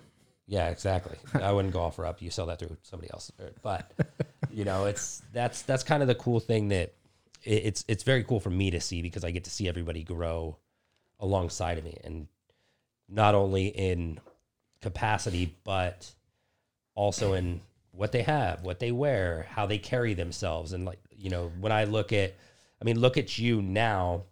Yeah, 0.47 0.69
exactly. 0.69 1.17
I 1.33 1.51
wouldn't 1.51 1.73
go 1.73 1.81
offer 1.81 2.05
up. 2.05 2.21
You 2.21 2.29
sell 2.29 2.47
that 2.47 2.59
through 2.59 2.75
somebody 2.83 3.11
else, 3.11 3.31
but 3.61 3.91
you 4.51 4.65
know, 4.65 4.85
it's 4.85 5.21
that's 5.31 5.61
that's 5.61 5.83
kind 5.83 6.01
of 6.01 6.07
the 6.07 6.15
cool 6.15 6.39
thing 6.39 6.69
that 6.69 6.93
it, 7.43 7.65
it's 7.65 7.85
it's 7.87 8.03
very 8.03 8.23
cool 8.23 8.39
for 8.39 8.49
me 8.49 8.71
to 8.71 8.81
see 8.81 9.01
because 9.01 9.23
I 9.23 9.31
get 9.31 9.45
to 9.45 9.49
see 9.49 9.67
everybody 9.67 10.03
grow 10.03 10.57
alongside 11.19 11.77
of 11.77 11.85
me, 11.85 11.97
and 12.03 12.27
not 13.07 13.35
only 13.35 13.67
in 13.67 14.19
capacity 14.81 15.55
but 15.63 16.13
also 16.93 17.33
in 17.33 17.61
what 17.91 18.11
they 18.11 18.23
have, 18.23 18.63
what 18.63 18.79
they 18.79 18.91
wear, 18.91 19.47
how 19.49 19.65
they 19.65 19.77
carry 19.77 20.13
themselves, 20.13 20.73
and 20.73 20.83
like 20.83 20.99
you 21.15 21.29
know, 21.29 21.51
when 21.59 21.71
I 21.71 21.85
look 21.85 22.11
at, 22.11 22.33
I 22.81 22.85
mean, 22.85 22.99
look 22.99 23.17
at 23.17 23.37
you 23.37 23.61
now 23.61 24.23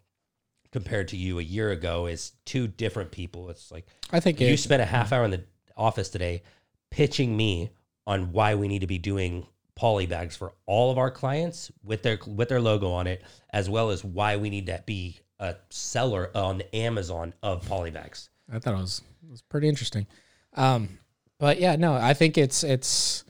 compared 0.71 1.10
to 1.10 1.17
you 1.17 1.39
a 1.39 1.43
year 1.43 1.71
ago 1.71 2.06
is 2.06 2.32
two 2.45 2.67
different 2.67 3.12
people. 3.12 3.50
It's 3.50 3.71
like 3.71 3.86
I 4.12 4.19
think 4.19 4.39
you 4.39 4.47
it, 4.47 4.58
spent 4.58 4.82
a 4.82 4.86
half 4.86 5.12
hour 5.12 5.24
in 5.24 5.32
the 5.32 5.43
office 5.81 6.09
today 6.09 6.43
pitching 6.91 7.35
me 7.35 7.71
on 8.05 8.31
why 8.31 8.55
we 8.55 8.67
need 8.67 8.79
to 8.79 8.87
be 8.87 8.97
doing 8.97 9.47
poly 9.75 10.05
bags 10.05 10.35
for 10.35 10.53
all 10.65 10.91
of 10.91 10.97
our 10.97 11.09
clients 11.09 11.71
with 11.83 12.03
their 12.03 12.19
with 12.27 12.49
their 12.49 12.61
logo 12.61 12.91
on 12.91 13.07
it, 13.07 13.23
as 13.51 13.69
well 13.69 13.89
as 13.89 14.03
why 14.03 14.37
we 14.37 14.49
need 14.49 14.67
to 14.67 14.83
be 14.85 15.19
a 15.39 15.55
seller 15.69 16.29
on 16.35 16.61
Amazon 16.73 17.33
of 17.41 17.67
poly 17.67 17.91
bags. 17.91 18.29
I 18.51 18.59
thought 18.59 18.75
it 18.75 18.77
was 18.77 19.01
it 19.23 19.31
was 19.31 19.41
pretty 19.41 19.67
interesting. 19.67 20.05
Um, 20.53 20.99
but 21.39 21.59
yeah, 21.59 21.75
no, 21.77 21.93
I 21.93 22.13
think 22.13 22.37
it's 22.37 22.63
it's 22.63 23.23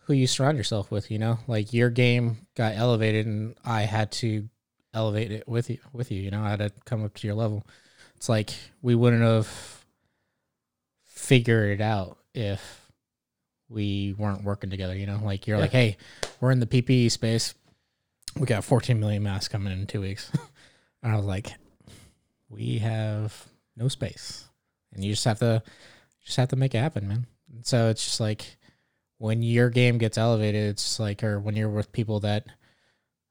who 0.00 0.12
you 0.12 0.26
surround 0.26 0.58
yourself 0.58 0.90
with. 0.90 1.10
You 1.10 1.18
know, 1.18 1.38
like 1.46 1.72
your 1.72 1.90
game 1.90 2.46
got 2.54 2.74
elevated, 2.74 3.26
and 3.26 3.54
I 3.64 3.82
had 3.82 4.12
to 4.12 4.48
elevate 4.92 5.32
it 5.32 5.48
with 5.48 5.70
you. 5.70 5.78
With 5.92 6.10
you, 6.10 6.20
you 6.20 6.30
know, 6.30 6.42
I 6.42 6.50
had 6.50 6.58
to 6.58 6.72
come 6.84 7.04
up 7.04 7.14
to 7.14 7.26
your 7.26 7.36
level. 7.36 7.66
It's 8.16 8.28
like 8.28 8.50
we 8.82 8.94
wouldn't 8.94 9.22
have 9.22 9.75
figured 11.26 11.70
it 11.78 11.82
out 11.82 12.18
if 12.34 12.60
we 13.68 14.14
weren't 14.16 14.44
working 14.44 14.70
together. 14.70 14.96
You 14.96 15.06
know, 15.06 15.20
like 15.24 15.46
you're 15.46 15.56
Yeah. 15.56 15.62
like, 15.62 15.72
hey, 15.72 15.96
we're 16.40 16.52
in 16.52 16.60
the 16.60 16.66
PPE 16.66 17.10
space. 17.10 17.54
We 18.38 18.46
got 18.46 18.64
14 18.64 19.00
million 19.00 19.22
masks 19.22 19.48
coming 19.48 19.72
in 19.72 19.80
in 19.80 19.86
two 19.86 20.02
weeks, 20.02 20.30
and 21.02 21.12
I 21.12 21.16
was 21.16 21.24
like, 21.24 21.52
we 22.48 22.78
have 22.78 23.46
no 23.76 23.88
space 23.88 24.44
and 24.92 25.04
you 25.04 25.12
just 25.12 25.24
have 25.24 25.38
to 25.40 25.62
just 26.24 26.36
have 26.36 26.48
to 26.48 26.56
make 26.56 26.74
it 26.74 26.78
happen 26.78 27.06
man 27.08 27.26
And 27.52 27.66
so 27.66 27.88
it's 27.90 28.02
just 28.04 28.20
like 28.20 28.56
when 29.18 29.42
your 29.42 29.68
game 29.68 29.98
gets 29.98 30.16
elevated 30.16 30.70
it's 30.70 30.98
like 31.00 31.22
or 31.24 31.38
when 31.40 31.56
you're 31.56 31.68
with 31.68 31.90
people 31.92 32.20
that 32.20 32.46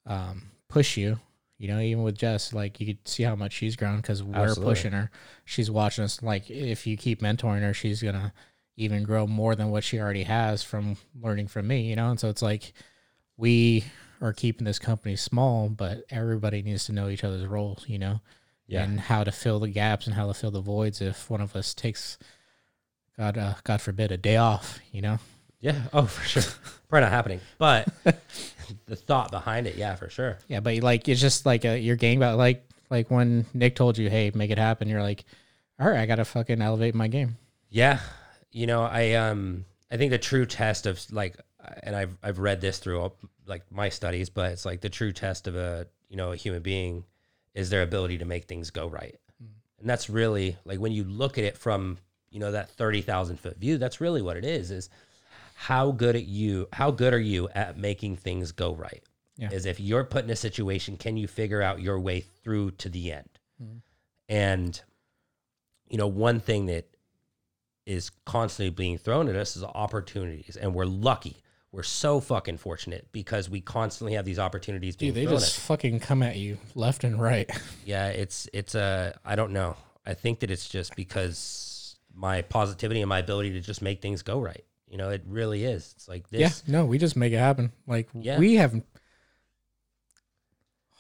um 0.06 0.44
push 0.68 0.98
you 0.98 1.18
you 1.58 1.68
know 1.68 1.80
even 1.80 2.04
with 2.04 2.18
jess 2.18 2.54
like 2.54 2.80
you 2.80 2.86
could 2.86 3.08
see 3.08 3.24
how 3.24 3.36
much 3.36 3.54
she's 3.54 3.76
grown 3.76 3.98
because 3.98 4.22
we're 4.22 4.36
Absolutely. 4.36 4.74
pushing 4.74 4.92
her 4.92 5.12
she's 5.46 5.72
watching 5.72 6.04
us 6.04 6.22
like 6.22 6.50
if 6.50 6.86
you 6.86 6.98
keep 6.98 7.22
mentoring 7.22 7.62
her 7.62 7.74
she's 7.74 8.02
gonna 8.02 8.34
even 8.78 9.04
grow 9.04 9.26
more 9.26 9.56
than 9.56 9.72
what 9.72 9.84
she 9.84 10.00
already 10.00 10.24
has 10.24 10.64
from 10.64 10.98
learning 11.22 11.48
from 11.48 11.68
me 11.68 11.82
you 11.82 11.96
know 11.96 12.10
and 12.10 12.20
so 12.20 12.30
it's 12.30 12.42
like 12.42 12.74
we 13.38 13.84
are 14.22 14.34
keeping 14.34 14.66
this 14.66 14.80
company 14.80 15.16
small 15.16 15.70
but 15.70 16.04
everybody 16.10 16.62
needs 16.62 16.86
to 16.86 16.92
know 16.92 17.10
each 17.10 17.24
other's 17.24 17.46
roles 17.46 17.86
you 17.88 18.00
know 18.00 18.20
yeah. 18.68 18.84
and 18.84 19.00
how 19.00 19.24
to 19.24 19.32
fill 19.32 19.60
the 19.60 19.70
gaps 19.70 20.08
and 20.08 20.16
how 20.16 20.28
to 20.28 20.34
fill 20.34 20.52
the 20.52 20.62
voids 20.62 21.02
if 21.02 21.30
one 21.30 21.42
of 21.42 21.56
us 21.56 21.74
takes 21.74 22.18
God 23.18 23.38
uh, 23.38 23.54
God 23.64 23.82
forbid 23.82 24.12
a 24.12 24.18
day 24.18 24.38
off, 24.38 24.80
you 24.92 25.02
know. 25.02 25.20
yeah. 25.62 25.84
Oh, 25.94 26.06
for 26.06 26.28
sure. 26.28 26.44
Probably 26.90 27.06
not 27.06 27.12
happening, 27.12 27.40
but 27.58 27.88
the 28.86 28.96
thought 28.96 29.32
behind 29.32 29.68
it, 29.68 29.76
yeah, 29.76 29.96
for 29.96 30.10
sure. 30.10 30.38
Yeah, 30.48 30.60
but 30.60 30.82
like 30.82 31.08
it's 31.08 31.22
just 31.22 31.46
like 31.46 31.66
a, 31.66 31.78
your 31.78 31.96
game 31.96 32.20
about 32.20 32.38
like 32.38 32.64
like 32.90 33.10
when 33.10 33.46
Nick 33.54 33.76
told 33.76 33.98
you, 33.98 34.10
"Hey, 34.10 34.32
make 34.34 34.52
it 34.52 34.58
happen." 34.58 34.88
You're 34.88 35.02
like, 35.02 35.26
"All 35.80 35.90
right, 35.90 36.00
I 36.00 36.06
got 36.06 36.16
to 36.16 36.26
fucking 36.26 36.62
elevate 36.62 36.96
my 36.96 37.08
game." 37.08 37.38
Yeah, 37.70 38.00
you 38.52 38.68
know, 38.68 38.84
I 38.84 39.14
um, 39.14 39.66
I 39.92 39.98
think 39.98 40.12
the 40.12 40.18
true 40.18 40.46
test 40.46 40.86
of 40.86 41.02
like, 41.12 41.38
and 41.84 41.96
I've 41.96 42.18
I've 42.24 42.40
read 42.40 42.62
this 42.62 42.80
through 42.80 43.02
all, 43.02 43.18
like 43.46 43.64
my 43.72 43.90
studies, 43.90 44.30
but 44.30 44.52
it's 44.52 44.66
like 44.66 44.82
the 44.82 44.90
true 44.90 45.12
test 45.12 45.48
of 45.48 45.56
a 45.56 45.88
you 46.10 46.18
know 46.18 46.32
a 46.32 46.36
human 46.36 46.62
being 46.62 47.04
is 47.54 47.70
their 47.70 47.82
ability 47.82 48.18
to 48.20 48.26
make 48.26 48.46
things 48.46 48.70
go 48.70 48.88
right, 48.88 49.16
and 49.80 49.90
that's 49.90 50.10
really 50.10 50.58
like 50.66 50.80
when 50.80 50.92
you 50.92 51.04
look 51.04 51.38
at 51.38 51.44
it 51.44 51.58
from 51.58 51.98
you 52.30 52.40
know 52.40 52.52
that 52.52 52.70
thirty 52.70 53.02
thousand 53.02 53.40
foot 53.40 53.58
view, 53.58 53.78
that's 53.78 54.02
really 54.02 54.22
what 54.22 54.38
it 54.38 54.46
is. 54.46 54.72
Is 54.72 54.90
how 55.58 55.92
good 55.92 56.18
at 56.18 56.26
you, 56.26 56.68
how 56.74 56.92
good 56.92 57.14
are 57.14 57.20
you 57.20 57.48
at 57.56 57.78
making 57.78 58.18
things 58.18 58.52
go 58.52 58.76
right? 58.76 59.02
Yeah. 59.38 59.50
Is 59.52 59.66
if 59.66 59.80
you're 59.80 60.04
put 60.04 60.26
in 60.26 60.30
a 60.30 60.36
situation, 60.36 60.98
can 60.98 61.18
you 61.18 61.28
figure 61.28 61.62
out 61.62 61.82
your 61.82 62.00
way 62.00 62.22
through 62.22 62.72
to 62.72 62.90
the 62.90 63.14
end? 63.14 63.30
Hmm. 63.58 63.78
And 64.30 64.82
you 65.88 65.98
know, 65.98 66.08
one 66.08 66.40
thing 66.40 66.66
that 66.68 66.88
is 67.86 68.12
constantly 68.26 68.70
being 68.70 68.98
thrown 68.98 69.30
at 69.30 69.36
us 69.36 69.56
is 69.56 69.64
opportunities, 69.64 70.58
and 70.58 70.74
we're 70.74 70.86
lucky. 70.86 71.38
We're 71.72 71.84
so 71.84 72.20
fucking 72.20 72.58
fortunate 72.58 73.08
because 73.12 73.50
we 73.50 73.62
constantly 73.62 74.14
have 74.14 74.26
these 74.26 74.40
opportunities 74.40 74.96
being 74.96 75.14
Dude, 75.14 75.28
they 75.28 75.32
just 75.32 75.60
fucking 75.60 76.00
come 76.00 76.24
at 76.24 76.38
you 76.38 76.58
left 76.74 77.04
and 77.04 77.20
right. 77.22 77.50
Yeah, 77.86 78.08
it's 78.08 78.50
it's 78.54 78.76
a 78.76 79.18
I 79.24 79.36
don't 79.36 79.52
know. 79.52 79.78
I 80.06 80.16
think 80.16 80.40
that 80.40 80.52
it's 80.52 80.68
just 80.68 80.96
because 80.96 81.98
my 82.14 82.42
positivity 82.42 83.02
and 83.02 83.10
my 83.10 83.20
ability 83.20 83.54
to 83.54 83.62
just 83.62 83.82
make 83.82 84.02
things 84.02 84.22
go 84.22 84.40
right. 84.40 84.66
You 84.88 84.98
know, 84.98 85.10
it 85.10 85.24
really 85.28 85.64
is. 85.66 85.94
It's 85.96 86.08
like 86.08 86.30
this. 86.30 86.64
Yeah, 86.68 86.72
no, 86.72 86.86
we 86.86 86.98
just 86.98 87.16
make 87.16 87.34
it 87.34 87.38
happen. 87.38 87.72
Like 87.88 88.10
Yeah. 88.14 88.38
we 88.40 88.56
have 88.56 88.82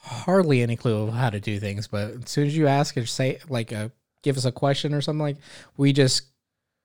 hardly 0.01 0.61
any 0.61 0.75
clue 0.75 1.03
of 1.07 1.13
how 1.13 1.29
to 1.29 1.39
do 1.39 1.59
things, 1.59 1.87
but 1.87 2.11
as 2.23 2.29
soon 2.29 2.47
as 2.47 2.55
you 2.55 2.67
ask 2.67 2.95
or 2.97 3.05
say 3.05 3.39
like 3.49 3.73
uh 3.73 3.89
give 4.21 4.37
us 4.37 4.45
a 4.45 4.51
question 4.51 4.93
or 4.93 5.01
something 5.01 5.21
like, 5.21 5.37
we 5.77 5.93
just 5.93 6.23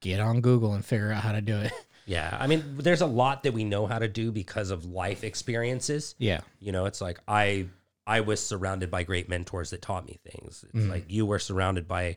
get 0.01 0.21
on 0.21 0.41
Google 0.41 0.75
and 0.75 0.85
figure 0.85 1.11
out 1.13 1.23
how 1.23 1.33
to 1.33 1.41
do 1.41 1.57
it. 1.59 1.73
Yeah, 2.07 2.37
I 2.41 2.49
mean, 2.49 2.77
there's 2.79 3.03
a 3.03 3.07
lot 3.07 3.45
that 3.45 3.53
we 3.53 3.63
know 3.63 3.87
how 3.87 4.01
to 4.01 4.09
do 4.09 4.33
because 4.33 4.71
of 4.71 4.85
life 4.85 5.23
experiences. 5.23 6.17
Yeah, 6.19 6.41
You 6.59 6.73
know, 6.73 6.87
it's 6.87 7.01
like 7.01 7.21
I 7.29 7.67
I 8.05 8.21
was 8.23 8.45
surrounded 8.45 8.91
by 8.91 9.05
great 9.05 9.29
mentors 9.29 9.71
that 9.71 9.81
taught 9.81 10.07
me 10.07 10.19
things. 10.25 10.65
It's 10.69 10.75
Mm-hmm. 10.77 10.91
like 10.91 11.05
you 11.09 11.25
were 11.25 11.39
surrounded 11.39 11.87
by 11.87 12.17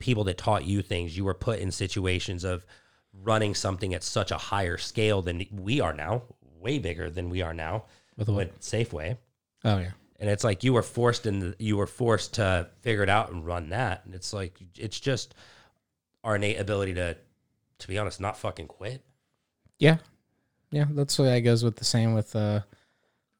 people 0.00 0.24
that 0.24 0.38
taught 0.38 0.64
you 0.64 0.82
things. 0.82 1.16
You 1.16 1.24
were 1.24 1.34
put 1.34 1.60
in 1.60 1.70
situations 1.70 2.42
of 2.42 2.66
running 3.12 3.54
something 3.54 3.94
at 3.94 4.02
such 4.02 4.30
a 4.30 4.38
higher 4.38 4.76
scale 4.78 5.22
than 5.22 5.44
we 5.52 5.80
are 5.80 5.92
now, 5.92 6.22
way 6.60 6.78
bigger 6.78 7.10
than 7.10 7.30
we 7.30 7.42
are 7.42 7.54
now 7.54 7.84
With 8.16 8.28
with 8.28 8.60
Safeway. 8.60 9.16
oh 9.64 9.78
yeah, 9.78 9.92
And 10.20 10.28
it's 10.30 10.44
like 10.44 10.64
you 10.64 10.72
were 10.72 10.82
forced 10.82 11.26
in 11.26 11.38
the, 11.40 11.56
you 11.58 11.76
were 11.76 11.86
forced 11.86 12.34
to 12.34 12.68
figure 12.80 13.02
it 13.02 13.08
out 13.08 13.30
and 13.32 13.44
run 13.46 13.70
that. 13.70 14.04
And 14.04 14.14
it's 14.14 14.32
like 14.32 14.58
it's 14.76 14.98
just 15.00 15.34
our 16.24 16.36
innate 16.36 16.58
ability 16.60 16.94
to 16.94 17.16
to 17.78 17.88
be 17.88 17.96
honest, 17.98 18.20
not 18.20 18.36
fucking 18.36 18.66
quit. 18.66 19.04
yeah, 19.78 19.98
yeah. 20.70 20.86
That's 20.90 21.16
the 21.16 21.22
way 21.22 21.28
that 21.30 21.40
goes 21.42 21.62
with 21.62 21.76
the 21.76 21.84
same 21.84 22.12
with 22.14 22.34
uh 22.34 22.62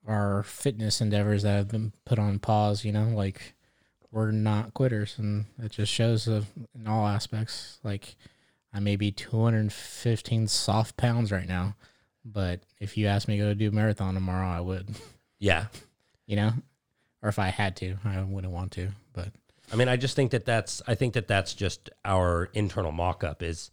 our 0.07 0.42
fitness 0.44 1.00
endeavors 1.00 1.42
that 1.42 1.57
have 1.57 1.68
been 1.68 1.92
put 2.04 2.18
on 2.18 2.38
pause. 2.38 2.85
You 2.85 2.92
know, 2.92 3.09
like 3.09 3.54
we're 4.11 4.31
not 4.31 4.72
quitters, 4.74 5.16
and 5.18 5.46
it 5.62 5.72
just 5.72 5.92
shows 5.92 6.26
in 6.28 6.46
all 6.87 7.07
aspects. 7.07 7.78
Like 7.83 8.16
I 8.72 8.81
may 8.81 8.96
be 8.96 9.11
215 9.11 10.46
soft 10.46 10.96
pounds 10.96 11.33
right 11.33 11.48
now, 11.48 11.74
but 12.24 12.61
if 12.81 12.96
you 12.96 13.07
asked 13.07 13.28
me 13.28 13.38
to 13.38 13.44
go 13.44 13.54
do 13.54 13.68
a 13.68 13.72
marathon 13.72 14.14
tomorrow, 14.14 14.48
I 14.48 14.61
would. 14.61 14.88
Yeah. 15.38 15.66
You 16.26 16.37
know, 16.37 16.52
or 17.22 17.28
if 17.28 17.38
I 17.38 17.48
had 17.48 17.76
to, 17.76 17.96
I 18.04 18.20
wouldn't 18.20 18.52
want 18.52 18.72
to. 18.72 18.88
But 19.12 19.28
I 19.72 19.76
mean, 19.76 19.88
I 19.88 19.96
just 19.96 20.16
think 20.16 20.33
that 20.33 20.44
that's 20.44 20.83
I 20.87 20.94
think 20.94 21.14
that 21.14 21.28
that's 21.28 21.54
just 21.54 21.90
our 22.04 22.50
internal 22.52 22.92
mock-up 22.92 23.42
is 23.42 23.70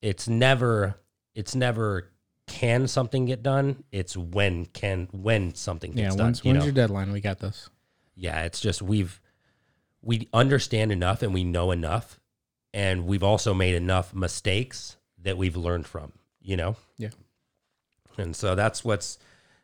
it's 0.00 0.28
never 0.28 1.00
it's 1.34 1.54
never 1.54 2.10
can 2.46 2.86
something 2.86 3.24
get 3.24 3.42
done, 3.42 3.82
it's 3.90 4.16
when 4.16 4.66
can 4.66 5.08
when 5.12 5.54
something 5.54 5.96
yeah, 5.96 6.04
gets 6.04 6.16
done, 6.16 6.26
when's, 6.26 6.44
you 6.44 6.52
when's 6.52 6.60
know. 6.60 6.64
your 6.66 6.74
deadline? 6.74 7.12
We 7.12 7.20
got 7.20 7.38
this. 7.38 7.68
yeah, 8.14 8.44
it's 8.44 8.60
just 8.60 8.82
we've 8.82 9.20
we 10.02 10.28
understand 10.32 10.92
enough 10.92 11.22
and 11.22 11.32
we 11.32 11.44
know 11.44 11.70
enough 11.70 12.18
and 12.74 13.06
we've 13.06 13.22
also 13.22 13.54
made 13.54 13.74
enough 13.74 14.14
mistakes 14.14 14.96
that 15.22 15.36
we've 15.36 15.56
learned 15.56 15.86
from, 15.86 16.12
you 16.40 16.56
know? 16.56 16.76
Yeah. 16.96 17.10
And 18.18 18.34
so 18.34 18.54
that's 18.54 18.84
what's 18.84 19.18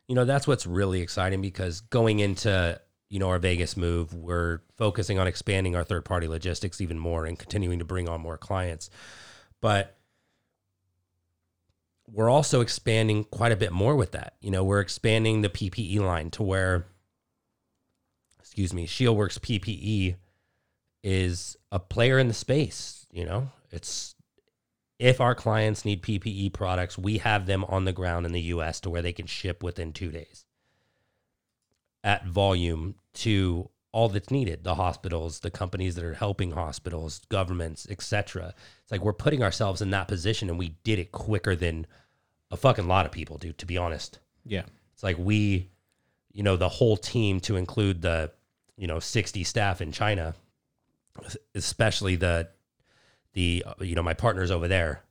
you 0.09 0.15
know, 0.15 0.25
that's 0.25 0.47
what's 0.47 0.67
really 0.67 1.03
exciting 1.03 1.43
because 1.43 1.83
going 1.83 2.21
into 2.21 2.81
you 3.11 3.19
know 3.19 3.29
our 3.29 3.39
Vegas 3.39 3.77
move, 3.77 4.15
we're 4.15 4.61
focusing 4.77 5.19
on 5.19 5.27
expanding 5.27 5.77
our 5.77 5.85
third 5.85 6.05
party 6.05 6.29
logistics 6.29 6.81
even 6.81 6.99
more 6.99 7.27
and 7.27 7.39
continuing 7.39 7.79
to 7.79 7.85
bring 7.85 8.09
on 8.09 8.21
more 8.21 8.39
clients. 8.39 8.91
But 9.61 9.97
we're 12.11 12.31
also 12.31 12.61
expanding 12.63 13.25
quite 13.25 13.53
a 13.53 13.57
bit 13.57 13.73
more 13.73 13.97
with 13.97 14.13
that. 14.13 14.35
You 14.41 14.51
know, 14.51 14.65
we're 14.65 14.81
expanding 14.81 15.43
the 15.43 15.51
PPE 15.51 16.01
line 16.01 16.31
to 16.33 16.43
where 16.43 16.87
excuse 18.39 18.73
me, 18.73 18.87
Shieldworks 18.87 19.39
PPE 19.39 20.17
is 21.05 21.57
a 21.71 21.79
player 21.79 22.19
in 22.19 22.29
the 22.29 22.35
space, 22.35 22.98
you 23.11 23.25
know? 23.25 23.51
It's 23.71 24.15
if 24.99 25.21
our 25.21 25.35
clients 25.35 25.85
need 25.85 26.03
PPE 26.03 26.53
products, 26.53 26.99
we 26.99 27.19
have 27.19 27.47
them 27.47 27.65
on 27.65 27.85
the 27.85 27.93
ground 27.93 28.27
in 28.27 28.33
the 28.33 28.41
US 28.41 28.81
to 28.81 28.91
where 28.91 29.03
they 29.03 29.13
can 29.13 29.27
ship 29.27 29.63
within 29.63 29.93
2 29.93 30.11
days 30.11 30.45
at 32.03 32.27
volume 32.27 32.95
to 33.13 33.71
all 33.91 34.09
that's 34.09 34.31
needed, 34.31 34.65
the 34.65 34.75
hospitals, 34.75 35.41
the 35.41 35.51
companies 35.51 35.95
that 35.95 36.05
are 36.05 36.15
helping 36.15 36.53
hospitals, 36.53 37.21
governments, 37.29 37.87
etc. 37.91 38.55
It's 38.83 38.93
like 38.93 39.03
we're 39.03 39.13
putting 39.13 39.43
ourselves 39.43 39.81
in 39.81 39.91
that 39.91 40.09
position 40.09 40.51
and 40.51 40.59
we 40.59 40.77
did 40.85 40.99
it 40.99 41.11
quicker 41.11 41.57
than 41.57 41.87
a 42.51 42.57
fucking 42.57 42.87
lot 42.87 43.07
of 43.07 43.13
people 43.13 43.39
do, 43.39 43.53
to 43.53 43.67
be 43.67 43.79
honest. 43.79 44.19
Yeah. 44.45 44.65
It's 44.93 45.03
like 45.03 45.17
we, 45.19 45.71
you 46.33 46.43
know, 46.43 46.57
the 46.57 46.69
whole 46.69 46.97
team 46.97 47.41
to 47.41 47.57
include 47.57 48.03
the, 48.03 48.31
you 48.77 48.87
know, 48.87 49.01
60 49.01 49.43
staff 49.45 49.81
in 49.81 49.91
China, 49.93 50.35
especially 51.55 52.17
the, 52.17 52.49
the, 53.39 53.63
uh, 53.65 53.85
you 53.85 53.95
know, 53.95 54.03
my 54.03 54.15
partners 54.15 54.51
over 54.51 54.67
there. 54.67 55.05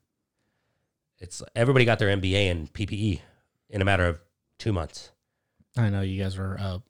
It's 1.18 1.42
everybody 1.56 1.86
got 1.86 1.98
their 1.98 2.16
MBA 2.16 2.48
in 2.48 2.68
PPE 2.68 3.22
in 3.70 3.82
a 3.82 3.86
matter 3.86 4.06
of 4.06 4.20
two 4.60 4.74
months. 4.74 5.12
I 5.78 5.90
know 5.90 6.02
you 6.02 6.22
guys 6.22 6.38
were 6.38 6.58
up 6.60 6.84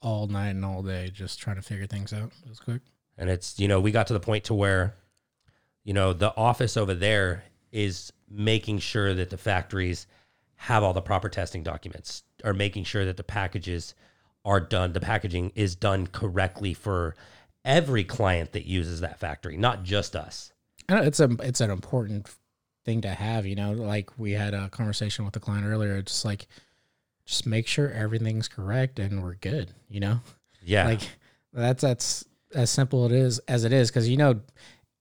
all 0.00 0.28
night 0.28 0.50
and 0.50 0.64
all 0.64 0.82
day 0.82 1.10
just 1.12 1.40
trying 1.40 1.56
to 1.56 1.62
figure 1.62 1.86
things 1.86 2.14
out. 2.14 2.32
It 2.42 2.48
was 2.48 2.58
quick. 2.58 2.80
And 3.18 3.28
it's, 3.28 3.60
you 3.60 3.68
know, 3.68 3.80
we 3.80 3.90
got 3.90 4.06
to 4.06 4.14
the 4.14 4.20
point 4.20 4.44
to 4.44 4.54
where, 4.54 4.94
you 5.84 5.92
know, 5.92 6.14
the 6.14 6.34
office 6.34 6.78
over 6.78 6.94
there 6.94 7.44
is 7.70 8.10
making 8.30 8.78
sure 8.78 9.12
that 9.12 9.28
the 9.28 9.36
factories 9.36 10.06
have 10.54 10.82
all 10.82 10.94
the 10.94 11.02
proper 11.02 11.28
testing 11.28 11.62
documents, 11.62 12.22
are 12.44 12.54
making 12.54 12.84
sure 12.84 13.04
that 13.04 13.18
the 13.18 13.22
packages 13.22 13.94
are 14.46 14.60
done, 14.60 14.94
the 14.94 15.00
packaging 15.00 15.52
is 15.54 15.76
done 15.76 16.06
correctly 16.06 16.72
for 16.72 17.14
every 17.64 18.04
client 18.04 18.52
that 18.52 18.66
uses 18.66 19.00
that 19.00 19.20
factory, 19.20 19.56
not 19.56 19.82
just 19.82 20.16
us. 20.16 20.52
It's 20.88 21.20
a 21.20 21.30
it's 21.40 21.60
an 21.60 21.70
important 21.70 22.28
thing 22.84 23.00
to 23.02 23.08
have, 23.10 23.46
you 23.46 23.54
know. 23.54 23.72
Like 23.72 24.18
we 24.18 24.32
had 24.32 24.54
a 24.54 24.68
conversation 24.68 25.24
with 25.24 25.34
the 25.34 25.40
client 25.40 25.66
earlier, 25.66 26.00
just 26.02 26.24
like 26.24 26.46
just 27.26 27.46
make 27.46 27.66
sure 27.66 27.90
everything's 27.90 28.48
correct 28.48 28.98
and 28.98 29.22
we're 29.22 29.34
good, 29.34 29.72
you 29.88 30.00
know. 30.00 30.20
Yeah. 30.62 30.86
Like 30.86 31.02
that's 31.52 31.82
that's 31.82 32.24
as 32.54 32.70
simple 32.70 33.06
it 33.06 33.12
is 33.12 33.38
as 33.40 33.64
it 33.64 33.72
is 33.72 33.90
because 33.90 34.08
you 34.08 34.16
know 34.16 34.40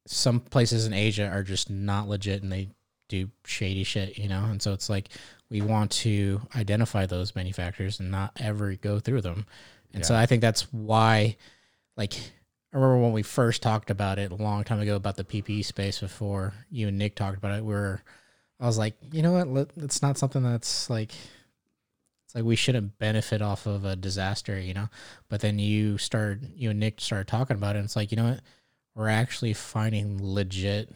some 0.06 0.40
places 0.40 0.86
in 0.86 0.94
Asia 0.94 1.28
are 1.28 1.44
just 1.44 1.70
not 1.70 2.08
legit 2.08 2.44
and 2.44 2.52
they 2.52 2.70
do 3.08 3.30
shady 3.46 3.84
shit, 3.84 4.18
you 4.18 4.28
know. 4.28 4.44
And 4.46 4.62
so 4.62 4.74
it's 4.74 4.90
like 4.90 5.10
we 5.50 5.62
want 5.62 5.92
to 5.92 6.42
identify 6.56 7.06
those 7.06 7.36
manufacturers 7.36 8.00
and 8.00 8.12
not 8.12 8.32
ever 8.40 8.76
go 8.76 9.00
through 9.00 9.22
them. 9.22 9.46
And 9.94 10.06
so 10.06 10.16
I 10.16 10.28
think 10.28 10.42
that's 10.42 10.72
why, 10.72 11.36
like, 11.98 12.14
I 12.72 12.78
remember 12.78 13.00
when 13.00 13.14
we 13.14 13.24
first 13.24 13.62
talked 13.64 13.90
about 13.90 14.20
it 14.20 14.32
a 14.32 14.36
long 14.36 14.64
time 14.64 14.80
ago 14.80 14.96
about 14.96 15.16
the 15.18 15.24
PPE 15.24 15.66
space 15.66 16.00
before 16.00 16.54
you 16.70 16.88
and 16.88 16.98
Nick 16.98 17.16
talked 17.16 17.38
about 17.38 17.58
it. 17.58 17.64
We 17.66 17.74
were, 17.74 18.04
I 18.60 18.66
was 18.68 18.78
like, 18.78 18.96
you 19.12 19.22
know 19.24 19.44
what? 19.44 19.72
It's 19.78 20.02
not 20.04 20.18
something 20.20 20.44
that's 20.44 20.88
like, 20.90 21.12
it's 22.26 22.36
like 22.36 22.44
we 22.44 22.56
shouldn't 22.56 23.00
benefit 23.00 23.42
off 23.42 23.66
of 23.66 23.86
a 23.86 23.96
disaster, 23.96 24.60
you 24.60 24.76
know. 24.76 24.88
But 25.30 25.42
then 25.42 25.58
you 25.58 25.98
started, 25.98 26.52
you 26.56 26.70
and 26.70 26.80
Nick 26.80 27.02
started 27.02 27.28
talking 27.28 27.58
about 27.58 27.76
it. 27.76 27.80
And 27.80 27.86
it's 27.86 27.96
like, 27.96 28.12
you 28.12 28.18
know 28.18 28.30
what? 28.30 28.42
We're 28.94 29.10
actually 29.10 29.54
finding 29.54 30.20
legit 30.22 30.94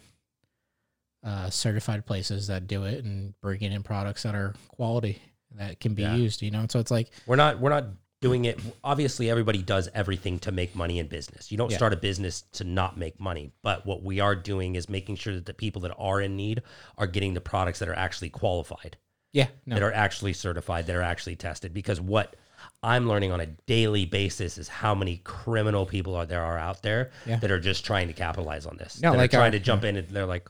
uh, 1.24 1.50
certified 1.50 2.06
places 2.06 2.48
that 2.48 2.68
do 2.68 2.84
it 2.84 3.04
and 3.04 3.34
bringing 3.42 3.72
in 3.72 3.82
products 3.82 4.24
that 4.24 4.36
are 4.36 4.54
quality 4.68 5.22
that 5.56 5.80
can 5.80 5.96
be 5.96 6.04
Yeah. 6.04 6.16
used, 6.16 6.44
you 6.44 6.52
know. 6.52 6.60
And 6.60 6.72
So 6.72 6.80
it's 6.80 6.92
like, 6.92 7.10
We're 7.26 7.36
not 7.38 7.60
we're 7.60 7.70
not 7.70 7.86
doing 8.24 8.46
it 8.46 8.60
obviously 8.84 9.30
everybody 9.30 9.62
does 9.62 9.90
everything 9.94 10.40
to 10.40 10.52
make 10.52 10.76
money 10.76 10.98
in 10.98 11.08
business. 11.08 11.52
You 11.52 11.58
don't 11.58 11.70
Yeah. 11.72 11.78
start 11.78 11.94
a 11.94 11.98
business 11.98 12.44
to 12.54 12.64
not 12.64 12.98
make 12.98 13.20
money, 13.20 13.52
but 13.62 13.86
what 13.86 14.02
we 14.02 14.20
are 14.20 14.36
doing 14.36 14.76
is 14.76 14.88
making 14.90 15.18
sure 15.18 15.36
that 15.36 15.46
the 15.46 15.54
people 15.54 15.82
that 15.82 15.94
are 15.98 16.20
in 16.22 16.36
need 16.36 16.64
are 16.98 17.06
getting 17.08 17.34
the 17.36 17.42
products 17.42 17.80
that 17.80 17.90
are 17.90 17.94
actually 17.98 18.30
qualified, 18.30 18.98
yeah, 19.34 19.48
no, 19.66 19.76
that 19.76 19.84
are 19.84 19.92
actually 19.94 20.34
certified, 20.34 20.88
that 20.88 20.96
are 20.96 21.02
actually 21.02 21.36
tested 21.36 21.74
because 21.74 22.00
what 22.02 22.36
I'm 22.82 23.08
learning 23.10 23.32
on 23.34 23.42
a 23.42 23.48
daily 23.68 24.06
basis 24.06 24.58
is 24.58 24.68
how 24.70 24.96
many 24.96 25.18
criminal 25.26 25.86
people 25.86 26.16
are 26.16 26.26
there 26.26 26.42
are 26.44 26.58
out 26.58 26.82
there 26.82 27.12
Yeah. 27.26 27.36
that 27.38 27.52
are 27.52 27.60
just 27.60 27.84
trying 27.86 28.08
to 28.08 28.14
capitalize 28.14 28.66
on 28.66 28.78
this. 28.78 29.02
No, 29.02 29.12
that 29.12 29.18
like 29.18 29.32
trying 29.32 29.44
our- 29.44 29.52
to 29.52 29.58
uh, 29.58 29.60
jump 29.70 29.84
in 29.84 29.98
and 29.98 30.08
they're 30.10 30.26
like, 30.26 30.48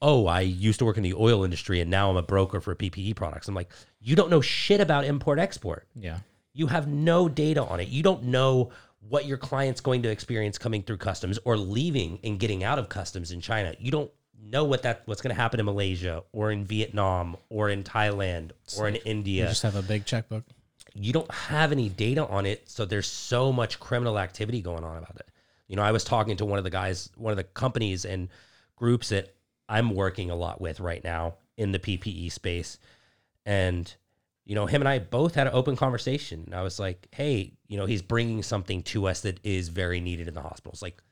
"Oh, 0.00 0.28
I 0.28 0.42
used 0.42 0.78
to 0.78 0.84
work 0.84 0.96
in 0.96 1.02
the 1.02 1.14
oil 1.14 1.42
industry 1.42 1.80
and 1.80 1.90
now 1.90 2.10
I'm 2.10 2.16
a 2.16 2.22
broker 2.22 2.60
for 2.60 2.74
PPE 2.76 3.14
products." 3.16 3.48
I'm 3.48 3.54
like, 3.56 3.70
"You 4.00 4.14
don't 4.14 4.30
know 4.30 4.40
shit 4.40 4.80
about 4.80 5.04
import 5.04 5.40
export." 5.40 5.88
yeah, 5.96 6.18
you 6.58 6.66
have 6.66 6.88
no 6.88 7.28
data 7.28 7.64
on 7.64 7.78
it. 7.78 7.86
You 7.86 8.02
don't 8.02 8.24
know 8.24 8.70
what 9.08 9.26
your 9.26 9.38
client's 9.38 9.80
going 9.80 10.02
to 10.02 10.10
experience 10.10 10.58
coming 10.58 10.82
through 10.82 10.96
customs 10.96 11.38
or 11.44 11.56
leaving 11.56 12.18
and 12.24 12.40
getting 12.40 12.64
out 12.64 12.80
of 12.80 12.88
customs 12.88 13.30
in 13.30 13.40
China. 13.40 13.76
You 13.78 13.92
don't 13.92 14.10
know 14.42 14.64
what 14.64 14.82
that 14.82 15.02
what's 15.04 15.22
going 15.22 15.34
to 15.34 15.40
happen 15.40 15.60
in 15.60 15.66
Malaysia 15.66 16.24
or 16.32 16.50
in 16.50 16.64
Vietnam 16.64 17.36
or 17.48 17.70
in 17.70 17.84
Thailand 17.84 18.50
or 18.76 18.88
in 18.88 18.96
India. 18.96 19.44
you 19.44 19.48
just 19.48 19.62
have 19.62 19.76
a 19.76 19.82
big 19.82 20.04
checkbook. 20.04 20.42
You 20.94 21.12
don't 21.12 21.32
have 21.32 21.70
any 21.70 21.88
data 21.90 22.26
on 22.26 22.44
it, 22.44 22.68
so 22.68 22.84
there's 22.84 23.06
so 23.06 23.52
much 23.52 23.78
criminal 23.78 24.18
activity 24.18 24.60
going 24.60 24.82
on 24.82 24.96
about 24.96 25.14
it. 25.14 25.28
You 25.68 25.76
know, 25.76 25.82
I 25.82 25.92
was 25.92 26.02
talking 26.02 26.36
to 26.38 26.44
one 26.44 26.58
of 26.58 26.64
the 26.64 26.70
guys, 26.70 27.08
one 27.14 27.30
of 27.30 27.36
the 27.36 27.44
companies, 27.44 28.04
and 28.04 28.30
groups 28.74 29.10
that 29.10 29.32
I'm 29.68 29.94
working 29.94 30.28
a 30.28 30.34
lot 30.34 30.60
with 30.60 30.80
right 30.80 31.04
now 31.04 31.34
in 31.56 31.70
the 31.70 31.78
PPE 31.78 32.32
space. 32.32 32.78
And, 33.46 33.94
you 34.48 34.54
know, 34.54 34.64
him 34.64 34.80
and 34.80 34.88
I 34.88 34.98
both 34.98 35.34
had 35.34 35.46
an 35.46 35.52
open 35.52 35.76
conversation. 35.76 36.48
I 36.54 36.62
was 36.62 36.80
like, 36.80 37.06
hey, 37.12 37.52
you 37.68 37.76
know, 37.76 37.84
he's 37.84 38.00
bringing 38.00 38.42
something 38.42 38.82
to 38.84 39.06
us 39.06 39.20
that 39.20 39.38
is 39.44 39.68
very 39.68 40.00
needed 40.00 40.26
in 40.26 40.32
the 40.32 40.40
hospitals, 40.40 40.80
like 40.80 41.02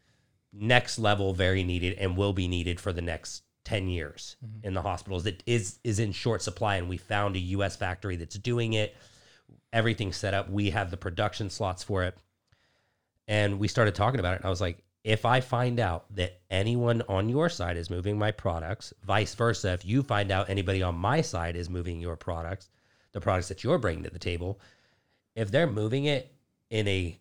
next 0.55 0.99
level, 0.99 1.35
very 1.35 1.63
needed 1.63 1.99
and 1.99 2.17
will 2.17 2.33
be 2.33 2.49
needed 2.49 2.81
for 2.81 2.95
the 2.95 3.03
next 3.03 3.43
10 3.67 3.89
years 3.89 4.39
mm-hmm. 4.43 4.67
in 4.67 4.73
the 4.73 4.81
hospitals. 4.81 5.25
That 5.25 5.43
is 5.45 5.79
is 5.85 5.99
in 5.99 6.13
short 6.13 6.41
supply 6.41 6.77
and 6.77 6.89
we 6.89 6.97
found 6.97 7.37
a 7.37 7.41
US 7.41 7.77
factory 7.77 8.17
that's 8.17 8.39
doing 8.39 8.73
it. 8.73 8.97
Everything's 9.71 10.17
set 10.17 10.33
up. 10.33 10.49
We 10.49 10.71
have 10.71 10.91
the 10.91 10.97
production 10.97 11.51
slots 11.51 11.83
for 11.83 12.05
it. 12.05 12.17
And 13.29 13.59
we 13.59 13.69
started 13.69 13.95
talking 13.95 14.19
about 14.19 14.33
it. 14.33 14.37
And 14.37 14.47
I 14.47 14.51
was 14.51 14.63
like 14.63 14.83
if 15.05 15.27
I 15.27 15.41
find 15.43 15.79
out 15.79 16.07
that 16.17 16.41
anyone 16.51 17.03
on 17.07 17.29
your 17.29 17.51
side 17.51 17.77
is 17.77 17.91
moving 17.91 18.19
my 18.19 18.31
products 18.31 18.95
vice 19.05 19.35
versa 19.35 19.73
if 19.73 19.85
you 19.85 20.03
find 20.03 20.33
out 20.33 20.49
anybody 20.49 20.83
on 20.83 20.97
my 20.97 21.21
side 21.21 21.55
is 21.55 21.71
moving 21.71 22.01
your 22.01 22.17
products 22.17 22.71
the 23.17 23.21
products 23.23 23.49
that 23.49 23.65
you're 23.65 23.79
bringing 23.79 24.05
to 24.05 24.11
the 24.11 24.19
table 24.19 24.61
if 25.35 25.51
they're 25.51 25.67
moving 25.67 26.05
it 26.05 26.31
in 26.69 26.87
a 26.87 27.19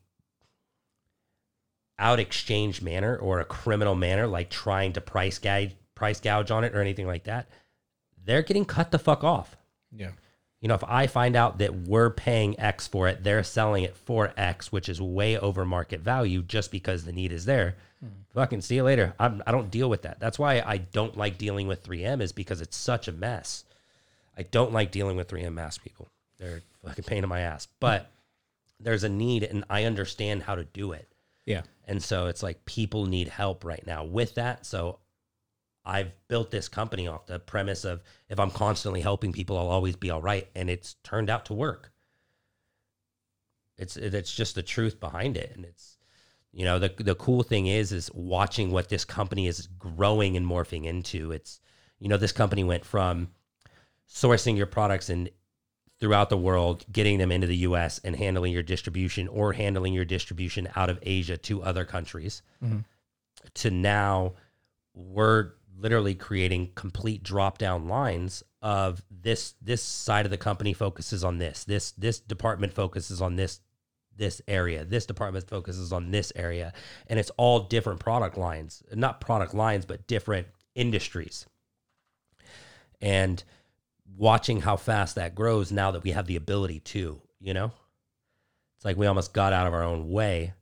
out 1.98 2.20
exchange 2.20 2.82
manner 2.82 3.16
or 3.16 3.40
a 3.40 3.46
criminal 3.46 3.96
manner 3.96 4.28
like 4.28 4.50
trying 4.50 4.92
to 4.92 5.00
price 5.00 5.40
gouge 5.40 5.74
price 5.96 6.20
gouge 6.20 6.52
on 6.52 6.66
it 6.66 6.76
or 6.76 6.82
anything 6.82 7.08
like 7.08 7.24
that, 7.24 7.48
they're 8.26 8.42
getting 8.42 8.66
cut 8.66 8.92
the 8.92 9.00
fuck 9.00 9.24
off. 9.24 9.56
Yeah. 9.96 10.12
You 10.60 10.68
know, 10.68 10.76
if 10.76 10.84
I 10.84 11.08
find 11.08 11.38
out 11.38 11.60
that 11.60 11.74
we're 11.88 12.10
paying 12.10 12.60
X 12.60 12.88
for 12.88 13.08
it, 13.08 13.24
they're 13.24 13.44
selling 13.44 13.86
it 13.86 13.96
for 13.96 14.34
X, 14.36 14.74
which 14.74 14.90
is 14.90 15.02
way 15.02 15.38
over 15.38 15.64
market 15.64 16.02
value 16.02 16.42
just 16.42 16.72
because 16.72 17.06
the 17.06 17.14
need 17.14 17.32
is 17.32 17.46
there. 17.46 17.78
Hmm. 18.02 18.08
Fucking 18.34 18.60
see 18.60 18.76
you 18.76 18.84
later. 18.84 19.14
I'm, 19.18 19.42
I 19.48 19.54
don't 19.54 19.72
deal 19.72 19.90
with 19.90 20.02
that. 20.02 20.20
That's 20.20 20.38
why 20.38 20.60
I 20.60 20.80
don't 20.80 21.16
like 21.16 21.38
dealing 21.38 21.68
with 21.68 21.84
3M 21.84 22.22
is 22.22 22.34
because 22.34 22.60
it's 22.60 22.76
such 22.76 23.08
a 23.08 23.14
mess. 23.14 23.64
I 24.38 24.44
don't 24.44 24.74
like 24.74 24.92
dealing 24.92 25.18
with 25.18 25.28
3M 25.28 25.54
mask 25.54 25.84
people. 25.84 26.10
They're 26.38 26.62
a 26.84 26.88
fucking 26.88 27.06
pain 27.06 27.24
in 27.24 27.30
my 27.30 27.42
ass. 27.42 27.68
But 27.80 28.12
there's 28.80 29.04
a 29.04 29.10
need 29.10 29.44
and 29.44 29.64
I 29.70 29.86
understand 29.86 30.44
how 30.44 30.56
to 30.56 30.64
do 30.66 30.92
it. 30.92 31.08
Yeah. 31.46 31.62
And 31.86 32.02
so 32.02 32.28
it's 32.28 32.44
like 32.44 32.66
people 32.66 33.06
need 33.06 33.28
help 33.28 33.64
right 33.64 33.86
now 33.86 34.04
with 34.04 34.36
that. 34.36 34.66
So 34.66 35.00
I've 35.86 36.12
built 36.28 36.52
this 36.52 36.68
company 36.68 37.08
off 37.08 37.28
the 37.28 37.40
premise 37.40 37.86
of 37.86 38.02
if 38.30 38.40
I'm 38.40 38.52
constantly 38.52 39.02
helping 39.02 39.32
people, 39.32 39.58
I'll 39.58 39.68
always 39.68 39.96
be 39.96 40.10
all 40.10 40.22
right. 40.22 40.48
And 40.56 40.70
it's 40.70 40.96
turned 41.04 41.30
out 41.30 41.46
to 41.46 41.54
work. 41.54 41.92
It's 43.78 43.98
it's 43.98 44.34
just 44.34 44.56
the 44.56 44.64
truth 44.64 45.00
behind 45.00 45.38
it. 45.38 45.52
And 45.56 45.66
it's 45.66 45.98
you 46.52 46.66
know, 46.66 46.80
the 46.80 46.92
the 46.98 47.16
cool 47.16 47.44
thing 47.44 47.68
is 47.68 47.92
is 47.92 48.10
watching 48.14 48.72
what 48.72 48.90
this 48.90 49.06
company 49.06 49.48
is 49.48 49.68
growing 49.78 50.36
and 50.36 50.46
morphing 50.46 50.86
into. 50.86 51.32
It's 51.32 51.60
you 52.00 52.08
know, 52.08 52.18
this 52.18 52.32
company 52.32 52.64
went 52.64 52.86
from 52.86 53.30
sourcing 54.10 54.58
your 54.58 54.66
products 54.66 55.10
and 55.10 55.30
throughout 56.00 56.30
the 56.30 56.38
world, 56.38 56.86
getting 56.92 57.18
them 57.18 57.32
into 57.32 57.48
the 57.48 57.58
US 57.58 58.00
and 58.04 58.16
handling 58.16 58.52
your 58.52 58.64
distribution 58.64 59.28
or 59.28 59.54
handling 59.54 59.94
your 59.94 60.06
distribution 60.06 60.68
out 60.76 60.90
of 60.90 61.00
Asia 61.02 61.38
to 61.38 61.64
other 61.64 61.86
countries. 61.86 62.42
Mm-hmm. 62.64 62.80
To 63.54 63.72
now 63.72 64.34
we're 64.94 65.52
literally 65.78 66.16
creating 66.16 66.72
complete 66.76 67.22
drop 67.24 67.58
down 67.58 67.88
lines 67.88 68.44
of 68.62 69.04
this 69.12 69.56
this 69.62 69.82
side 69.84 70.26
of 70.26 70.32
the 70.32 70.38
company 70.38 70.74
focuses 70.74 71.24
on 71.24 71.38
this 71.38 71.66
this 71.66 71.92
this 71.92 72.20
department 72.20 72.74
focuses 72.74 73.22
on 73.22 73.36
this 73.36 73.60
this 74.16 74.42
area 74.48 74.86
this 74.86 75.06
department 75.06 75.46
focuses 75.46 75.92
on 75.92 76.12
this 76.12 76.32
area 76.38 76.72
and 77.08 77.20
it's 77.20 77.30
all 77.32 77.60
different 77.60 78.00
product 78.00 78.38
lines 78.38 78.82
not 78.94 79.20
product 79.20 79.54
lines 79.54 79.86
but 79.86 80.08
different 80.08 80.48
industries. 80.76 81.46
And 83.02 83.44
watching 84.18 84.62
how 84.62 84.76
fast 84.78 85.16
that 85.16 85.36
grows 85.36 85.72
now 85.72 85.92
that 85.92 86.04
we 86.04 86.12
have 86.12 86.28
the 86.28 86.36
ability 86.36 86.80
to 86.80 87.22
you 87.40 87.54
know 87.54 87.72
it's 88.76 88.86
like 88.86 88.98
we 88.98 89.08
almost 89.08 89.34
got 89.34 89.52
out 89.54 89.68
of 89.68 89.74
our 89.74 89.84
own 89.84 90.10
way 90.10 90.54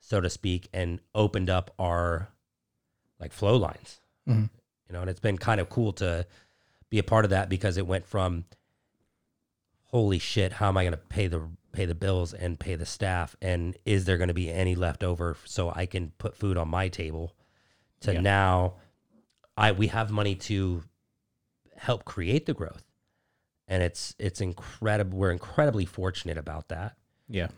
so 0.00 0.20
to 0.20 0.30
speak 0.30 0.68
and 0.72 1.00
opened 1.14 1.50
up 1.50 1.70
our 1.78 2.28
like 3.20 3.32
flow 3.32 3.56
lines 3.56 4.00
Mhm. 4.28 4.50
you 4.88 4.92
know 4.92 5.00
and 5.00 5.10
it's 5.10 5.20
been 5.20 5.38
kind 5.38 5.60
of 5.60 5.68
cool 5.68 5.92
to 5.94 6.26
be 6.90 6.98
a 6.98 7.02
part 7.04 7.24
of 7.24 7.30
that 7.30 7.48
because 7.48 7.76
it 7.76 7.86
went 7.86 8.06
from 8.06 8.44
holy 9.90 10.18
shit 10.18 10.52
how 10.54 10.68
am 10.68 10.76
i 10.76 10.82
going 10.82 10.92
to 10.92 10.96
pay 10.98 11.26
the 11.26 11.42
pay 11.72 11.84
the 11.84 11.94
bills 11.94 12.32
and 12.32 12.58
pay 12.58 12.74
the 12.74 12.86
staff 12.86 13.36
and 13.42 13.76
is 13.84 14.04
there 14.06 14.16
going 14.16 14.28
to 14.28 14.34
be 14.34 14.50
any 14.50 14.74
left 14.74 15.04
over 15.04 15.36
so 15.44 15.70
i 15.74 15.86
can 15.86 16.10
put 16.18 16.36
food 16.36 16.56
on 16.56 16.68
my 16.68 16.88
table 16.88 17.34
to 18.00 18.14
Yeah. 18.14 18.20
now 18.20 18.74
i 19.56 19.72
we 19.72 19.86
have 19.88 20.10
money 20.10 20.34
to 20.36 20.82
help 21.76 22.04
create 22.04 22.46
the 22.46 22.54
growth. 22.54 22.84
And 23.68 23.82
it's 23.82 24.14
it's 24.18 24.40
incredible 24.40 25.18
we're 25.18 25.32
incredibly 25.32 25.86
fortunate 25.86 26.38
about 26.38 26.68
that. 26.68 26.96
Yeah. 27.28 27.48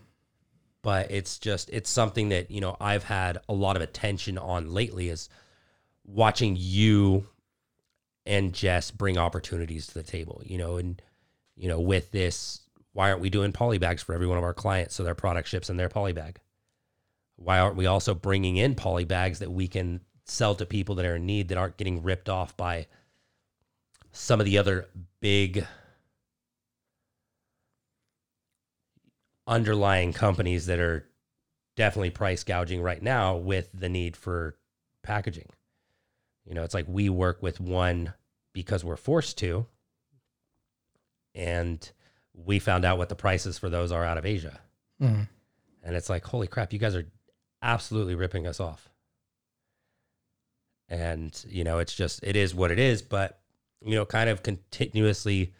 but 0.81 1.11
it's 1.11 1.37
just 1.37 1.69
it's 1.71 1.89
something 1.89 2.29
that 2.29 2.49
you 2.49 2.61
know 2.61 2.75
I've 2.79 3.03
had 3.03 3.37
a 3.47 3.53
lot 3.53 3.75
of 3.75 3.83
attention 3.83 4.37
on 4.39 4.73
lately 4.73 5.09
is 5.09 5.29
watching 6.05 6.55
you 6.57 7.27
and 8.25 8.51
Jess 8.53 8.89
bring 8.89 9.17
opportunities 9.19 9.85
to 9.87 9.93
the 9.93 10.03
table 10.03 10.41
you 10.43 10.57
know 10.57 10.77
and 10.77 10.99
you 11.55 11.67
know 11.67 11.79
with 11.79 12.09
this 12.11 12.61
why 12.93 13.09
aren't 13.09 13.21
we 13.21 13.29
doing 13.29 13.51
poly 13.51 13.77
bags 13.77 14.01
for 14.01 14.13
every 14.13 14.27
one 14.27 14.37
of 14.37 14.43
our 14.43 14.53
clients? 14.53 14.95
So 14.95 15.03
their 15.03 15.15
product 15.15 15.47
ships 15.47 15.69
in 15.69 15.77
their 15.77 15.89
poly 15.89 16.13
bag. 16.13 16.39
Why 17.35 17.59
aren't 17.59 17.75
we 17.77 17.85
also 17.85 18.13
bringing 18.13 18.57
in 18.57 18.75
poly 18.75 19.05
bags 19.05 19.39
that 19.39 19.51
we 19.51 19.67
can 19.67 20.01
sell 20.25 20.55
to 20.55 20.65
people 20.65 20.95
that 20.95 21.05
are 21.05 21.15
in 21.15 21.25
need 21.25 21.49
that 21.49 21.57
aren't 21.57 21.77
getting 21.77 22.03
ripped 22.03 22.29
off 22.29 22.57
by 22.57 22.87
some 24.11 24.39
of 24.39 24.45
the 24.45 24.57
other 24.57 24.87
big 25.21 25.65
underlying 29.47 30.13
companies 30.13 30.67
that 30.67 30.79
are 30.79 31.07
definitely 31.75 32.09
price 32.11 32.43
gouging 32.43 32.81
right 32.81 33.01
now 33.01 33.35
with 33.35 33.69
the 33.73 33.89
need 33.89 34.15
for 34.15 34.55
packaging. 35.03 35.49
You 36.45 36.53
know, 36.53 36.63
it's 36.63 36.73
like 36.73 36.85
we 36.87 37.09
work 37.09 37.41
with 37.41 37.59
one 37.59 38.13
because 38.53 38.83
we're 38.83 38.97
forced 38.97 39.37
to, 39.39 39.65
and 41.35 41.91
we 42.33 42.59
found 42.59 42.85
out 42.85 42.97
what 42.97 43.09
the 43.09 43.15
prices 43.15 43.57
for 43.57 43.69
those 43.69 43.91
are 43.91 44.03
out 44.03 44.17
of 44.17 44.25
Asia. 44.25 44.59
Mhm. 45.01 45.27
And 45.83 45.95
it's 45.95 46.09
like, 46.09 46.25
holy 46.25 46.47
crap, 46.47 46.73
you 46.73 46.79
guys 46.79 46.95
are 46.95 47.07
absolutely 47.61 48.15
ripping 48.15 48.45
us 48.47 48.59
off. 48.59 48.89
And, 50.87 51.39
you 51.47 51.63
know, 51.63 51.79
it's 51.79 51.93
just, 51.93 52.23
it 52.23 52.35
is 52.35 52.55
what 52.55 52.71
it 52.71 52.79
is, 52.79 53.01
but, 53.01 53.38
you 53.81 53.95
know, 53.95 54.05
kind 54.05 54.29
of 54.29 54.43
continuously 54.43 55.53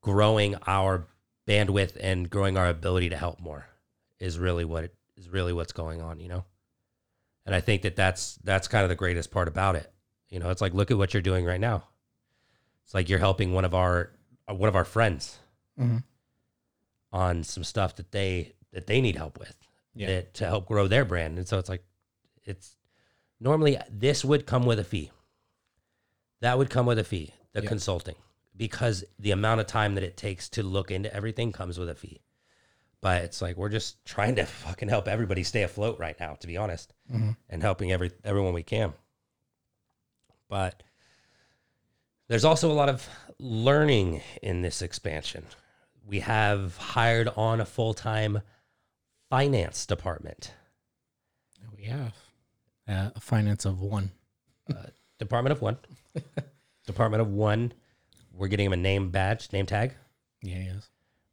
growing 0.00 0.56
our 0.66 1.06
bandwidth 1.46 1.96
and 2.00 2.28
growing 2.30 2.56
our 2.56 2.68
ability 2.68 3.08
to 3.10 3.16
help 3.16 3.40
more 3.40 3.66
is 4.18 4.38
really 4.38 4.64
what 4.64 4.84
it 4.84 4.94
is 5.16 5.28
really 5.28 5.52
what's 5.52 5.72
going 5.72 6.00
on, 6.00 6.20
you 6.20 6.28
know? 6.28 6.44
And 7.46 7.54
I 7.54 7.60
think 7.60 7.82
that 7.82 7.96
that's, 7.96 8.36
that's 8.44 8.68
kind 8.68 8.82
of 8.84 8.88
the 8.88 8.94
greatest 8.94 9.30
part 9.30 9.48
about 9.48 9.76
it. 9.76 9.90
You 10.28 10.38
know, 10.38 10.50
it's 10.50 10.60
like, 10.60 10.74
look 10.74 10.90
at 10.90 10.98
what 10.98 11.12
you're 11.12 11.22
doing 11.22 11.44
right 11.44 11.60
now. 11.60 11.84
It's 12.84 12.94
like 12.94 13.08
you're 13.08 13.18
helping 13.18 13.52
one 13.52 13.64
of 13.64 13.74
our, 13.74 14.10
uh, 14.48 14.54
one 14.54 14.68
of 14.68 14.76
our 14.76 14.84
friends 14.84 15.38
Mhm. 15.78 16.04
on 17.12 17.42
some 17.42 17.64
stuff 17.64 17.96
that 17.96 18.12
they, 18.12 18.52
that 18.72 18.86
they 18.86 19.00
need 19.00 19.16
help 19.16 19.38
with 19.38 19.56
Yeah. 19.94 20.06
that, 20.06 20.34
to 20.34 20.46
help 20.46 20.66
grow 20.66 20.86
their 20.86 21.04
brand. 21.04 21.38
And 21.38 21.48
so 21.48 21.58
it's 21.58 21.68
like, 21.68 21.84
it's 22.44 22.76
normally 23.40 23.78
this 23.90 24.24
would 24.24 24.46
come 24.46 24.64
with 24.64 24.78
a 24.78 24.84
fee. 24.84 25.10
That 26.40 26.58
would 26.58 26.70
come 26.70 26.86
with 26.86 26.98
a 26.98 27.04
fee, 27.04 27.32
the 27.52 27.62
Yeah. 27.62 27.68
consulting, 27.68 28.16
because 28.56 29.04
the 29.18 29.30
amount 29.30 29.60
of 29.60 29.66
time 29.66 29.94
that 29.94 30.04
it 30.04 30.16
takes 30.16 30.48
to 30.50 30.62
look 30.62 30.90
into 30.90 31.12
everything 31.14 31.52
comes 31.52 31.78
with 31.78 31.88
a 31.88 31.94
fee. 31.94 32.22
But 33.02 33.22
it's 33.22 33.40
like 33.40 33.56
we're 33.56 33.68
just 33.70 34.04
trying 34.04 34.36
to 34.36 34.44
fucking 34.46 34.88
help 34.88 35.08
everybody 35.08 35.42
stay 35.44 35.62
afloat 35.62 35.98
right 35.98 36.18
now, 36.20 36.34
to 36.34 36.46
be 36.46 36.56
honest, 36.56 36.92
Mhm. 37.12 37.36
and 37.48 37.62
helping 37.62 37.92
every 37.92 38.10
everyone 38.24 38.52
we 38.54 38.62
can. 38.62 38.92
But 40.48 40.82
there's 42.28 42.44
also 42.44 42.70
a 42.70 42.74
lot 42.74 42.88
of 42.88 43.08
learning 43.38 44.22
in 44.42 44.62
this 44.62 44.82
expansion. 44.82 45.46
We 46.04 46.20
have 46.20 46.76
hired 46.76 47.28
on 47.28 47.60
a 47.60 47.64
full 47.66 47.94
time 47.94 48.42
finance 49.28 49.86
department. 49.86 50.52
We 51.76 51.84
have 51.84 52.14
uh, 52.88 53.10
a 53.14 53.20
finance 53.20 53.64
of 53.64 53.80
one. 53.80 54.10
Department 55.18 55.52
of 55.52 55.60
one. 55.62 55.78
Department 56.86 57.20
of 57.20 57.28
one. 57.28 57.72
We're 58.32 58.48
getting 58.48 58.66
him 58.66 58.72
a 58.72 58.76
name 58.76 59.10
badge, 59.10 59.52
name 59.52 59.66
tag. 59.66 59.94
Yeah, 60.42 60.58
yes. 60.58 60.88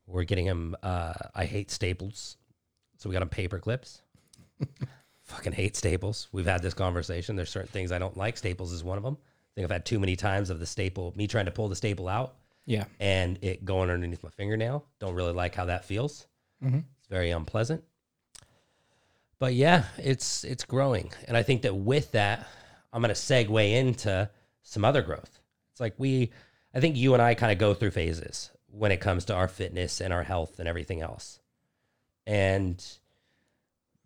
We're 0.05 0.23
getting 0.23 0.45
him. 0.45 0.75
Uh, 0.83 1.13
I 1.35 1.45
hate 1.45 1.71
staples, 1.71 2.37
so 2.97 3.09
we 3.09 3.13
got 3.13 3.21
him 3.21 3.29
paper 3.29 3.59
clips. 3.59 4.01
Fucking 5.23 5.53
hate 5.53 5.75
staples. 5.75 6.27
We've 6.31 6.45
had 6.45 6.61
this 6.61 6.73
conversation. 6.73 7.35
There's 7.35 7.49
certain 7.49 7.67
things 7.69 7.91
I 7.91 7.99
don't 7.99 8.15
like. 8.17 8.37
Staples 8.37 8.71
is 8.71 8.83
one 8.83 8.97
of 8.97 9.03
them. 9.03 9.17
I 9.19 9.49
think 9.55 9.65
I've 9.65 9.71
had 9.71 9.85
too 9.85 9.99
many 9.99 10.15
times 10.15 10.49
of 10.49 10.59
the 10.59 10.65
staple, 10.65 11.13
me 11.17 11.27
trying 11.27 11.45
to 11.45 11.51
pull 11.51 11.67
the 11.67 11.75
staple 11.75 12.07
out 12.07 12.35
Yeah. 12.65 12.85
and 12.99 13.37
it 13.41 13.65
going 13.65 13.89
underneath 13.89 14.23
my 14.23 14.29
fingernail. 14.29 14.85
Don't 14.99 15.15
really 15.15 15.33
like 15.33 15.55
how 15.55 15.65
that 15.65 15.83
feels. 15.85 16.27
Mhm. 16.63 16.83
It's 16.99 17.07
very 17.07 17.31
unpleasant. 17.31 17.83
But 19.39 19.53
yeah, 19.53 19.83
it's 19.97 20.43
it's 20.43 20.63
growing, 20.63 21.11
and 21.27 21.37
I 21.37 21.43
think 21.43 21.61
that 21.63 21.75
with 21.75 22.11
that, 22.13 22.47
I'm 22.91 23.01
going 23.03 23.13
to 23.13 23.19
segue 23.21 23.71
into 23.71 24.29
some 24.67 24.83
other 24.83 25.01
growth. 25.01 25.39
It's 25.71 25.79
like 25.79 25.95
we, 25.97 26.31
I 26.73 26.81
think 26.81 26.97
you 26.97 27.13
and 27.13 27.23
I 27.23 27.35
kind 27.35 27.53
of 27.53 27.57
go 27.57 27.73
through 27.73 27.91
phases 27.91 28.51
when 28.69 28.91
it 28.91 28.99
comes 28.99 29.25
to 29.25 29.33
our 29.33 29.47
fitness 29.47 30.01
and 30.01 30.11
our 30.11 30.23
health 30.23 30.59
and 30.59 30.67
everything 30.67 31.01
else. 31.01 31.39
And 32.25 32.83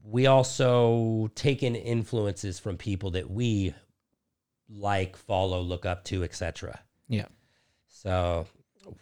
we 0.04 0.28
also 0.28 1.32
take 1.34 1.64
in 1.64 1.76
influences 1.76 2.60
from 2.60 2.78
people 2.78 3.12
that 3.12 3.32
we 3.32 3.74
like, 4.70 5.18
follow, 5.18 5.62
look 5.62 5.88
up 5.88 6.04
to, 6.06 6.24
etc. 6.24 6.80
Yeah. 7.08 7.26
So 7.88 8.46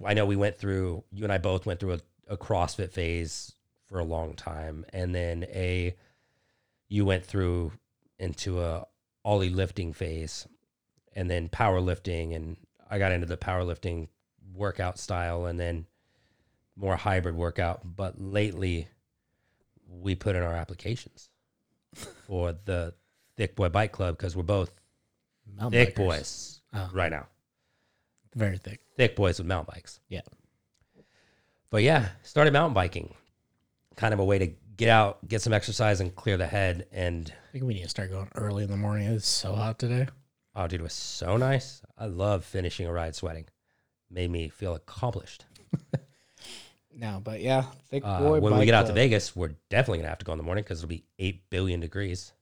I 0.03 0.13
know 0.13 0.25
we 0.25 0.37
went 0.37 0.57
through, 0.57 1.03
you 1.11 1.25
and 1.25 1.33
I 1.33 1.39
both 1.39 1.65
went 1.65 1.81
through 1.81 1.93
a, 1.93 1.99
a 2.29 2.37
CrossFit 2.37 2.91
phase 2.91 3.51
for 3.87 3.99
a 3.99 4.05
long 4.05 4.33
time. 4.33 4.85
And 4.93 5.13
then 5.13 5.43
a, 5.49 5.93
you 6.87 7.03
went 7.03 7.25
through 7.25 7.73
into 8.17 8.61
a 8.61 8.87
Oly 9.25 9.49
lifting 9.49 9.91
phase 9.91 10.47
and 11.15 11.29
then 11.29 11.49
powerlifting. 11.49 12.35
And 12.35 12.57
I 12.89 12.99
got 12.99 13.11
into 13.11 13.27
the 13.27 13.37
powerlifting 13.37 14.07
workout 14.53 14.99
style 14.99 15.45
and 15.45 15.59
then 15.59 15.85
more 16.75 16.95
hybrid 16.95 17.35
workout. 17.35 17.81
But 17.95 18.19
lately, 18.21 18.87
we 19.87 20.15
put 20.15 20.35
in 20.35 20.43
our 20.43 20.53
applications 20.53 21.29
for 22.27 22.53
the 22.65 22.93
Thick 23.37 23.55
Boy 23.55 23.69
Bike 23.69 23.91
Club 23.91 24.17
because 24.17 24.35
we're 24.35 24.43
both 24.43 24.71
Mountain 25.57 25.71
thick 25.85 25.95
bikers. 25.95 25.97
boys 25.97 26.59
Oh, 26.73 26.89
right 26.93 27.11
now. 27.11 27.27
Very 28.35 28.57
thick. 28.57 28.81
Thick 28.95 29.15
boys 29.15 29.39
with 29.39 29.47
mountain 29.47 29.73
bikes. 29.73 29.99
Yeah. 30.07 30.21
But 31.69 31.83
yeah, 31.83 32.09
started 32.23 32.53
mountain 32.53 32.73
biking. 32.73 33.13
Kind 33.95 34.13
of 34.13 34.19
a 34.19 34.25
way 34.25 34.39
to 34.39 34.51
get 34.77 34.89
out, 34.89 35.27
get 35.27 35.41
some 35.41 35.53
exercise, 35.53 35.99
and 35.99 36.15
clear 36.15 36.37
the 36.37 36.47
head. 36.47 36.87
And 36.91 37.31
I 37.49 37.51
think 37.51 37.63
we 37.65 37.73
need 37.73 37.83
to 37.83 37.89
start 37.89 38.11
going 38.11 38.29
early 38.35 38.63
in 38.63 38.69
the 38.69 38.77
morning. 38.77 39.07
It's 39.07 39.27
so 39.27 39.55
hot 39.55 39.79
today. 39.79 40.07
Oh, 40.61 40.67
dude, 40.67 40.81
it 40.81 40.83
was 40.83 40.91
so 40.91 41.37
nice. 41.37 41.81
I 41.97 42.07
love 42.07 42.43
finishing 42.43 42.85
a 42.85 42.91
ride 42.91 43.15
sweating. 43.15 43.45
Made 44.11 44.29
me 44.29 44.49
feel 44.49 44.75
accomplished. 44.75 45.45
No, 46.91 47.21
but 47.23 47.39
yeah, 47.39 47.63
thick 47.89 48.03
Uh, 48.05 48.19
boy. 48.19 48.39
when 48.41 48.57
we 48.57 48.65
get 48.65 48.73
out 48.73 48.87
to. 48.87 48.93
Vegas, 48.93 49.33
we're 49.33 49.53
definitely 49.69 49.99
gonna 49.99 50.09
have 50.09 50.17
to 50.17 50.25
go 50.25 50.33
in 50.33 50.37
the 50.37 50.43
morning 50.43 50.65
because 50.65 50.79
it'll 50.79 50.89
be 50.89 51.05
eight 51.17 51.49
billion 51.49 51.79
degrees. 51.79 52.33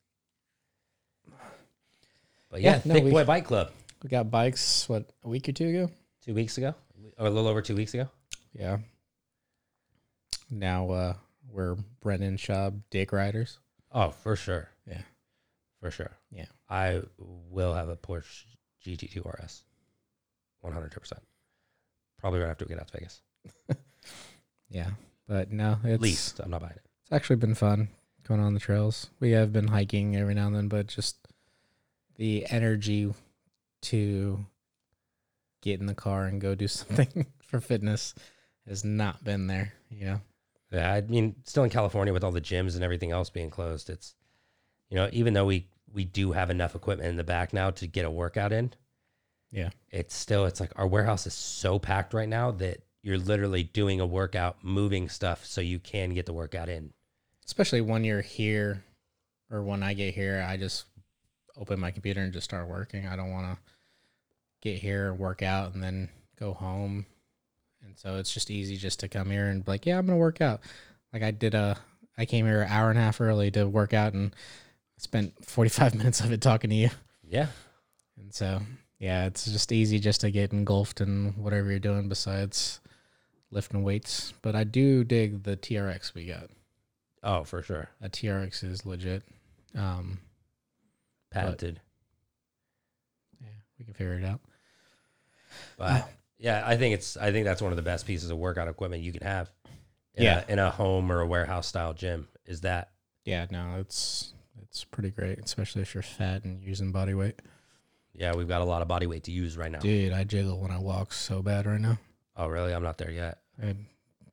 But 2.50 2.62
yeah, 2.62 2.82
Yeah, 2.84 2.94
thick 2.94 3.04
we- 3.04 3.12
boy 3.12 3.24
bike 3.24 3.46
club. 3.46 3.70
we 4.02 4.10
got 4.10 4.32
bikes. 4.32 4.90
What 4.90 5.12
a 5.24 5.28
week 5.30 5.48
or 5.48 5.52
two 5.52 5.68
ago? 5.68 5.92
Two 6.24 6.34
weeks 6.34 6.58
ago, 6.58 6.74
or 7.20 7.28
a 7.28 7.30
little 7.30 7.48
over 7.48 7.62
two 7.62 7.76
weeks 7.76 7.94
ago. 7.94 8.10
Yeah. 8.54 8.78
Now 10.50 10.90
uh, 10.90 11.14
we're 11.52 11.76
Brendan 12.02 12.38
Schaub 12.38 12.82
dick 12.90 13.12
riders. 13.12 13.60
Oh, 13.92 14.10
for 14.10 14.36
sure. 14.36 14.70
Yeah. 14.90 15.02
For 15.82 15.92
sure. 15.92 16.12
Yeah. 16.32 16.46
I 16.70 17.02
will 17.18 17.74
have 17.74 17.90
a 17.90 17.96
Porsche 17.96 18.46
GT2 18.86 19.26
RS. 19.26 19.64
100%. 20.64 21.14
Probably 22.20 22.40
right 22.40 22.50
after 22.50 22.66
we 22.66 22.70
get 22.70 22.80
out 22.80 22.88
to 22.88 22.98
Vegas. 22.98 23.22
Yeah, 24.70 24.90
but 25.28 25.52
no, 25.52 25.78
it's 25.84 25.94
At 25.94 26.02
least 26.02 26.40
I'm 26.42 26.52
not 26.52 26.60
buying 26.62 26.74
it. 26.74 26.82
it's 27.04 27.12
actually 27.14 27.38
been 27.38 27.56
fun 27.56 27.88
going 28.28 28.42
on 28.42 28.54
the 28.54 28.60
trails. 28.60 29.10
We 29.22 29.32
have 29.32 29.54
been 29.54 29.68
hiking 29.70 30.18
every 30.18 30.34
now 30.34 30.48
and 30.48 30.56
then, 30.56 30.68
but 30.68 30.88
just 30.88 31.16
the 32.18 32.46
energy 32.50 33.14
to 33.84 34.46
get 35.62 35.80
in 35.80 35.86
the 35.86 35.96
car 35.96 36.26
and 36.26 36.42
go 36.42 36.54
do 36.56 36.68
something 36.68 37.28
for 37.40 37.62
fitness 37.62 38.14
has 38.68 38.84
not 38.84 39.24
been 39.24 39.48
there. 39.48 39.72
You 39.90 40.06
know. 40.06 40.22
Yeah, 40.72 40.92
I 40.92 41.00
mean, 41.02 41.36
still 41.46 41.64
in 41.64 41.70
California 41.70 42.12
with 42.14 42.26
all 42.26 42.32
the 42.32 42.42
gyms 42.42 42.76
and 42.76 42.84
everything 42.84 43.12
else 43.12 43.30
being 43.30 43.50
closed, 43.50 43.90
it's, 43.90 44.16
you 44.90 44.98
know, 44.98 45.10
even 45.14 45.34
though 45.34 45.46
we, 45.46 45.68
we 45.92 46.06
do 46.06 46.32
have 46.34 46.50
enough 46.50 46.76
equipment 46.76 47.10
in 47.10 47.16
the 47.16 47.24
back 47.24 47.54
now 47.54 47.70
to 47.72 47.88
get 47.88 48.06
a 48.06 48.12
workout 48.12 48.52
in, 48.52 48.74
Yeah. 49.52 49.70
it's 49.90 50.16
still, 50.16 50.46
it's 50.46 50.60
like 50.60 50.72
our 50.76 50.88
warehouse 50.88 51.26
is 51.28 51.34
so 51.34 51.80
packed 51.80 52.14
right 52.14 52.30
now 52.30 52.52
that 52.52 52.82
you're 53.02 53.18
literally 53.18 53.64
doing 53.64 54.00
a 54.00 54.06
workout, 54.06 54.64
moving 54.64 55.08
stuff 55.10 55.46
so 55.46 55.62
you 55.62 55.80
can 55.80 56.14
get 56.14 56.26
the 56.26 56.34
workout 56.34 56.70
in. 56.70 56.94
especially 57.46 57.80
when 57.80 58.04
you're 58.04 58.22
here 58.22 58.84
or 59.50 59.64
when 59.64 59.82
I 59.82 59.94
get 59.94 60.14
here, 60.14 60.46
I 60.46 60.58
just 60.58 60.84
open 61.56 61.80
my 61.80 61.92
computer 61.92 62.20
and 62.22 62.34
just 62.34 62.44
start 62.44 62.68
working. 62.68 63.08
I 63.08 63.16
don't 63.16 63.32
want 63.32 63.48
to 63.56 63.58
get 64.62 64.80
here, 64.80 65.14
work 65.14 65.42
out, 65.42 65.74
and 65.74 65.82
then 65.82 66.10
go 66.38 66.54
home. 66.54 67.06
And 67.82 67.98
so 67.98 68.18
it's 68.18 68.34
just 68.34 68.52
easy 68.52 68.76
just 68.76 69.00
to 69.00 69.08
come 69.08 69.32
here 69.32 69.48
and 69.48 69.64
be 69.64 69.72
like, 69.72 69.86
yeah, 69.86 69.98
I'm 69.98 70.06
gonna 70.06 70.18
work 70.18 70.42
out. 70.42 70.60
Like 71.14 71.24
I 71.24 71.32
did 71.32 71.54
a, 71.56 71.78
I 72.18 72.26
came 72.26 72.46
here 72.46 72.64
an 72.64 72.70
hour 72.70 72.90
and 72.90 73.00
a 73.00 73.02
half 73.02 73.22
early 73.22 73.50
to 73.52 73.66
work 73.66 73.94
out, 73.94 74.14
and 74.14 74.36
spent 74.98 75.34
45 75.46 75.96
minutes 75.96 76.20
of 76.22 76.32
it 76.32 76.42
talking 76.42 76.70
to 76.70 76.76
you. 76.76 76.90
Yeah. 77.28 77.48
And 78.18 78.34
so 78.34 78.62
yeah, 79.00 79.26
it's 79.26 79.46
just 79.46 79.72
easy 79.72 80.00
just 80.00 80.22
to 80.22 80.32
get 80.32 80.54
engulfed 80.54 81.02
in 81.02 81.34
whatever 81.38 81.70
you're 81.70 81.80
doing 81.80 82.10
besides 82.10 82.80
lifting 83.52 83.84
weights. 83.84 84.34
But 84.42 84.56
I 84.56 84.64
do 84.64 85.04
dig 85.04 85.44
the 85.44 85.56
TRX 85.58 86.14
we 86.14 86.26
got. 86.26 86.50
Oh, 87.24 87.44
for 87.44 87.62
sure. 87.62 87.90
A 88.02 88.10
TRX 88.10 88.64
is 88.64 88.86
legit. 88.86 89.24
Um, 89.76 90.20
Patented. 91.32 91.80
yeah, 93.42 93.48
we 93.78 93.86
can 93.86 93.94
figure 93.94 94.18
it 94.18 94.24
out. 94.26 94.40
But 95.78 96.10
yeah, 96.40 96.64
I 96.66 96.78
think 96.78 96.94
it's 96.96 97.18
I 97.18 97.32
think 97.32 97.46
that's 97.46 97.62
one 97.62 97.72
of 97.72 97.76
the 97.76 97.82
best 97.84 98.06
pieces 98.08 98.30
of 98.32 98.38
workout 98.38 98.68
equipment 98.68 99.04
you 99.04 99.12
can 99.12 99.24
have. 99.24 99.50
In 100.16 100.24
Yeah. 100.24 100.44
a, 100.48 100.52
in 100.52 100.60
a 100.60 100.72
home 100.72 101.12
or 101.12 101.20
a 101.22 101.28
warehouse 101.28 101.68
style 101.68 101.94
gym 101.94 102.28
is 102.46 102.62
that. 102.62 102.90
Yeah, 103.26 103.46
no, 103.52 103.76
it's 103.80 104.34
it's 104.78 104.84
pretty 104.84 105.10
great, 105.10 105.40
especially 105.40 105.82
if 105.82 105.96
you're 105.96 106.04
fat 106.04 106.44
and 106.44 106.62
using 106.64 106.92
body 106.92 107.16
weight. 107.16 107.42
Yeah, 108.14 108.36
we've 108.36 108.48
got 108.48 108.62
a 108.62 108.66
lot 108.66 108.84
of 108.84 108.88
body 108.88 109.08
weight 109.08 109.24
to 109.24 109.32
use 109.32 109.58
right 109.58 109.72
now. 109.72 109.80
Dude, 109.80 110.14
I 110.14 110.24
jiggle 110.24 110.60
when 110.60 110.70
I 110.72 110.78
walk 110.78 111.14
so 111.14 111.42
bad 111.42 111.66
right 111.66 111.82
now. 111.82 111.98
Oh, 112.36 112.48
really? 112.48 112.74
I'm 112.74 112.84
not 112.84 113.00
there 113.00 113.10
yet. 113.10 113.40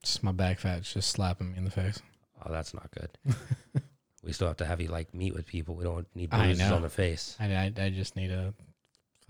Just 0.02 0.22
my 0.22 0.32
back 0.32 0.58
fat's 0.58 0.92
just 0.92 1.10
slapping 1.10 1.52
me 1.52 1.58
in 1.58 1.64
the 1.64 1.70
face. 1.70 1.98
Oh, 2.44 2.52
that's 2.52 2.74
not 2.74 2.90
good. 2.90 3.08
we 4.22 4.32
still 4.32 4.48
have 4.48 4.58
to 4.58 4.66
have 4.66 4.82
you 4.82 4.88
like 4.88 5.14
meet 5.14 5.32
with 5.32 5.46
people. 5.46 5.74
We 5.76 5.84
don't 5.84 6.06
need 6.14 6.28
bruises 6.28 6.70
on 6.70 6.82
the 6.82 6.90
face. 6.90 7.36
I, 7.40 7.46
I, 7.46 7.72
I 7.78 7.88
just 7.90 8.16
need 8.16 8.30
a 8.30 8.52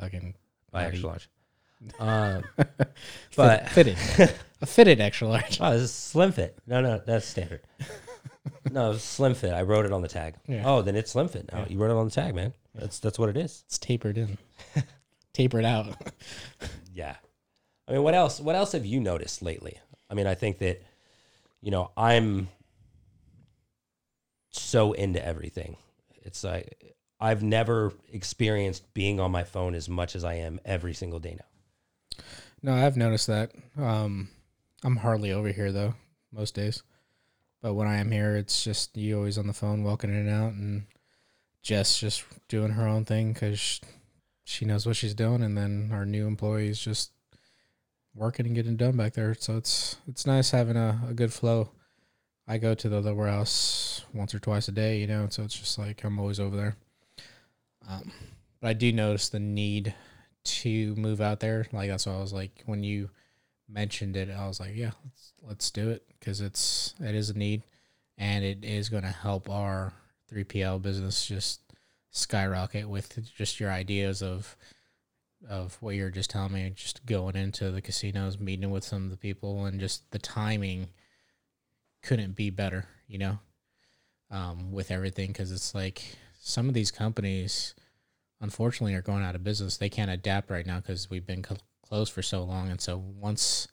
fucking 0.00 0.34
body- 0.72 0.86
extra 0.86 1.08
large. 1.08 1.28
Uh, 2.00 2.40
Fit- 2.56 2.94
but 3.36 3.68
fitted, 3.68 3.98
a 4.62 4.64
fitted 4.66 5.00
extra 5.02 5.28
large. 5.28 5.58
oh, 5.60 5.72
this 5.72 5.82
is 5.82 5.92
slim 5.92 6.32
fit. 6.32 6.56
No, 6.66 6.80
no, 6.80 7.02
that's 7.04 7.26
standard. 7.26 7.60
No, 8.70 8.94
slim 8.96 9.34
fit. 9.34 9.52
I 9.52 9.62
wrote 9.62 9.86
it 9.86 9.92
on 9.92 10.02
the 10.02 10.08
tag. 10.08 10.34
Yeah. 10.46 10.62
Oh, 10.64 10.82
then 10.82 10.96
it's 10.96 11.12
slim 11.12 11.28
fit 11.28 11.50
now. 11.52 11.60
Yeah. 11.60 11.66
You 11.68 11.78
wrote 11.78 11.90
it 11.90 11.96
on 11.96 12.06
the 12.06 12.10
tag, 12.10 12.34
man. 12.34 12.54
That's 12.74 12.98
that's 12.98 13.18
what 13.18 13.28
it 13.28 13.36
is. 13.36 13.64
It's 13.66 13.78
tapered 13.78 14.18
in, 14.18 14.38
tapered 15.32 15.64
out. 15.64 15.94
Yeah. 16.92 17.16
I 17.88 17.92
mean, 17.92 18.04
what 18.04 18.14
else? 18.14 18.38
What 18.40 18.54
else 18.54 18.70
have 18.70 18.86
you 18.86 19.00
noticed 19.00 19.42
lately? 19.42 19.80
I 20.08 20.14
mean, 20.14 20.28
I 20.28 20.34
think 20.36 20.58
that, 20.58 20.80
you 21.60 21.72
know, 21.72 21.90
I'm 21.96 22.46
so 24.50 24.92
into 24.92 25.24
everything. 25.24 25.76
It's 26.22 26.44
like 26.44 26.94
I've 27.20 27.42
never 27.42 27.92
experienced 28.12 28.94
being 28.94 29.18
on 29.18 29.32
my 29.32 29.42
phone 29.42 29.74
as 29.74 29.88
much 29.88 30.14
as 30.14 30.24
I 30.24 30.34
am 30.34 30.60
every 30.64 30.94
single 30.94 31.18
day 31.18 31.36
now. 31.36 32.24
No, 32.62 32.74
I've 32.74 32.96
noticed 32.96 33.26
that. 33.26 33.50
Um, 33.76 34.28
I'm 34.82 34.96
hardly 34.96 35.32
over 35.32 35.48
here 35.48 35.72
though 35.72 35.94
most 36.32 36.54
days, 36.54 36.82
but 37.64 37.72
when 37.72 37.88
I 37.88 37.96
am 37.96 38.10
here, 38.10 38.36
it's 38.36 38.62
just 38.62 38.94
you 38.94 39.16
always 39.16 39.38
on 39.38 39.46
the 39.46 39.54
phone, 39.54 39.84
walking 39.84 40.10
in 40.10 40.16
and 40.16 40.28
out, 40.28 40.52
and 40.52 40.84
Jess 41.62 41.98
just 41.98 42.22
doing 42.46 42.72
her 42.72 42.86
own 42.86 43.06
thing 43.06 43.32
because 43.32 43.80
she 44.44 44.66
knows 44.66 44.84
what 44.84 44.96
she's 44.96 45.14
doing, 45.14 45.42
and 45.42 45.56
then 45.56 45.88
our 45.90 46.04
new 46.04 46.26
employees 46.26 46.78
just 46.78 47.12
working 48.14 48.44
and 48.44 48.54
getting 48.54 48.76
done 48.76 48.98
back 48.98 49.14
there. 49.14 49.32
So 49.32 49.56
it's 49.56 49.96
it's 50.06 50.26
nice 50.26 50.50
having 50.50 50.76
a, 50.76 51.00
a 51.08 51.14
good 51.14 51.32
flow. 51.32 51.70
I 52.46 52.58
go 52.58 52.74
to 52.74 52.88
the 52.90 52.98
other 52.98 53.14
warehouse 53.14 54.04
once 54.12 54.34
or 54.34 54.40
twice 54.40 54.68
a 54.68 54.72
day, 54.72 54.98
you 54.98 55.06
know, 55.06 55.26
so 55.30 55.42
it's 55.42 55.58
just 55.58 55.78
like 55.78 56.04
I'm 56.04 56.20
always 56.20 56.38
over 56.38 56.54
there. 56.54 56.76
Um, 57.88 58.12
but 58.60 58.68
I 58.68 58.72
do 58.74 58.92
notice 58.92 59.30
the 59.30 59.40
need 59.40 59.94
to 60.44 60.94
move 60.96 61.22
out 61.22 61.40
there. 61.40 61.66
Like 61.72 61.88
that's 61.88 62.04
why 62.04 62.12
I 62.12 62.20
was 62.20 62.34
like, 62.34 62.62
when 62.66 62.84
you 62.84 63.08
mentioned 63.68 64.16
it, 64.16 64.30
I 64.30 64.46
was 64.46 64.60
like, 64.60 64.74
yeah, 64.74 64.92
let's 65.04 65.32
let's 65.42 65.70
do 65.70 65.90
it 65.90 66.06
because 66.18 66.40
it's 66.40 66.94
it 67.00 67.14
is 67.14 67.30
a 67.30 67.38
need, 67.38 67.62
and 68.18 68.44
it 68.44 68.64
is 68.64 68.88
going 68.88 69.02
to 69.02 69.08
help 69.10 69.48
our 69.48 69.92
3PL 70.32 70.82
business 70.82 71.26
just 71.26 71.60
skyrocket 72.10 72.88
with 72.88 73.18
just 73.34 73.58
your 73.60 73.70
ideas 73.70 74.22
of 74.22 74.56
of 75.48 75.76
what 75.80 75.94
you're 75.94 76.10
just 76.10 76.30
telling 76.30 76.52
me, 76.52 76.72
just 76.74 77.04
going 77.04 77.36
into 77.36 77.70
the 77.70 77.82
casinos, 77.82 78.38
meeting 78.38 78.70
with 78.70 78.84
some 78.84 79.04
of 79.04 79.10
the 79.10 79.16
people, 79.16 79.66
and 79.66 79.80
just 79.80 80.10
the 80.10 80.18
timing 80.18 80.88
couldn't 82.02 82.34
be 82.34 82.50
better, 82.50 82.86
you 83.06 83.18
know, 83.18 83.38
um, 84.30 84.72
with 84.72 84.90
everything 84.90 85.28
because 85.28 85.52
it's 85.52 85.74
like 85.74 86.16
some 86.40 86.68
of 86.68 86.74
these 86.74 86.90
companies 86.90 87.74
unfortunately 88.40 88.94
are 88.94 89.02
going 89.02 89.24
out 89.24 89.34
of 89.34 89.44
business. 89.44 89.76
They 89.76 89.88
can't 89.88 90.10
adapt 90.10 90.50
right 90.50 90.66
now 90.66 90.76
because 90.76 91.10
we've 91.10 91.26
been 91.26 91.44
closed 91.84 92.12
for 92.12 92.22
so 92.22 92.42
long. 92.42 92.70
And 92.70 92.80
so 92.80 92.96
once 93.20 93.68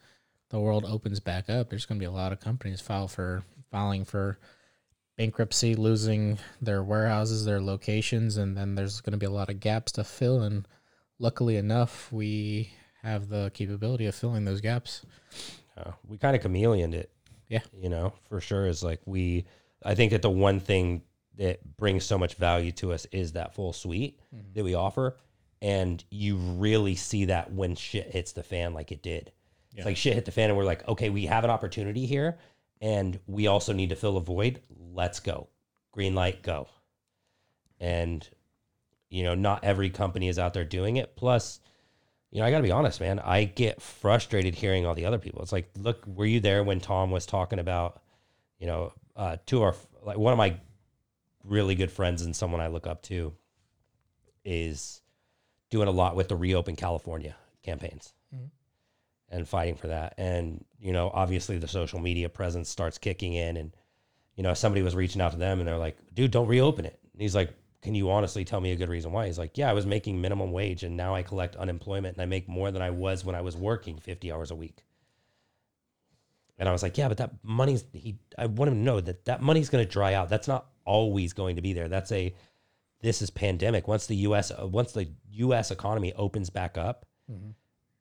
the 0.50 0.60
world 0.60 0.86
opens 0.86 1.20
back 1.20 1.50
up, 1.50 1.70
there's 1.70 1.86
going 1.86 2.00
to 2.00 2.04
be 2.04 2.08
a 2.08 2.12
lot 2.12 2.32
of 2.32 2.40
companies 2.40 2.82
file 2.82 3.08
for 3.08 3.44
filing 3.72 4.06
for 4.06 4.38
bankruptcy, 5.18 5.76
losing 5.76 6.38
their 6.62 6.84
warehouses, 6.84 7.46
their 7.46 7.62
locations, 7.62 8.38
and 8.38 8.58
then 8.58 8.76
there's 8.76 9.02
going 9.02 9.12
to 9.12 9.18
be 9.18 9.26
a 9.26 9.32
lot 9.32 9.50
of 9.50 9.60
gaps 9.60 9.92
to 9.94 10.04
fill. 10.04 10.42
And 10.42 10.68
luckily 11.20 11.58
enough, 11.58 12.12
we 12.12 12.72
have 13.02 13.30
the 13.30 13.52
capability 13.54 14.06
of 14.06 14.16
filling 14.16 14.46
those 14.46 14.62
gaps. 14.62 15.06
Uh, 15.78 15.92
we 16.08 16.18
kind 16.18 16.36
of 16.36 16.42
chameleoned 16.42 16.94
it. 16.94 17.12
Yeah. 17.48 17.62
You 17.74 17.90
know, 17.90 18.14
for 18.30 18.42
sure 18.42 18.68
is 18.68 18.84
like 18.84 19.02
we, 19.06 19.46
I 19.84 19.96
think 19.96 20.12
that 20.12 20.22
the 20.22 20.30
one 20.30 20.60
thing 20.60 21.02
that 21.38 21.78
brings 21.78 22.06
so 22.06 22.18
much 22.18 22.36
value 22.36 22.72
to 22.74 22.94
us 22.94 23.06
is 23.12 23.34
that 23.34 23.56
full 23.56 23.74
suite 23.74 24.20
that 24.54 24.64
we 24.64 24.74
offer. 24.74 25.16
And 25.62 26.04
you 26.10 26.38
really 26.38 26.96
see 26.96 27.26
that 27.26 27.54
when 27.54 27.76
shit 27.76 28.12
hits 28.12 28.32
the 28.32 28.44
fan 28.44 28.74
like 28.74 28.92
it 28.92 29.04
did. 29.04 29.32
Yeah. 29.72 29.80
It's 29.80 29.86
like 29.86 29.98
shit 29.98 30.16
hit 30.16 30.26
the 30.26 30.32
fan 30.32 30.50
and 30.50 30.58
we're 30.58 30.66
like, 30.66 30.88
okay, 30.88 31.10
we 31.10 31.28
have 31.28 31.44
an 31.44 31.50
opportunity 31.50 32.06
here 32.06 32.40
and 32.82 33.20
we 33.28 33.48
also 33.48 33.74
need 33.74 33.90
to 33.90 33.96
fill 33.96 34.18
a 34.18 34.22
void. 34.22 34.62
Let's 34.94 35.20
go. 35.20 35.48
Green 35.92 36.16
light, 36.16 36.42
go. 36.42 36.68
And, 37.80 38.28
you 39.10 39.24
know, 39.24 39.36
not 39.36 39.64
every 39.64 39.90
company 39.90 40.28
is 40.28 40.40
out 40.40 40.54
there 40.54 40.66
doing 40.66 40.98
it. 40.98 41.16
Plus, 41.16 41.60
you 42.32 42.40
know, 42.40 42.46
I 42.46 42.52
got 42.52 42.58
to 42.58 42.64
be 42.64 42.72
honest, 42.72 43.00
man. 43.00 43.20
I 43.20 43.44
get 43.44 43.82
frustrated 43.82 44.56
hearing 44.56 44.86
all 44.86 44.96
the 44.96 45.06
other 45.06 45.20
people. 45.20 45.42
It's 45.42 45.52
like, 45.52 45.70
look, 45.78 46.04
were 46.08 46.26
you 46.26 46.40
there 46.40 46.64
when 46.64 46.80
Tom 46.80 47.12
was 47.12 47.26
talking 47.26 47.60
about, 47.60 48.02
you 48.58 48.68
know, 48.68 48.94
uh, 49.16 49.38
two 49.46 49.58
of 49.58 49.64
our, 49.64 49.76
like 50.04 50.18
one 50.18 50.34
of 50.34 50.38
my 50.38 50.56
really 51.44 51.76
good 51.76 51.92
friends 51.92 52.22
and 52.24 52.36
someone 52.36 52.62
I 52.62 52.68
look 52.68 52.88
up 52.88 53.04
to 53.04 53.34
is 54.44 55.01
doing 55.72 55.88
a 55.88 55.92
lot 55.92 56.16
with 56.16 56.28
the 56.28 56.36
Reopen 56.36 56.76
California 56.76 57.36
campaigns 57.64 58.14
Mhm. 58.36 58.50
and 59.30 59.48
fighting 59.48 59.76
for 59.76 59.88
that. 59.88 60.14
And, 60.18 60.64
you 60.80 60.94
know, 60.94 61.10
obviously 61.14 61.58
the 61.58 61.68
social 61.68 62.00
media 62.00 62.30
presence 62.30 62.70
starts 62.70 62.98
kicking 63.00 63.34
in. 63.34 63.58
And, 63.58 63.76
you 64.36 64.44
know, 64.44 64.54
somebody 64.54 64.84
was 64.84 64.96
reaching 64.96 65.22
out 65.22 65.32
to 65.32 65.38
them 65.38 65.60
and 65.60 65.68
they're 65.68 65.78
like, 65.78 65.98
dude, 66.14 66.32
don't 66.32 66.48
reopen 66.48 66.86
it. 66.86 67.00
And 67.14 67.22
he's 67.22 67.34
like, 67.36 67.54
can 67.82 67.96
you 67.96 68.12
honestly 68.12 68.46
tell 68.46 68.62
me 68.62 68.72
a 68.72 68.76
good 68.76 68.90
reason 68.90 69.12
why? 69.12 69.26
He's 69.26 69.40
like, 69.40 69.58
yeah, 69.58 69.70
I 69.70 69.74
was 69.74 69.86
making 69.88 70.22
minimum 70.22 70.52
wage 70.52 70.84
and 70.84 70.96
now 70.96 71.16
I 71.16 71.24
collect 71.24 71.56
unemployment 71.56 72.16
and 72.16 72.22
I 72.22 72.26
make 72.26 72.48
more 72.48 72.70
than 72.70 72.82
I 72.82 72.92
was 72.92 73.26
when 73.26 73.34
I 73.36 73.42
was 73.42 73.58
working 73.58 73.98
50 73.98 74.32
hours 74.32 74.52
a 74.52 74.56
week. 74.56 74.84
And 76.60 76.70
I 76.70 76.72
was 76.74 76.84
like, 76.84 76.98
yeah, 76.98 77.08
but 77.08 77.18
that 77.18 77.32
money's, 77.44 77.84
he, 77.92 78.20
I 78.38 78.46
want 78.46 78.70
him 78.70 78.76
to 78.78 78.82
know 78.84 79.02
that 79.02 79.26
that 79.26 79.42
money's 79.42 79.70
going 79.70 79.84
to 79.84 79.90
dry 79.90 80.14
out. 80.14 80.30
That's 80.30 80.48
not 80.48 80.68
always 80.86 81.34
going 81.34 81.56
to 81.56 81.62
be 81.64 81.74
there. 81.74 81.88
That's 81.88 82.12
a, 82.12 82.36
this 83.02 83.22
is 83.22 83.30
pandemic. 83.30 83.88
Once 83.88 84.08
the 84.08 84.16
U.S. 84.18 84.52
uh, 84.52 84.68
once 84.68 84.92
the 84.92 85.10
U.S. 85.32 85.72
economy 85.72 86.14
opens 86.14 86.50
back 86.50 86.78
up, 86.78 87.06
Mhm. 87.32 87.54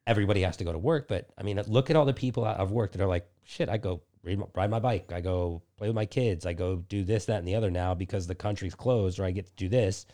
everybody 0.06 0.42
has 0.42 0.56
to 0.58 0.64
go 0.64 0.72
to 0.72 0.78
work. 0.78 1.08
But 1.08 1.28
I 1.38 1.42
mean, 1.42 1.60
look 1.66 1.90
at 1.90 1.96
all 1.96 2.04
the 2.04 2.12
people 2.12 2.44
out 2.44 2.58
of 2.58 2.70
work 2.72 2.92
that 2.92 3.00
are 3.00 3.06
like, 3.08 3.28
shit, 3.44 3.68
I 3.68 3.76
go 3.78 4.02
read, 4.22 4.38
my- 4.38 4.46
ride 4.54 4.70
my 4.70 4.80
bike, 4.80 5.12
I 5.12 5.20
go 5.20 5.62
play 5.76 5.88
with 5.88 5.94
my 5.96 6.06
kids, 6.06 6.44
I 6.46 6.52
go 6.52 6.76
do 6.76 7.04
this, 7.04 7.24
that, 7.26 7.38
and 7.38 7.48
the 7.48 7.54
other 7.54 7.70
now 7.70 7.94
because 7.94 8.26
the 8.26 8.34
country's 8.34 8.74
closed, 8.74 9.18
or 9.18 9.24
I 9.24 9.30
get 9.30 9.46
to 9.46 9.52
do 9.56 9.68
this, 9.68 10.04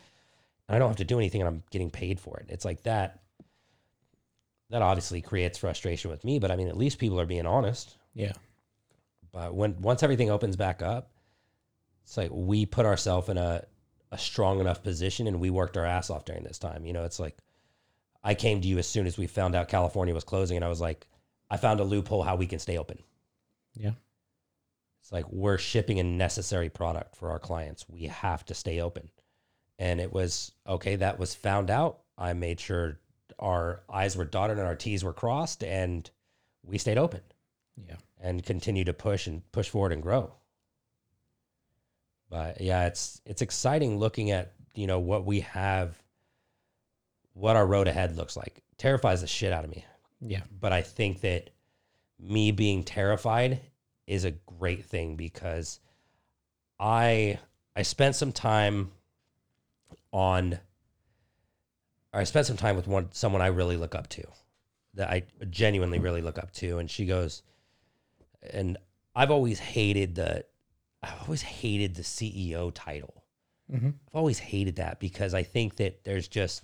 and 0.69 0.77
I 0.77 0.79
don't 0.79 0.89
have 0.91 0.97
to 0.99 1.05
do 1.05 1.19
anything, 1.19 1.41
and 1.41 1.49
I'm 1.49 1.63
getting 1.71 1.91
paid 1.91 2.21
for 2.21 2.39
it. 2.39 2.47
It's 2.49 2.65
like 2.65 2.83
that. 2.85 3.23
That 4.71 4.83
obviously 4.83 5.23
creates 5.23 5.59
frustration 5.59 6.11
with 6.11 6.25
me, 6.25 6.39
but 6.41 6.51
I 6.51 6.57
mean, 6.57 6.69
at 6.69 6.77
least 6.77 6.99
people 6.99 7.21
are 7.21 7.27
being 7.27 7.47
honest. 7.47 7.97
Yeah. 8.15 8.33
But 9.33 9.55
when 9.55 9.81
once 9.81 10.03
everything 10.03 10.31
opens 10.31 10.57
back 10.57 10.83
up, 10.83 11.11
it's 12.05 12.17
like 12.17 12.31
we 12.33 12.67
put 12.67 12.85
ourselves 12.87 13.29
in 13.29 13.39
a, 13.39 13.65
a 14.17 14.19
strong 14.19 14.61
enough 14.61 14.83
position 14.83 15.27
and 15.27 15.41
we 15.41 15.51
worked 15.51 15.77
our 15.77 15.85
ass 15.87 16.11
off 16.11 16.25
during 16.25 16.43
this 16.43 16.59
time. 16.59 16.85
You 16.87 16.93
know, 16.93 17.05
it's 17.05 17.21
like 17.21 17.37
I 18.25 18.35
came 18.35 18.61
to 18.61 18.69
you 18.69 18.79
as 18.79 18.89
soon 18.89 19.07
as 19.07 19.17
we 19.19 19.27
found 19.27 19.55
out 19.55 19.69
California 19.69 20.15
was 20.15 20.25
closing 20.25 20.57
and 20.57 20.65
I 20.65 20.69
was 20.69 20.81
like, 20.81 21.07
I 21.51 21.57
found 21.57 21.81
a 21.81 21.85
loophole 21.85 22.23
how 22.23 22.37
we 22.37 22.47
can 22.47 22.59
stay 22.59 22.77
open. 22.79 22.99
Yeah. 23.75 23.93
It's 25.03 25.13
like 25.13 25.31
we're 25.31 25.59
shipping 25.59 26.01
a 26.01 26.05
necessary 26.05 26.69
product 26.69 27.15
for 27.17 27.31
our 27.31 27.39
clients. 27.39 27.87
We 27.89 28.05
have 28.05 28.45
to 28.47 28.55
stay 28.55 28.81
open. 28.81 29.11
And 29.79 30.01
it 30.01 30.13
was 30.13 30.53
okay, 30.67 30.97
that 30.97 31.19
was 31.19 31.35
found 31.35 31.71
out. 31.71 32.01
I 32.19 32.33
made 32.33 32.59
sure 32.59 32.99
our 33.39 33.83
I's 33.91 34.17
were 34.17 34.25
dotted 34.25 34.59
and 34.59 34.67
our 34.67 34.75
T's 34.75 35.05
were 35.05 35.13
crossed 35.13 35.63
and 35.63 36.11
we 36.65 36.79
stayed 36.79 36.99
open 36.99 37.21
Yeah. 37.77 37.97
and 38.19 38.43
continue 38.43 38.85
to 38.85 38.93
push 38.95 39.27
and 39.27 39.43
push 39.53 39.69
forward 39.69 39.93
and 39.93 40.03
grow. 40.03 40.33
But 42.29 42.61
yeah, 42.61 42.87
it's 42.87 43.21
it's 43.25 43.43
exciting 43.43 43.99
looking 43.99 44.31
at 44.31 44.53
you 44.75 44.87
know 44.87 44.99
what 44.99 45.25
we 45.25 45.41
have, 45.41 45.97
what 47.35 47.57
our 47.57 47.67
road 47.67 47.89
ahead 47.89 48.17
looks 48.17 48.37
like. 48.37 48.63
Terrifies 48.79 49.21
the 49.21 49.27
shit 49.27 49.53
out 49.53 49.65
of 49.65 49.71
me. 49.71 49.85
Yeah. 50.21 50.43
But 50.61 50.73
I 50.73 50.83
think 50.83 51.21
that 51.21 51.51
me 52.19 52.51
being 52.51 52.83
terrified 52.83 53.61
is 54.07 54.25
a 54.25 54.31
great 54.31 54.85
thing 54.85 55.17
because 55.17 55.81
I 56.79 57.39
I 57.75 57.83
spent 57.83 58.17
some 58.17 58.33
time 58.33 58.93
on 60.13 60.59
I 62.13 62.25
spent 62.25 62.47
some 62.47 62.57
time 62.57 62.77
with 62.77 62.87
one 62.87 63.09
someone 63.13 63.43
I 63.43 63.49
really 63.49 63.77
look 63.77 63.95
up 63.95 64.09
to 64.11 64.27
that 64.95 65.11
I 65.11 65.25
genuinely 65.51 65.99
really 65.99 66.23
look 66.23 66.39
up 66.39 66.53
to 66.53 66.79
and 66.79 66.91
she 66.91 67.07
goes 67.07 67.43
and 68.51 68.79
I've 69.15 69.31
always 69.31 69.59
hated 69.59 70.15
the 70.15 70.45
I've 71.07 71.23
always 71.23 71.43
hated 71.43 71.95
the 71.95 72.03
CEO 72.03 72.71
title. 72.75 73.25
Mm-hmm. 73.73 73.89
I've 73.89 74.15
always 74.15 74.39
hated 74.39 74.77
that 74.77 75.01
because 75.01 75.35
I 75.35 75.43
think 75.43 75.77
that 75.77 76.05
there's 76.05 76.29
just 76.29 76.63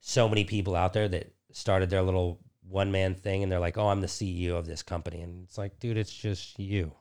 so 0.00 0.28
many 0.28 0.44
people 0.44 0.74
out 0.74 0.92
there 0.92 1.08
that 1.08 1.32
started 1.52 1.90
their 1.90 2.02
little 2.02 2.40
one 2.68 2.92
man 2.92 3.14
thing 3.14 3.42
and 3.42 3.50
they're 3.50 3.60
like, 3.60 3.78
"Oh, 3.78 3.88
I'm 3.88 4.00
the 4.00 4.06
CEO 4.06 4.56
of 4.56 4.66
this 4.66 4.82
company." 4.82 5.20
And 5.20 5.44
it's 5.44 5.58
like, 5.58 5.78
"Dude, 5.78 5.96
it's 5.96 6.14
just 6.14 6.58
you." 6.58 6.92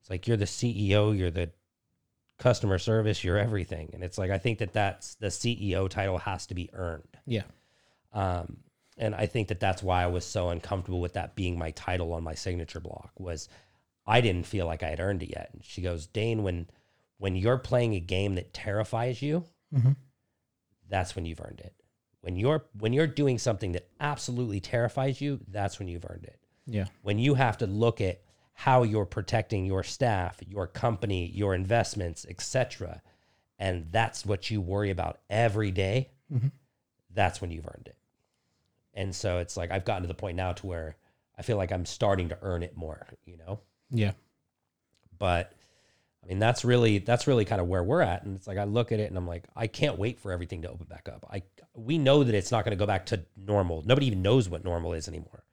It's 0.00 0.10
like 0.10 0.26
you're 0.26 0.36
the 0.36 0.44
CEO, 0.44 1.16
you're 1.16 1.30
the 1.30 1.50
customer 2.38 2.78
service, 2.78 3.24
you're 3.24 3.38
everything. 3.38 3.90
And 3.94 4.04
it's 4.04 4.18
like 4.18 4.30
I 4.30 4.38
think 4.38 4.58
that 4.58 4.72
that's 4.72 5.14
the 5.14 5.28
CEO 5.28 5.88
title 5.88 6.18
has 6.18 6.46
to 6.48 6.54
be 6.54 6.68
earned. 6.72 7.16
Yeah. 7.26 7.44
Um, 8.12 8.58
and 8.98 9.14
I 9.14 9.26
think 9.26 9.48
that 9.48 9.60
that's 9.60 9.82
why 9.82 10.02
I 10.02 10.06
was 10.06 10.24
so 10.24 10.50
uncomfortable 10.50 11.00
with 11.00 11.14
that 11.14 11.34
being 11.34 11.58
my 11.58 11.70
title 11.72 12.12
on 12.12 12.22
my 12.22 12.34
signature 12.34 12.80
block 12.80 13.10
was 13.18 13.48
I 14.06 14.20
didn't 14.20 14.46
feel 14.46 14.66
like 14.66 14.82
I 14.82 14.90
had 14.90 15.00
earned 15.00 15.22
it 15.22 15.30
yet. 15.30 15.50
And 15.52 15.64
she 15.64 15.80
goes, 15.82 16.06
Dane, 16.06 16.42
when 16.42 16.68
when 17.18 17.36
you're 17.36 17.58
playing 17.58 17.94
a 17.94 18.00
game 18.00 18.34
that 18.34 18.52
terrifies 18.52 19.22
you, 19.22 19.44
Mm-hmm. 19.74 19.92
that's 20.88 21.16
when 21.16 21.24
you've 21.24 21.40
earned 21.40 21.60
it. 21.60 21.74
When 22.20 22.36
you're 22.36 22.64
when 22.78 22.92
you're 22.92 23.06
doing 23.06 23.38
something 23.38 23.72
that 23.72 23.88
absolutely 24.00 24.60
terrifies 24.60 25.20
you, 25.20 25.40
that's 25.48 25.78
when 25.78 25.88
you've 25.88 26.04
earned 26.08 26.24
it. 26.24 26.38
Yeah. 26.66 26.86
When 27.02 27.18
you 27.18 27.34
have 27.34 27.58
to 27.58 27.66
look 27.66 28.00
at 28.00 28.22
how 28.52 28.82
you're 28.84 29.04
protecting 29.06 29.64
your 29.66 29.82
staff, 29.82 30.40
your 30.46 30.66
company, 30.66 31.26
your 31.26 31.54
investments, 31.54 32.24
etc., 32.28 33.02
and 33.58 33.86
that's 33.90 34.24
what 34.24 34.50
you 34.50 34.60
worry 34.60 34.90
about 34.90 35.20
every 35.28 35.70
day, 35.70 36.10
Mhm. 36.32 36.52
that's 37.10 37.40
when 37.40 37.50
you've 37.50 37.66
earned 37.66 37.88
it. 37.88 37.96
And 38.94 39.14
so 39.14 39.38
it's 39.38 39.56
like 39.56 39.70
I've 39.72 39.84
gotten 39.84 40.02
to 40.02 40.08
the 40.08 40.14
point 40.14 40.36
now 40.36 40.52
to 40.52 40.66
where 40.66 40.96
I 41.36 41.42
feel 41.42 41.56
like 41.56 41.72
I'm 41.72 41.84
starting 41.86 42.28
to 42.28 42.38
earn 42.42 42.62
it 42.62 42.76
more, 42.76 43.06
you 43.24 43.36
know? 43.36 43.60
Yeah. 43.90 44.12
but 45.18 45.52
I 46.22 46.26
mean 46.26 46.38
that's 46.38 46.64
really 46.64 46.98
that's 46.98 47.26
really 47.26 47.44
kind 47.44 47.60
of 47.60 47.68
where 47.68 47.82
we're 47.82 48.00
at 48.00 48.24
and 48.24 48.36
it's 48.36 48.46
like 48.46 48.58
I 48.58 48.64
look 48.64 48.92
at 48.92 49.00
it 49.00 49.08
and 49.08 49.16
I'm 49.16 49.26
like 49.26 49.44
I 49.54 49.66
can't 49.66 49.98
wait 49.98 50.18
for 50.18 50.32
everything 50.32 50.62
to 50.62 50.70
open 50.70 50.86
back 50.86 51.08
up. 51.08 51.26
I 51.30 51.42
we 51.74 51.98
know 51.98 52.24
that 52.24 52.34
it's 52.34 52.50
not 52.50 52.64
going 52.64 52.76
to 52.76 52.82
go 52.82 52.86
back 52.86 53.06
to 53.06 53.24
normal. 53.36 53.82
Nobody 53.84 54.06
even 54.06 54.22
knows 54.22 54.48
what 54.48 54.64
normal 54.64 54.92
is 54.92 55.08
anymore. 55.08 55.44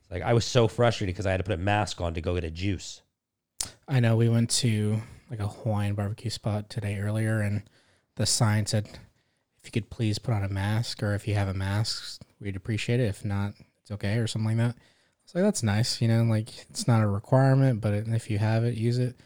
It's 0.00 0.10
like 0.10 0.22
I 0.22 0.34
was 0.34 0.44
so 0.44 0.68
frustrated 0.68 1.14
because 1.14 1.26
I 1.26 1.30
had 1.30 1.38
to 1.38 1.44
put 1.44 1.54
a 1.54 1.62
mask 1.62 2.00
on 2.00 2.14
to 2.14 2.20
go 2.20 2.34
get 2.34 2.44
a 2.44 2.50
juice. 2.50 3.02
I 3.88 4.00
know 4.00 4.16
we 4.16 4.28
went 4.28 4.50
to 4.50 5.00
like 5.30 5.40
a 5.40 5.48
Hawaiian 5.48 5.94
barbecue 5.94 6.30
spot 6.30 6.68
today 6.68 6.98
earlier, 6.98 7.40
and 7.40 7.62
the 8.16 8.26
sign 8.26 8.66
said, 8.66 8.86
"If 9.58 9.66
you 9.66 9.70
could 9.70 9.90
please 9.90 10.18
put 10.18 10.34
on 10.34 10.44
a 10.44 10.48
mask, 10.48 11.02
or 11.02 11.14
if 11.14 11.26
you 11.26 11.34
have 11.34 11.48
a 11.48 11.54
mask, 11.54 12.20
we'd 12.40 12.56
appreciate 12.56 13.00
it. 13.00 13.08
If 13.08 13.24
not, 13.24 13.54
it's 13.80 13.90
okay, 13.90 14.16
or 14.18 14.26
something 14.26 14.56
like 14.56 14.74
that." 14.74 14.76
Like 15.34 15.42
that's 15.42 15.62
nice, 15.62 16.00
you 16.00 16.08
know. 16.08 16.22
Like 16.22 16.48
it's 16.70 16.86
not 16.86 17.02
a 17.02 17.08
requirement, 17.08 17.80
but 17.80 17.92
if 17.92 18.30
you 18.30 18.38
have 18.38 18.64
it, 18.64 18.76
use 18.76 18.98
it. 18.98 19.16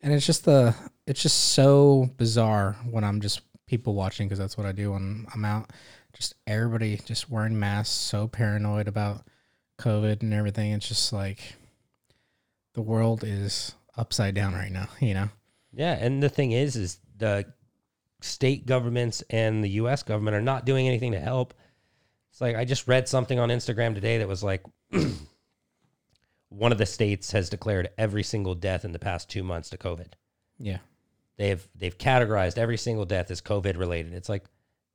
And 0.00 0.12
it's 0.12 0.26
just 0.26 0.44
the 0.44 0.74
it's 1.06 1.22
just 1.22 1.52
so 1.52 2.10
bizarre 2.16 2.76
when 2.90 3.04
I'm 3.04 3.20
just 3.20 3.42
people 3.66 3.94
watching 3.94 4.26
because 4.26 4.38
that's 4.38 4.58
what 4.58 4.66
I 4.66 4.72
do 4.72 4.92
when 4.92 5.26
I'm 5.32 5.44
out. 5.44 5.70
Just 6.12 6.34
everybody 6.46 7.00
just 7.06 7.30
wearing 7.30 7.58
masks, 7.58 7.94
so 7.94 8.28
paranoid 8.28 8.88
about 8.88 9.24
COVID 9.78 10.22
and 10.22 10.34
everything. 10.34 10.72
It's 10.72 10.88
just 10.88 11.12
like 11.12 11.54
the 12.74 12.82
world 12.82 13.22
is 13.24 13.74
upside 13.96 14.34
down 14.34 14.54
right 14.54 14.72
now, 14.72 14.88
you 15.00 15.14
know? 15.14 15.28
Yeah, 15.72 15.92
and 15.92 16.22
the 16.22 16.28
thing 16.28 16.52
is 16.52 16.76
is 16.76 16.98
the 17.16 17.46
state 18.20 18.66
governments 18.66 19.22
and 19.30 19.62
the 19.64 19.70
US 19.70 20.02
government 20.02 20.36
are 20.36 20.42
not 20.42 20.66
doing 20.66 20.86
anything 20.86 21.12
to 21.12 21.20
help. 21.20 21.54
It's 22.30 22.40
like 22.40 22.56
I 22.56 22.64
just 22.64 22.88
read 22.88 23.08
something 23.08 23.38
on 23.38 23.48
Instagram 23.48 23.94
today 23.94 24.18
that 24.18 24.28
was 24.28 24.42
like 24.42 24.62
one 26.52 26.72
of 26.72 26.78
the 26.78 26.86
states 26.86 27.32
has 27.32 27.48
declared 27.48 27.90
every 27.98 28.22
single 28.22 28.54
death 28.54 28.84
in 28.84 28.92
the 28.92 28.98
past 28.98 29.28
2 29.30 29.42
months 29.42 29.70
to 29.70 29.78
COVID. 29.78 30.12
Yeah. 30.58 30.78
they've 31.36 31.66
they've 31.74 31.96
categorized 31.96 32.58
every 32.58 32.76
single 32.76 33.04
death 33.04 33.30
as 33.30 33.40
COVID 33.40 33.76
related. 33.78 34.12
It's 34.12 34.28
like 34.28 34.44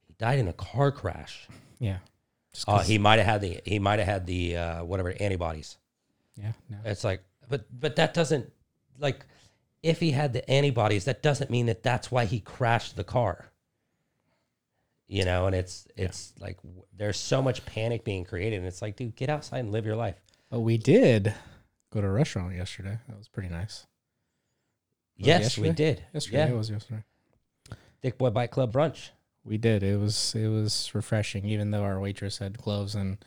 he 0.05 0.13
died 0.17 0.39
in 0.39 0.47
a 0.47 0.53
car 0.53 0.91
crash. 0.91 1.47
Yeah. 1.79 1.97
Uh, 2.67 2.79
he 2.79 2.97
might 2.97 3.17
have 3.17 3.25
had 3.25 3.41
the 3.41 3.59
he 3.65 3.79
might 3.79 3.99
have 3.99 4.07
had 4.07 4.25
the 4.25 4.57
uh, 4.57 4.83
whatever 4.83 5.13
antibodies. 5.19 5.77
yeah. 6.35 6.53
No. 6.69 6.77
It's 6.85 7.03
like, 7.03 7.23
but 7.49 7.65
but 7.77 7.95
that 7.97 8.13
doesn't 8.13 8.51
like 8.99 9.25
if 9.83 9.99
he 9.99 10.11
had 10.11 10.33
the 10.33 10.49
antibodies, 10.49 11.05
that 11.05 11.21
doesn't 11.21 11.49
mean 11.51 11.67
that 11.67 11.83
that's 11.83 12.11
why 12.11 12.25
he 12.25 12.39
crashed 12.39 12.95
the 12.95 13.03
car. 13.03 13.51
You 15.07 15.23
know, 15.23 15.45
and 15.47 15.55
it's 15.55 15.87
it's 15.95 16.33
like 16.39 16.57
there's 16.95 17.17
so 17.17 17.41
much 17.41 17.65
panic 17.65 18.03
being 18.03 18.25
created, 18.25 18.57
and 18.57 18.65
it's 18.67 18.81
like, 18.81 18.95
dude, 18.97 19.15
get 19.15 19.29
outside 19.29 19.59
and 19.59 19.71
live 19.71 19.85
your 19.85 19.95
life. 19.95 20.21
But 20.49 20.61
we 20.61 20.77
did 20.77 21.33
go 21.91 22.01
to 22.01 22.07
a 22.07 22.11
restaurant 22.11 22.55
yesterday. 22.55 22.99
That 23.07 23.17
was 23.17 23.27
pretty 23.27 23.49
nice. 23.49 23.85
Was 25.17 25.27
yes, 25.27 25.57
we 25.57 25.71
did. 25.71 26.03
Yesterday 26.13 26.37
yeah, 26.37 26.49
it 26.49 26.55
was 26.55 26.69
yesterday. 26.69 27.03
Thick 28.01 28.17
Boy 28.17 28.29
Bike 28.29 28.51
Club 28.51 28.71
brunch. 28.71 29.09
We 29.43 29.57
did. 29.57 29.83
It 29.83 29.99
was 29.99 30.35
it 30.35 30.47
was 30.47 30.91
refreshing, 30.93 31.45
even 31.45 31.71
though 31.71 31.83
our 31.83 31.99
waitress 31.99 32.37
had 32.37 32.57
gloves 32.57 32.95
and 32.95 33.17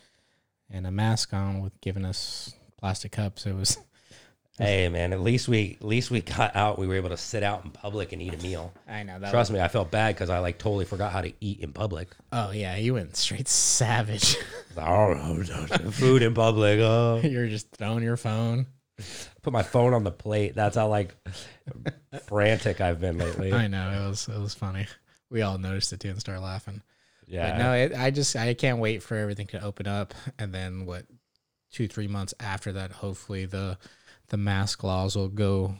and 0.71 0.87
a 0.87 0.91
mask 0.91 1.35
on 1.35 1.61
with 1.61 1.81
giving 1.81 2.05
us 2.05 2.55
plastic 2.79 3.13
cups. 3.13 3.47
It 3.47 3.55
was 3.55 3.79
Hey 4.59 4.89
man, 4.91 5.13
at 5.13 5.21
least 5.21 5.49
we 5.49 5.79
at 5.81 5.87
least 5.87 6.11
we 6.11 6.21
got 6.21 6.55
out. 6.55 6.79
We 6.79 6.87
were 6.87 6.97
able 6.97 7.09
to 7.09 7.17
sit 7.17 7.43
out 7.43 7.65
in 7.65 7.71
public 7.71 8.13
and 8.13 8.21
eat 8.21 8.35
a 8.35 8.39
meal. 8.39 8.73
I 8.89 9.03
know 9.03 9.19
that. 9.19 9.31
Trust 9.31 9.51
me, 9.51 9.61
I 9.61 9.69
felt 9.69 9.91
bad 9.91 10.15
because 10.15 10.29
I 10.29 10.39
like 10.39 10.59
totally 10.59 10.85
forgot 10.85 11.13
how 11.13 11.23
to 11.23 11.33
eat 11.41 11.61
in 11.61 11.73
public. 11.73 12.09
oh 12.33 12.51
yeah, 12.51 12.77
you 12.77 12.95
went 12.95 13.17
straight 13.17 13.49
savage. 13.49 14.37
Oh, 14.79 15.43
food 15.91 16.23
in 16.23 16.33
public. 16.33 16.79
Oh. 16.79 17.21
You're 17.25 17.49
just 17.49 17.71
throwing 17.73 18.05
your 18.05 18.17
phone. 18.17 18.67
Put 19.43 19.53
my 19.53 19.65
phone 19.65 19.95
on 19.95 20.05
the 20.05 20.13
plate. 20.13 20.55
That's 20.55 20.77
how 20.77 20.89
like 20.89 21.15
frantic 22.27 22.81
I've 22.81 23.01
been 23.01 23.19
lately. 23.19 23.53
I 23.53 23.67
know 23.67 23.91
it 23.91 24.09
was 24.09 24.29
it 24.29 24.39
was 24.39 24.55
funny. 24.55 24.87
We 25.29 25.43
all 25.43 25.59
noticed 25.59 25.93
it 25.93 26.01
too 26.01 26.11
and 26.11 26.21
started 26.21 26.43
laughing. 26.43 26.83
Yeah. 27.27 27.51
But 27.51 27.59
no, 27.59 27.73
it, 27.75 27.93
I 27.97 28.11
just 28.11 28.37
I 28.37 28.55
can't 28.55 28.79
wait 28.79 29.03
for 29.03 29.17
everything 29.17 29.49
to 29.49 29.63
open 29.63 29.87
up, 29.87 30.15
and 30.39 30.53
then 30.53 30.87
what, 30.87 31.05
two 31.73 31.89
three 31.89 32.09
months 32.09 32.33
after 32.41 32.73
that, 32.73 32.93
hopefully 32.93 33.47
the 33.47 33.77
the 34.31 34.37
mask 34.37 34.83
laws 34.83 35.15
will 35.17 35.29
go 35.29 35.75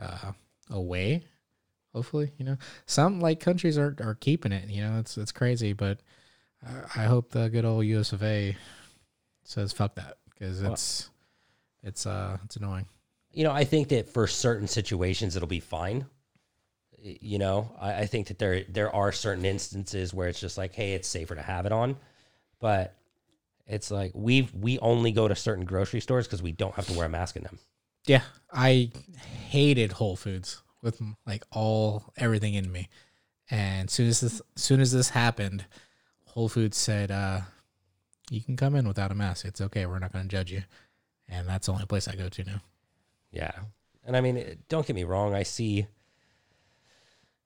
uh, 0.00 0.32
away. 0.70 1.22
Hopefully, 1.94 2.32
you 2.38 2.44
know, 2.44 2.56
some 2.86 3.20
like 3.20 3.38
countries 3.40 3.78
are 3.78 3.94
are 4.00 4.16
keeping 4.16 4.50
it. 4.52 4.68
You 4.68 4.82
know, 4.82 4.98
it's 4.98 5.16
it's 5.16 5.30
crazy, 5.32 5.72
but 5.72 6.00
uh, 6.66 6.82
I 6.96 7.04
hope 7.04 7.30
the 7.30 7.48
good 7.48 7.64
old 7.64 7.86
U.S. 7.86 8.12
of 8.12 8.22
A. 8.22 8.56
says 9.44 9.72
fuck 9.72 9.94
that 9.94 10.16
because 10.30 10.60
Well- 10.60 10.72
it's 10.72 11.10
it's 11.84 12.04
uh 12.06 12.38
it's 12.44 12.56
annoying. 12.56 12.86
you 13.32 13.44
know, 13.44 13.52
I 13.52 13.64
think 13.64 13.88
that 13.88 14.08
for 14.08 14.26
certain 14.26 14.66
situations 14.66 15.36
it'll 15.36 15.46
be 15.48 15.60
fine. 15.60 16.06
You 17.00 17.38
know, 17.38 17.76
I, 17.78 17.94
I 18.00 18.06
think 18.06 18.28
that 18.28 18.38
there 18.38 18.64
there 18.68 18.92
are 18.94 19.12
certain 19.12 19.44
instances 19.44 20.12
where 20.14 20.26
it's 20.28 20.40
just 20.40 20.56
like, 20.58 20.74
hey, 20.74 20.94
it's 20.94 21.06
safer 21.06 21.34
to 21.34 21.42
have 21.42 21.66
it 21.66 21.72
on, 21.72 21.96
but 22.60 22.96
it's 23.66 23.90
like 23.90 24.12
we 24.14 24.48
we 24.58 24.78
only 24.80 25.12
go 25.12 25.28
to 25.28 25.36
certain 25.36 25.64
grocery 25.66 26.00
stores 26.00 26.26
because 26.26 26.42
we 26.42 26.52
don't 26.52 26.74
have 26.74 26.86
to 26.86 26.94
wear 26.94 27.06
a 27.06 27.10
mask 27.10 27.36
in 27.36 27.42
them. 27.44 27.58
Yeah, 28.06 28.22
I 28.52 28.90
hated 29.48 29.92
Whole 29.92 30.16
Foods 30.16 30.62
with 30.82 31.00
like 31.26 31.44
all 31.50 32.12
everything 32.16 32.54
in 32.54 32.70
me. 32.70 32.88
And 33.50 33.90
soon 33.90 34.08
as 34.08 34.20
this 34.20 34.42
soon 34.56 34.80
as 34.80 34.92
this 34.92 35.10
happened, 35.10 35.64
Whole 36.26 36.48
Foods 36.48 36.76
said, 36.76 37.10
uh, 37.10 37.40
"You 38.30 38.40
can 38.40 38.56
come 38.56 38.74
in 38.74 38.86
without 38.88 39.10
a 39.10 39.14
mask. 39.14 39.44
It's 39.44 39.60
okay. 39.60 39.86
We're 39.86 39.98
not 39.98 40.12
going 40.12 40.24
to 40.24 40.36
judge 40.36 40.50
you." 40.52 40.62
And 41.28 41.48
that's 41.48 41.66
the 41.66 41.72
only 41.72 41.86
place 41.86 42.06
I 42.08 42.14
go 42.16 42.28
to 42.28 42.44
now. 42.44 42.60
Yeah. 43.30 43.52
And 44.04 44.16
I 44.16 44.20
mean, 44.20 44.58
don't 44.68 44.86
get 44.86 44.94
me 44.94 45.04
wrong. 45.04 45.34
I 45.34 45.42
see, 45.42 45.86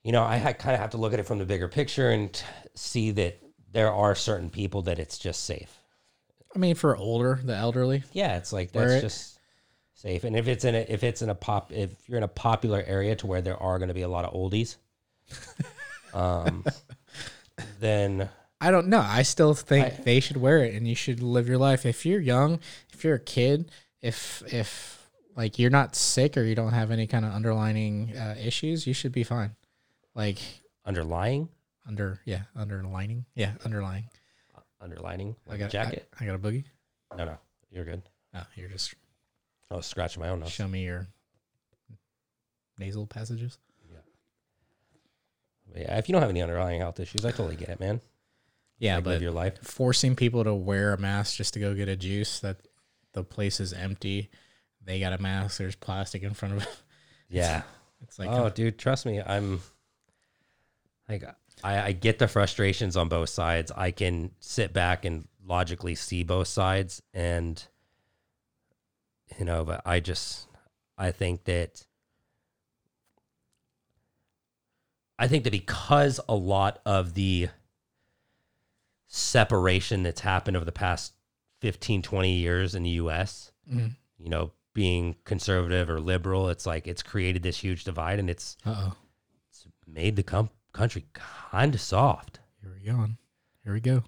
you 0.02 0.10
know, 0.10 0.24
I 0.24 0.52
kind 0.52 0.74
of 0.74 0.80
have 0.80 0.90
to 0.90 0.96
look 0.96 1.12
at 1.12 1.20
it 1.20 1.26
from 1.26 1.38
the 1.38 1.44
bigger 1.46 1.68
picture 1.68 2.10
and 2.10 2.32
t- 2.32 2.44
see 2.74 3.12
that 3.12 3.38
there 3.70 3.92
are 3.92 4.14
certain 4.16 4.50
people 4.50 4.82
that 4.82 4.98
it's 4.98 5.18
just 5.18 5.44
safe. 5.44 5.78
I 6.54 6.58
mean, 6.58 6.74
for 6.74 6.96
older, 6.96 7.38
the 7.42 7.54
elderly, 7.54 8.02
Yeah, 8.12 8.36
it's 8.36 8.52
like 8.52 8.72
that's 8.72 8.94
it- 8.94 9.00
just 9.02 9.37
safe. 9.98 10.24
And 10.24 10.36
if 10.36 10.46
it's 10.48 10.64
in 10.64 10.74
a 10.74 10.84
if 10.88 11.02
it's 11.02 11.22
in 11.22 11.28
a 11.28 11.34
pop 11.34 11.72
if 11.72 11.90
you're 12.08 12.18
in 12.18 12.24
a 12.24 12.28
popular 12.28 12.82
area 12.86 13.16
to 13.16 13.26
where 13.26 13.42
there 13.42 13.56
are 13.60 13.78
going 13.78 13.88
to 13.88 13.94
be 13.94 14.02
a 14.02 14.08
lot 14.08 14.24
of 14.24 14.32
oldies, 14.32 14.76
um, 16.14 16.64
then 17.80 18.28
I 18.60 18.70
don't 18.70 18.88
know. 18.88 19.00
I 19.00 19.22
still 19.22 19.54
think 19.54 19.86
I- 19.86 19.90
they 20.02 20.20
should 20.20 20.36
wear 20.36 20.58
it, 20.58 20.74
and 20.74 20.86
you 20.88 20.94
should 20.94 21.22
live 21.22 21.48
your 21.48 21.58
life. 21.58 21.84
If 21.84 22.06
you're 22.06 22.20
young, 22.20 22.60
if 22.92 23.04
you're 23.04 23.16
a 23.16 23.20
kid, 23.20 23.70
if 24.00 24.42
if 24.52 25.08
like 25.36 25.58
you're 25.58 25.70
not 25.70 25.94
sick 25.94 26.36
or 26.36 26.42
you 26.42 26.54
don't 26.54 26.72
have 26.72 26.90
any 26.90 27.06
kind 27.06 27.24
of 27.24 27.32
underlining 27.32 28.16
uh, 28.16 28.34
issues, 28.40 28.86
you 28.86 28.94
should 28.94 29.12
be 29.12 29.24
fine. 29.24 29.54
Like 30.14 30.38
underlying 30.84 31.48
under 31.86 32.20
yeah 32.24 32.42
underlining 32.56 33.24
yeah 33.34 33.52
underlying. 33.64 34.04
underlining 34.80 35.36
I 35.46 35.50
like 35.50 35.60
got 35.60 35.66
a 35.66 35.70
jacket. 35.70 36.08
I, 36.18 36.24
I 36.24 36.26
got 36.26 36.34
a 36.34 36.38
boogie. 36.38 36.64
no, 37.16 37.24
no, 37.24 37.38
you're 37.70 37.84
good. 37.84 38.02
Oh, 38.34 38.42
you're 38.56 38.68
just 38.68 38.94
I 39.70 39.76
was 39.76 39.86
scratching 39.86 40.22
my 40.22 40.30
own 40.30 40.40
nose. 40.40 40.50
show 40.50 40.68
me 40.68 40.84
your 40.84 41.08
nasal 42.78 43.06
passages. 43.06 43.58
Yeah, 45.76 45.98
if 45.98 46.08
you 46.08 46.14
don't 46.14 46.22
have 46.22 46.30
any 46.30 46.42
underlying 46.42 46.80
health 46.80 46.98
issues, 46.98 47.24
I 47.24 47.30
totally 47.30 47.56
get 47.56 47.68
it, 47.68 47.78
man. 47.78 48.00
Yeah, 48.78 48.96
like, 48.96 49.04
but 49.04 49.10
live 49.10 49.22
your 49.22 49.32
life. 49.32 49.58
forcing 49.62 50.16
people 50.16 50.42
to 50.44 50.54
wear 50.54 50.94
a 50.94 50.98
mask 50.98 51.36
just 51.36 51.54
to 51.54 51.60
go 51.60 51.74
get 51.74 51.88
a 51.88 51.96
juice 51.96 52.40
that 52.40 52.56
the 53.12 53.22
place 53.22 53.60
is 53.60 53.72
empty. 53.72 54.30
They 54.84 54.98
got 54.98 55.12
a 55.12 55.18
mask. 55.18 55.58
There's 55.58 55.76
plastic 55.76 56.22
in 56.22 56.34
front 56.34 56.54
of 56.54 56.62
it. 56.62 56.68
Yeah. 57.30 57.60
It's 58.00 58.18
like 58.18 58.30
oh, 58.30 58.48
dude, 58.48 58.78
trust 58.78 59.04
me, 59.04 59.20
I'm 59.20 59.60
like 61.10 61.24
I, 61.62 61.80
I 61.88 61.92
get 61.92 62.18
the 62.18 62.26
frustrations 62.26 62.96
on 62.96 63.10
both 63.10 63.28
sides. 63.28 63.70
I 63.76 63.90
can 63.90 64.30
sit 64.40 64.72
back 64.72 65.04
and 65.04 65.28
logically 65.44 65.94
see 65.94 66.22
both 66.22 66.48
sides, 66.48 67.02
and 67.12 67.62
you 69.38 69.44
know, 69.44 69.64
but 69.64 69.82
I 69.84 70.00
just 70.00 70.46
I 70.96 71.10
think 71.12 71.44
that 71.44 71.84
I 75.18 75.26
think 75.28 75.44
that 75.44 75.50
because 75.50 76.20
a 76.28 76.34
lot 76.34 76.80
of 76.86 77.14
the 77.14 77.48
separation 79.08 80.02
that's 80.02 80.20
happened 80.20 80.56
over 80.56 80.64
the 80.66 80.72
past 80.72 81.14
15 81.60 82.02
20 82.02 82.32
years 82.34 82.74
in 82.74 82.82
the 82.82 82.90
US 82.90 83.52
Mhm. 83.68 83.96
you 84.18 84.28
know 84.28 84.52
being 84.74 85.16
conservative 85.24 85.88
or 85.90 85.98
liberal 85.98 86.48
it's 86.50 86.66
like 86.66 86.86
it's 86.86 87.02
created 87.02 87.42
this 87.42 87.56
huge 87.58 87.84
divide 87.84 88.18
and 88.18 88.28
it's 88.30 88.56
uh 88.64 88.90
oh, 88.90 88.96
it's 89.50 89.66
made 89.86 90.14
the 90.14 90.22
com- 90.22 90.50
country 90.72 91.06
kind 91.14 91.74
of 91.74 91.80
soft. 91.80 92.38
here 92.60 92.70
we 92.72 92.84
go. 92.86 93.08
Here 93.64 93.72
we 93.72 93.80
go. 93.80 94.04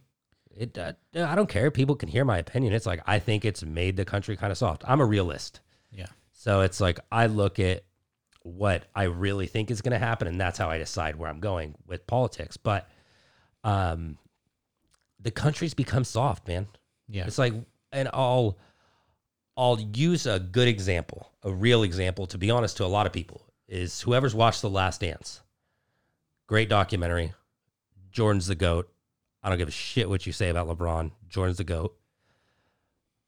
It 0.61 0.77
uh, 0.77 0.93
I 1.17 1.35
don't 1.35 1.49
care. 1.49 1.71
People 1.71 1.97
can 1.97 2.09
hear 2.09 2.25
my 2.25 2.39
opinion. 2.39 2.75
It's 2.75 2.87
like 2.87 3.01
I 3.07 3.19
think 3.19 3.45
it's 3.45 3.63
made 3.63 3.97
the 3.97 4.05
country 4.05 4.37
kind 4.37 4.53
of 4.53 4.59
soft. 4.59 4.85
I'm 4.87 5.01
a 5.01 5.07
realist. 5.07 5.61
Yeah. 5.91 6.07
So 6.33 6.61
it's 6.61 6.81
like 6.81 7.01
I 7.11 7.27
look 7.27 7.59
at 7.59 7.85
what 8.43 8.85
I 8.95 9.05
really 9.05 9.47
think 9.47 9.71
is 9.71 9.81
going 9.81 9.93
to 9.93 9.99
happen 9.99 10.29
and 10.29 10.41
that's 10.41 10.59
how 10.59 10.71
I 10.71 10.79
decide 10.79 11.17
where 11.17 11.31
I'm 11.31 11.41
going 11.41 11.75
with 11.87 12.07
politics. 12.07 12.59
But 12.59 12.89
um 13.65 14.19
the 15.23 15.31
country's 15.31 15.75
become 15.75 16.05
soft, 16.05 16.47
man. 16.49 16.67
Yeah. 17.09 17.27
It's 17.27 17.39
like, 17.39 17.55
and 17.93 18.09
I'll, 18.13 18.59
I'll 19.57 19.81
use 19.81 20.27
a 20.27 20.39
good 20.39 20.69
example, 20.69 21.31
a 21.43 21.53
real 21.53 21.83
example, 21.83 22.27
to 22.29 22.39
be 22.39 22.51
honest 22.51 22.77
to 22.79 22.85
a 22.85 22.87
lot 22.87 23.07
of 23.07 23.13
people, 23.13 23.43
is 23.69 24.01
whoever's 24.01 24.35
watched 24.35 24.63
The 24.63 24.71
Last 24.71 25.01
Dance. 25.03 25.41
Great 26.47 26.69
documentary. 26.69 27.33
Jordan's 28.11 28.47
the 28.47 28.55
GOAT. 28.55 28.91
I 29.43 29.49
don't 29.49 29.59
give 29.59 29.69
a 29.69 29.73
shit 29.73 30.09
what 30.09 30.27
you 30.27 30.33
say 30.33 30.51
about 30.51 30.69
LeBron. 30.69 31.13
Jordan's 31.29 31.59
the 31.59 31.65
GOAT. 31.65 31.97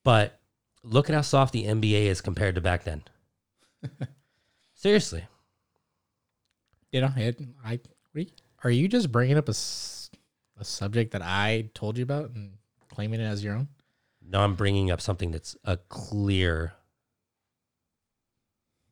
But 0.05 0.39
look 0.83 1.09
at 1.09 1.15
how 1.15 1.23
soft 1.23 1.53
the 1.53 1.65
NBA 1.65 2.05
is 2.05 2.21
compared 2.21 2.57
to 2.57 2.61
back 2.61 2.85
then. 2.85 3.03
Seriously. 4.75 5.25
You 6.91 7.01
know, 7.01 7.13
it, 7.17 7.41
I 7.65 7.81
are 8.65 8.71
you, 8.71 8.87
just 8.87 9.11
bringing 9.11 9.37
up 9.37 9.49
a, 9.49 9.55
a 10.61 10.65
subject 10.65 11.13
that 11.13 11.23
I 11.23 11.71
told 11.75 11.99
you 11.99 12.05
about 12.05 12.31
and 12.31 12.53
claiming 12.89 13.21
it 13.21 13.25
as 13.25 13.43
your 13.43 13.55
own? 13.55 13.69
No, 14.25 14.41
I'm 14.41 14.55
bringing 14.55 14.91
up 14.91 15.01
something 15.01 15.33
that's 15.33 15.57
a 15.65 15.77
clear, 15.77 16.75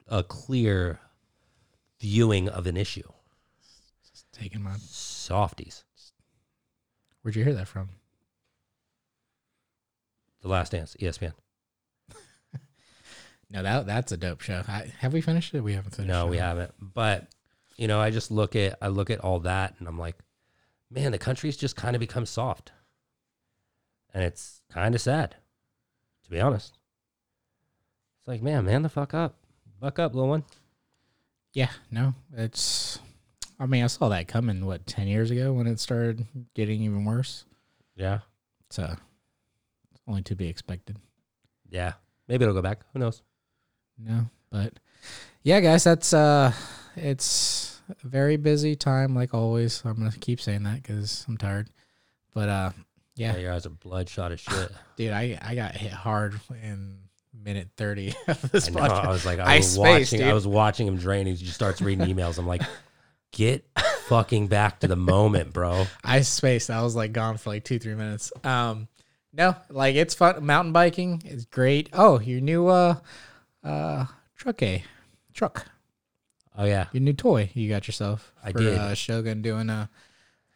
a 0.08 0.24
clear 0.24 0.98
viewing 2.00 2.48
of 2.48 2.66
an 2.66 2.76
issue. 2.76 3.08
Just 4.10 4.32
taking 4.32 4.62
my. 4.62 4.74
Softies. 4.78 5.84
Where'd 7.22 7.36
you 7.36 7.44
hear 7.44 7.54
that 7.54 7.68
from? 7.68 7.90
The 10.42 10.48
Last 10.48 10.72
Dance, 10.72 10.96
ESPN. 11.00 11.32
No, 13.52 13.64
that 13.64 13.84
that's 13.84 14.12
a 14.12 14.16
dope 14.16 14.42
show. 14.42 14.62
I, 14.68 14.92
have 15.00 15.12
we 15.12 15.20
finished 15.20 15.52
it? 15.54 15.60
We 15.60 15.72
haven't 15.72 15.96
finished. 15.96 16.08
No, 16.08 16.28
it. 16.28 16.30
we 16.30 16.36
haven't. 16.36 16.72
But 16.80 17.26
you 17.76 17.88
know, 17.88 18.00
I 18.00 18.10
just 18.10 18.30
look 18.30 18.54
at 18.54 18.78
I 18.80 18.86
look 18.88 19.10
at 19.10 19.18
all 19.18 19.40
that, 19.40 19.74
and 19.80 19.88
I'm 19.88 19.98
like, 19.98 20.14
man, 20.88 21.10
the 21.10 21.18
country's 21.18 21.56
just 21.56 21.74
kind 21.74 21.96
of 21.96 22.00
become 22.00 22.26
soft, 22.26 22.70
and 24.14 24.22
it's 24.22 24.62
kind 24.70 24.94
of 24.94 25.00
sad, 25.00 25.34
to 26.22 26.30
be 26.30 26.40
honest. 26.40 26.78
It's 28.20 28.28
like, 28.28 28.40
man, 28.40 28.66
man, 28.66 28.82
the 28.82 28.88
fuck 28.88 29.14
up, 29.14 29.34
buck 29.80 29.98
up, 29.98 30.14
little 30.14 30.28
one. 30.28 30.44
Yeah, 31.52 31.70
no, 31.90 32.14
it's. 32.36 33.00
I 33.60 33.66
mean, 33.66 33.84
I 33.84 33.86
saw 33.88 34.08
that 34.08 34.26
coming. 34.26 34.64
What 34.66 34.86
ten 34.86 35.06
years 35.06 35.30
ago 35.30 35.52
when 35.52 35.66
it 35.68 35.78
started 35.78 36.26
getting 36.54 36.80
even 36.82 37.04
worse. 37.04 37.44
Yeah, 37.94 38.20
So, 38.70 38.96
it's 39.92 40.00
only 40.08 40.22
to 40.22 40.34
be 40.34 40.48
expected. 40.48 40.96
yeah. 41.68 41.92
Maybe 42.28 42.44
it'll 42.44 42.54
go 42.54 42.62
back. 42.62 42.80
Who 42.92 42.98
knows? 43.00 43.22
No, 43.98 44.26
but 44.50 44.72
yeah, 45.42 45.60
guys, 45.60 45.84
that's 45.84 46.14
uh, 46.14 46.52
it's 46.96 47.80
a 48.04 48.06
very 48.08 48.36
busy 48.36 48.76
time 48.76 49.14
like 49.14 49.34
always. 49.34 49.82
I'm 49.84 49.96
gonna 49.98 50.12
keep 50.20 50.40
saying 50.40 50.62
that 50.62 50.82
because 50.82 51.24
I'm 51.28 51.36
tired. 51.36 51.68
But 52.32 52.48
uh, 52.48 52.70
yeah, 53.16 53.32
Yeah, 53.34 53.38
your 53.40 53.52
eyes 53.52 53.66
are 53.66 53.70
bloodshot 53.70 54.32
as 54.32 54.40
shit. 54.40 54.70
dude, 54.96 55.10
I 55.12 55.38
I 55.42 55.54
got 55.56 55.74
hit 55.76 55.92
hard 55.92 56.40
in 56.62 56.98
minute 57.34 57.68
thirty 57.76 58.14
of 58.28 58.50
this 58.52 58.68
I 58.68 58.70
know. 58.70 58.80
I 58.80 59.08
was 59.08 59.26
like, 59.26 59.38
I 59.40 59.54
I 59.54 59.56
was 59.58 59.72
spaced, 59.74 60.12
watching. 60.12 60.22
I 60.22 60.32
was 60.32 60.46
watching 60.46 60.86
him 60.86 60.96
drain. 60.96 61.26
He 61.26 61.34
just 61.34 61.54
starts 61.54 61.82
reading 61.82 62.06
emails. 62.06 62.38
I'm 62.38 62.46
like, 62.46 62.62
get 63.32 63.64
fucking 64.06 64.48
back 64.48 64.80
to 64.80 64.88
the 64.88 64.96
moment, 64.96 65.52
bro. 65.52 65.86
I 66.04 66.22
spaced. 66.22 66.70
I 66.70 66.82
was 66.82 66.96
like 66.96 67.12
gone 67.12 67.36
for 67.36 67.50
like 67.50 67.64
two, 67.64 67.78
three 67.78 67.94
minutes. 67.94 68.32
Um, 68.44 68.88
no, 69.32 69.54
like 69.68 69.94
it's 69.96 70.14
fun. 70.14 70.44
Mountain 70.44 70.72
biking 70.72 71.22
is 71.24 71.46
great. 71.46 71.88
Oh, 71.92 72.20
your 72.20 72.40
new 72.40 72.66
uh, 72.66 72.96
uh, 73.62 74.06
truck 74.36 74.62
a 74.62 74.84
truck. 75.32 75.66
Oh 76.58 76.64
yeah, 76.64 76.86
Your 76.92 77.02
new 77.02 77.12
toy 77.12 77.50
you 77.54 77.68
got 77.68 77.86
yourself. 77.86 78.32
I 78.42 78.52
for, 78.52 78.58
did. 78.58 78.76
Uh, 78.76 78.94
Shogun 78.94 79.40
doing 79.40 79.70
uh 79.70 79.86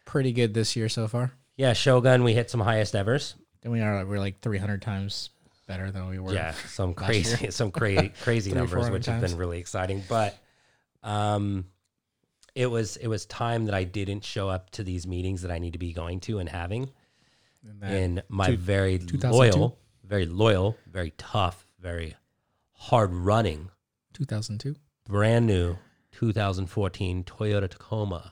pretty 0.05 0.33
good 0.33 0.53
this 0.53 0.77
year 0.77 0.89
so 0.89 1.09
far. 1.09 1.33
yeah. 1.57 1.73
Shogun, 1.73 2.25
we 2.25 2.35
hit 2.35 2.51
some 2.51 2.61
highest 2.61 2.95
evers. 2.95 3.37
Then 3.63 3.73
we 3.73 3.81
are 3.81 4.05
we're 4.05 4.19
like 4.19 4.41
three 4.41 4.59
hundred 4.59 4.83
times 4.83 5.31
better 5.67 5.91
than 5.91 6.09
we 6.09 6.19
were. 6.19 6.33
Yeah, 6.33 6.53
some 6.69 6.95
crazy, 6.95 7.51
some 7.51 7.71
crazy, 7.71 8.13
crazy 8.23 8.53
numbers, 8.53 8.73
400 8.73 8.93
which 8.93 9.07
have 9.07 9.21
been 9.21 9.37
really 9.37 9.59
exciting. 9.59 10.03
But, 10.09 10.37
um, 11.03 11.67
it 12.55 12.67
was 12.67 12.97
it 12.97 13.09
was 13.09 13.27
time 13.27 13.67
that 13.67 13.75
I 13.75 13.85
didn't 13.85 14.25
show 14.25 14.49
up 14.49 14.71
to 14.71 14.85
these 14.85 15.07
meetings 15.07 15.43
that 15.43 15.51
I 15.51 15.59
need 15.59 15.73
to 15.73 15.79
be 15.79 15.93
going 15.93 16.21
to 16.21 16.39
and 16.39 16.49
having. 16.49 16.91
And 17.83 17.83
and 17.83 18.23
my 18.29 18.49
two- 18.49 18.57
very 18.57 18.99
loyal, 18.99 19.79
very 20.05 20.27
loyal, 20.27 20.77
very 20.91 21.13
tough, 21.17 21.67
very 21.81 22.15
hard 22.73 23.13
running, 23.13 23.71
2002. 24.13 24.77
brand 25.09 25.47
new 25.47 25.77
2014 26.13 27.25
Toyota 27.25 27.69
Tacoma. 27.69 28.31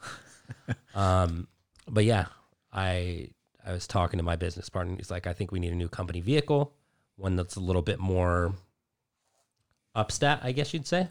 um, 0.95 1.49
but 1.89 2.05
yeah, 2.05 2.27
I 2.73 3.31
I 3.65 3.73
was 3.73 3.87
talking 3.87 4.19
to 4.19 4.23
my 4.23 4.37
business 4.37 4.69
partner. 4.69 4.97
He's 4.97 5.11
like, 5.11 5.27
I 5.27 5.33
think 5.33 5.51
we 5.51 5.61
need 5.61 5.73
a 5.73 5.77
new 5.77 5.89
company 5.89 6.21
vehicle, 6.21 6.75
one 7.17 7.37
that's 7.37 7.57
a 7.57 7.61
little 7.61 7.83
bit 7.83 7.99
more 7.99 8.55
upstat, 9.97 10.41
I 10.43 10.53
guess 10.53 10.73
you'd 10.75 10.87
say. 10.87 11.09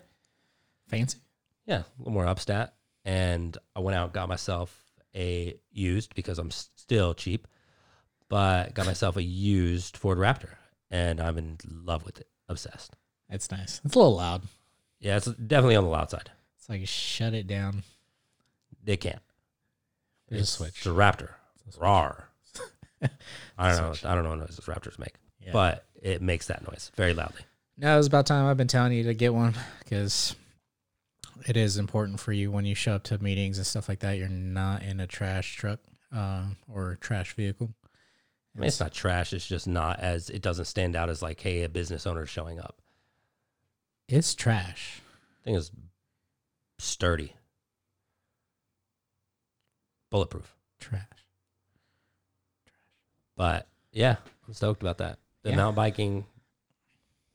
Fancy. 0.88 1.20
Yeah, 1.66 1.80
a 1.80 1.86
little 2.00 2.14
more 2.14 2.26
upstat. 2.26 2.72
And 3.04 3.58
I 3.76 3.80
went 3.80 3.96
out 3.98 4.06
and 4.06 4.14
got 4.14 4.30
myself 4.30 4.78
a 5.16 5.56
used 5.72 6.14
because 6.16 6.40
I'm 6.40 6.52
still 6.52 7.14
cheap, 7.14 7.48
but 8.30 8.74
got 8.74 8.86
myself 8.86 9.18
a 9.18 9.24
used 9.24 9.98
Ford 9.98 10.18
Raptor, 10.18 10.50
and 10.90 11.20
I'm 11.20 11.38
in 11.38 11.58
love 11.84 12.06
with 12.06 12.20
it, 12.20 12.28
obsessed. 12.48 12.96
It's 13.30 13.50
nice. 13.52 13.82
It's 13.84 13.96
a 13.96 14.00
little 14.00 14.16
loud. 14.18 14.44
Yeah, 15.00 15.18
it's 15.18 15.26
definitely 15.26 15.76
on 15.78 15.84
the 15.86 15.90
loud 15.90 16.10
side. 16.12 16.30
It's 16.58 16.70
like 16.70 16.88
shut 16.88 17.34
it 17.34 17.48
down. 17.48 17.84
They 18.84 18.98
can't. 18.98 19.22
There's 20.30 20.44
a 20.44 20.46
switch. 20.46 20.70
It's 20.70 20.84
the 20.84 20.92
Raptor. 20.92 21.30
Rar. 21.80 22.28
I 23.58 23.72
don't 23.76 24.04
know. 24.04 24.10
I 24.10 24.14
don't 24.16 24.24
know 24.24 24.30
what 24.32 24.40
noises 24.40 24.60
Raptors 24.66 25.00
make, 25.00 25.16
Yeah. 25.40 25.52
but 25.54 25.86
it 26.02 26.22
makes 26.22 26.48
that 26.48 26.68
noise 26.70 26.92
very 26.96 27.14
loudly. 27.14 27.42
No, 27.78 27.94
it 27.94 27.98
was 27.98 28.08
about 28.08 28.26
time. 28.28 28.46
I've 28.46 28.58
been 28.58 28.68
telling 28.68 28.92
you 28.94 29.04
to 29.06 29.14
get 29.14 29.34
one 29.34 29.56
because 29.80 30.36
it 31.48 31.58
is 31.58 31.78
important 31.78 32.20
for 32.20 32.32
you 32.34 32.52
when 32.52 32.66
you 32.66 32.76
show 32.76 32.94
up 32.94 33.04
to 33.04 33.18
meetings 33.22 33.58
and 33.58 33.66
stuff 33.68 33.90
like 33.90 34.00
that. 34.00 34.18
You're 34.18 34.28
not 34.30 34.84
in 34.84 35.00
a 35.00 35.08
trash 35.08 35.56
truck 35.56 35.80
uh, 36.16 36.46
or 36.68 36.98
trash 37.02 37.34
vehicle. 37.36 37.74
I 38.56 38.60
mean, 38.60 38.68
it's 38.68 38.80
not 38.80 38.92
trash. 38.94 39.32
It's 39.34 39.48
just 39.48 39.68
not 39.68 40.00
as 40.00 40.30
it 40.30 40.42
doesn't 40.42 40.66
stand 40.66 40.96
out 40.96 41.10
as 41.10 41.22
like, 41.22 41.40
hey, 41.40 41.64
a 41.64 41.70
business 41.70 42.06
owner 42.06 42.26
showing 42.26 42.60
up. 42.60 42.82
It's 44.10 44.36
trash. 44.36 45.02
thing 45.46 45.56
is 45.56 45.72
sturdy, 46.80 47.34
bulletproof. 50.10 50.54
Trash. 50.80 51.06
But 53.38 53.68
yeah, 53.92 54.18
I'm 54.48 54.54
stoked 54.54 54.82
about 54.82 54.98
that. 54.98 55.20
The 55.44 55.52
Yeah. 55.52 55.56
mountain 55.56 55.76
biking, 55.76 56.26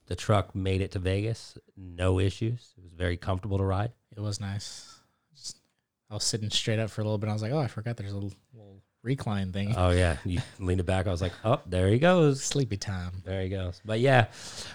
the 0.07 0.17
truck 0.17 0.55
made 0.55 0.81
it 0.81 0.93
to 0.93 0.99
Vegas, 0.99 1.59
no 1.77 2.19
issues. 2.19 2.73
It 2.77 2.83
was 2.83 2.93
very 2.93 3.17
comfortable 3.17 3.59
to 3.59 3.65
ride. 3.65 3.93
It 4.17 4.21
was 4.21 4.41
nice. 4.41 5.01
Just, 5.37 5.59
I 6.11 6.15
was 6.15 6.25
sitting 6.25 6.51
straight 6.51 6.79
up 6.79 6.91
for 6.91 7.01
a 7.01 7.05
little 7.05 7.19
bit. 7.19 7.29
I 7.29 7.33
was 7.33 7.43
like, 7.43 7.53
oh, 7.53 7.59
I 7.59 7.67
forgot 7.67 7.97
there's 7.97 8.13
a 8.13 8.15
little, 8.15 8.33
little 8.55 8.83
recline 9.03 9.53
thing. 9.53 9.75
Oh 9.77 9.91
yeah, 9.91 10.17
you 10.25 10.41
leaned 10.59 10.81
it 10.81 10.85
back. 10.85 11.07
I 11.07 11.11
was 11.11 11.23
like, 11.23 11.33
oh, 11.45 11.61
there 11.67 11.89
he 11.89 11.99
goes. 11.99 12.43
Sleepy 12.43 12.77
time. 12.77 13.23
There 13.25 13.43
he 13.43 13.49
goes. 13.49 13.81
But 13.85 14.01
yeah, 14.01 14.27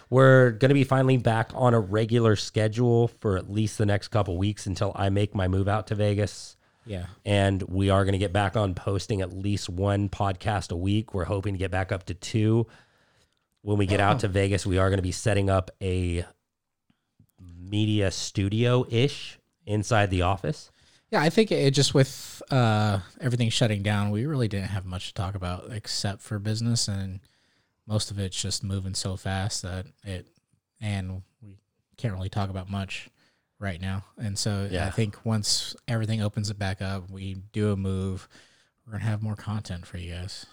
we're 0.10 0.52
gonna 0.52 0.74
be 0.74 0.84
finally 0.84 1.18
back 1.18 1.52
on 1.54 1.74
a 1.74 1.80
regular 1.80 2.36
schedule 2.36 3.08
for 3.08 3.38
at 3.38 3.50
least 3.52 3.78
the 3.78 3.86
next 3.86 4.10
couple 4.10 4.38
weeks 4.38 4.68
until 4.68 4.92
I 4.96 5.10
make 5.10 5.34
my 5.36 5.48
move 5.48 5.68
out 5.68 5.88
to 5.88 5.96
Vegas. 5.96 6.56
Yeah. 6.84 7.06
and 7.24 7.62
we 7.64 7.92
are 7.92 8.04
going 8.04 8.14
to 8.14 8.18
get 8.18 8.34
back 8.34 8.58
on 8.58 8.74
posting 8.74 9.22
at 9.22 9.32
least 9.32 9.70
one 9.70 10.10
podcast 10.10 10.72
a 10.72 10.76
week. 10.76 11.14
We're 11.14 11.26
hoping 11.26 11.54
to 11.54 11.60
get 11.60 11.70
back 11.70 11.92
up 11.92 12.06
to 12.08 12.16
two. 12.16 12.66
When 13.62 13.78
we 13.78 13.86
get 13.86 14.00
out 14.00 14.20
to 14.22 14.28
Vegas, 14.30 14.66
we 14.66 14.78
are 14.78 14.90
going 14.90 14.98
to 14.98 15.04
be 15.04 15.12
setting 15.12 15.50
up 15.50 15.72
a 15.82 16.26
media 17.40 18.12
studio 18.12 18.86
ish 18.90 19.40
inside 19.66 20.10
the 20.10 20.24
office. 20.24 20.72
Yeah, 21.12 21.22
I 21.22 21.30
think 21.30 21.52
it 21.52 21.72
just 21.72 21.94
with 21.94 22.42
uh, 22.50 23.00
everything 23.20 23.50
shutting 23.50 23.84
down, 23.84 24.12
we 24.12 24.26
really 24.26 24.48
didn't 24.48 24.70
have 24.70 24.86
much 24.86 25.08
to 25.10 25.14
talk 25.14 25.36
about 25.36 25.66
except 25.72 26.22
for 26.22 26.40
business, 26.40 26.88
and 26.88 27.20
most 27.86 28.12
of 28.12 28.20
it's 28.20 28.40
just 28.42 28.64
moving 28.64 28.94
so 28.94 29.18
fast 29.18 29.62
that 29.64 29.88
it, 30.04 30.28
and 30.80 31.22
we 31.42 31.58
can't 31.98 32.14
really 32.14 32.30
talk 32.30 32.50
about 32.50 32.70
much 32.70 33.10
right 33.60 33.82
now. 33.82 34.06
And 34.18 34.40
so 34.40 34.70
Yeah. 34.72 34.88
I 34.88 34.90
think 34.90 35.26
once 35.26 35.76
everything 35.88 36.22
opens 36.22 36.50
it 36.50 36.58
back 36.58 36.82
up, 36.82 37.10
we 37.10 37.36
do 37.52 37.72
a 37.74 37.76
move, 37.76 38.30
we're 38.86 38.94
gonna 38.94 39.04
have 39.04 39.22
more 39.22 39.36
content 39.36 39.86
for 39.86 39.98
you 39.98 40.14
guys. 40.14 40.46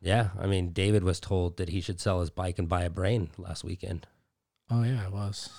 Yeah, 0.00 0.30
I 0.38 0.46
mean, 0.46 0.72
David 0.72 1.04
was 1.04 1.20
told 1.20 1.56
that 1.58 1.68
he 1.68 1.80
should 1.80 2.00
sell 2.00 2.20
his 2.20 2.30
bike 2.30 2.58
and 2.58 2.68
buy 2.68 2.82
a 2.84 2.90
brain 2.90 3.30
last 3.36 3.64
weekend. 3.64 4.06
Oh 4.70 4.82
yeah, 4.82 5.02
I 5.04 5.08
was 5.08 5.50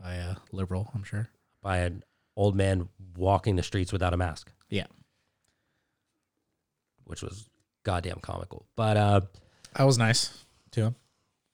by 0.00 0.14
a 0.14 0.36
liberal, 0.52 0.90
I'm 0.94 1.02
sure. 1.02 1.28
By 1.60 1.78
an 1.78 2.04
old 2.36 2.54
man 2.56 2.88
walking 3.16 3.56
the 3.56 3.62
streets 3.62 3.92
without 3.92 4.14
a 4.14 4.16
mask. 4.16 4.50
Yeah. 4.68 4.86
which 7.04 7.22
was 7.22 7.48
goddamn 7.82 8.20
comical. 8.22 8.64
But 8.76 8.96
uh, 8.96 9.20
That 9.76 9.84
was 9.84 9.98
nice 9.98 10.44
to 10.70 10.82
him. 10.82 10.94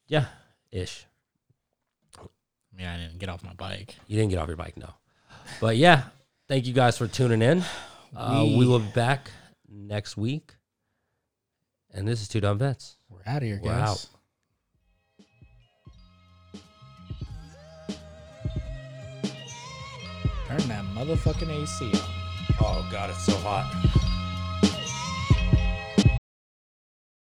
yeah, 0.06 0.26
ish. 0.70 1.06
I 2.16 2.76
mean, 2.76 2.86
I 2.86 2.96
didn't 2.98 3.18
get 3.18 3.28
off 3.28 3.42
my 3.42 3.54
bike. 3.54 3.96
You 4.06 4.16
didn't 4.16 4.30
get 4.30 4.38
off 4.38 4.46
your 4.48 4.56
bike, 4.56 4.76
no. 4.76 4.90
But 5.60 5.76
yeah, 5.78 6.04
thank 6.48 6.66
you 6.66 6.72
guys 6.72 6.96
for 6.98 7.06
tuning 7.08 7.42
in. 7.42 7.64
Uh, 8.16 8.42
we 8.46 8.56
We- 8.56 8.66
will 8.66 8.78
be 8.78 8.90
back 8.94 9.30
next 9.70 10.16
week. 10.16 10.54
And 11.98 12.06
this 12.06 12.22
is 12.22 12.28
Two 12.28 12.40
Dumb 12.40 12.58
Vets. 12.58 12.96
We're 13.10 13.18
out 13.26 13.38
of 13.38 13.42
here, 13.42 13.58
We're 13.60 13.72
guys. 13.72 13.88
out. 13.88 14.06
Turn 20.46 20.68
that 20.68 20.84
motherfucking 20.94 21.50
AC 21.50 21.86
on. 21.86 22.00
Oh, 22.60 22.88
God, 22.92 23.10
it's 23.10 23.26
so 23.26 23.34
hot. 23.38 23.66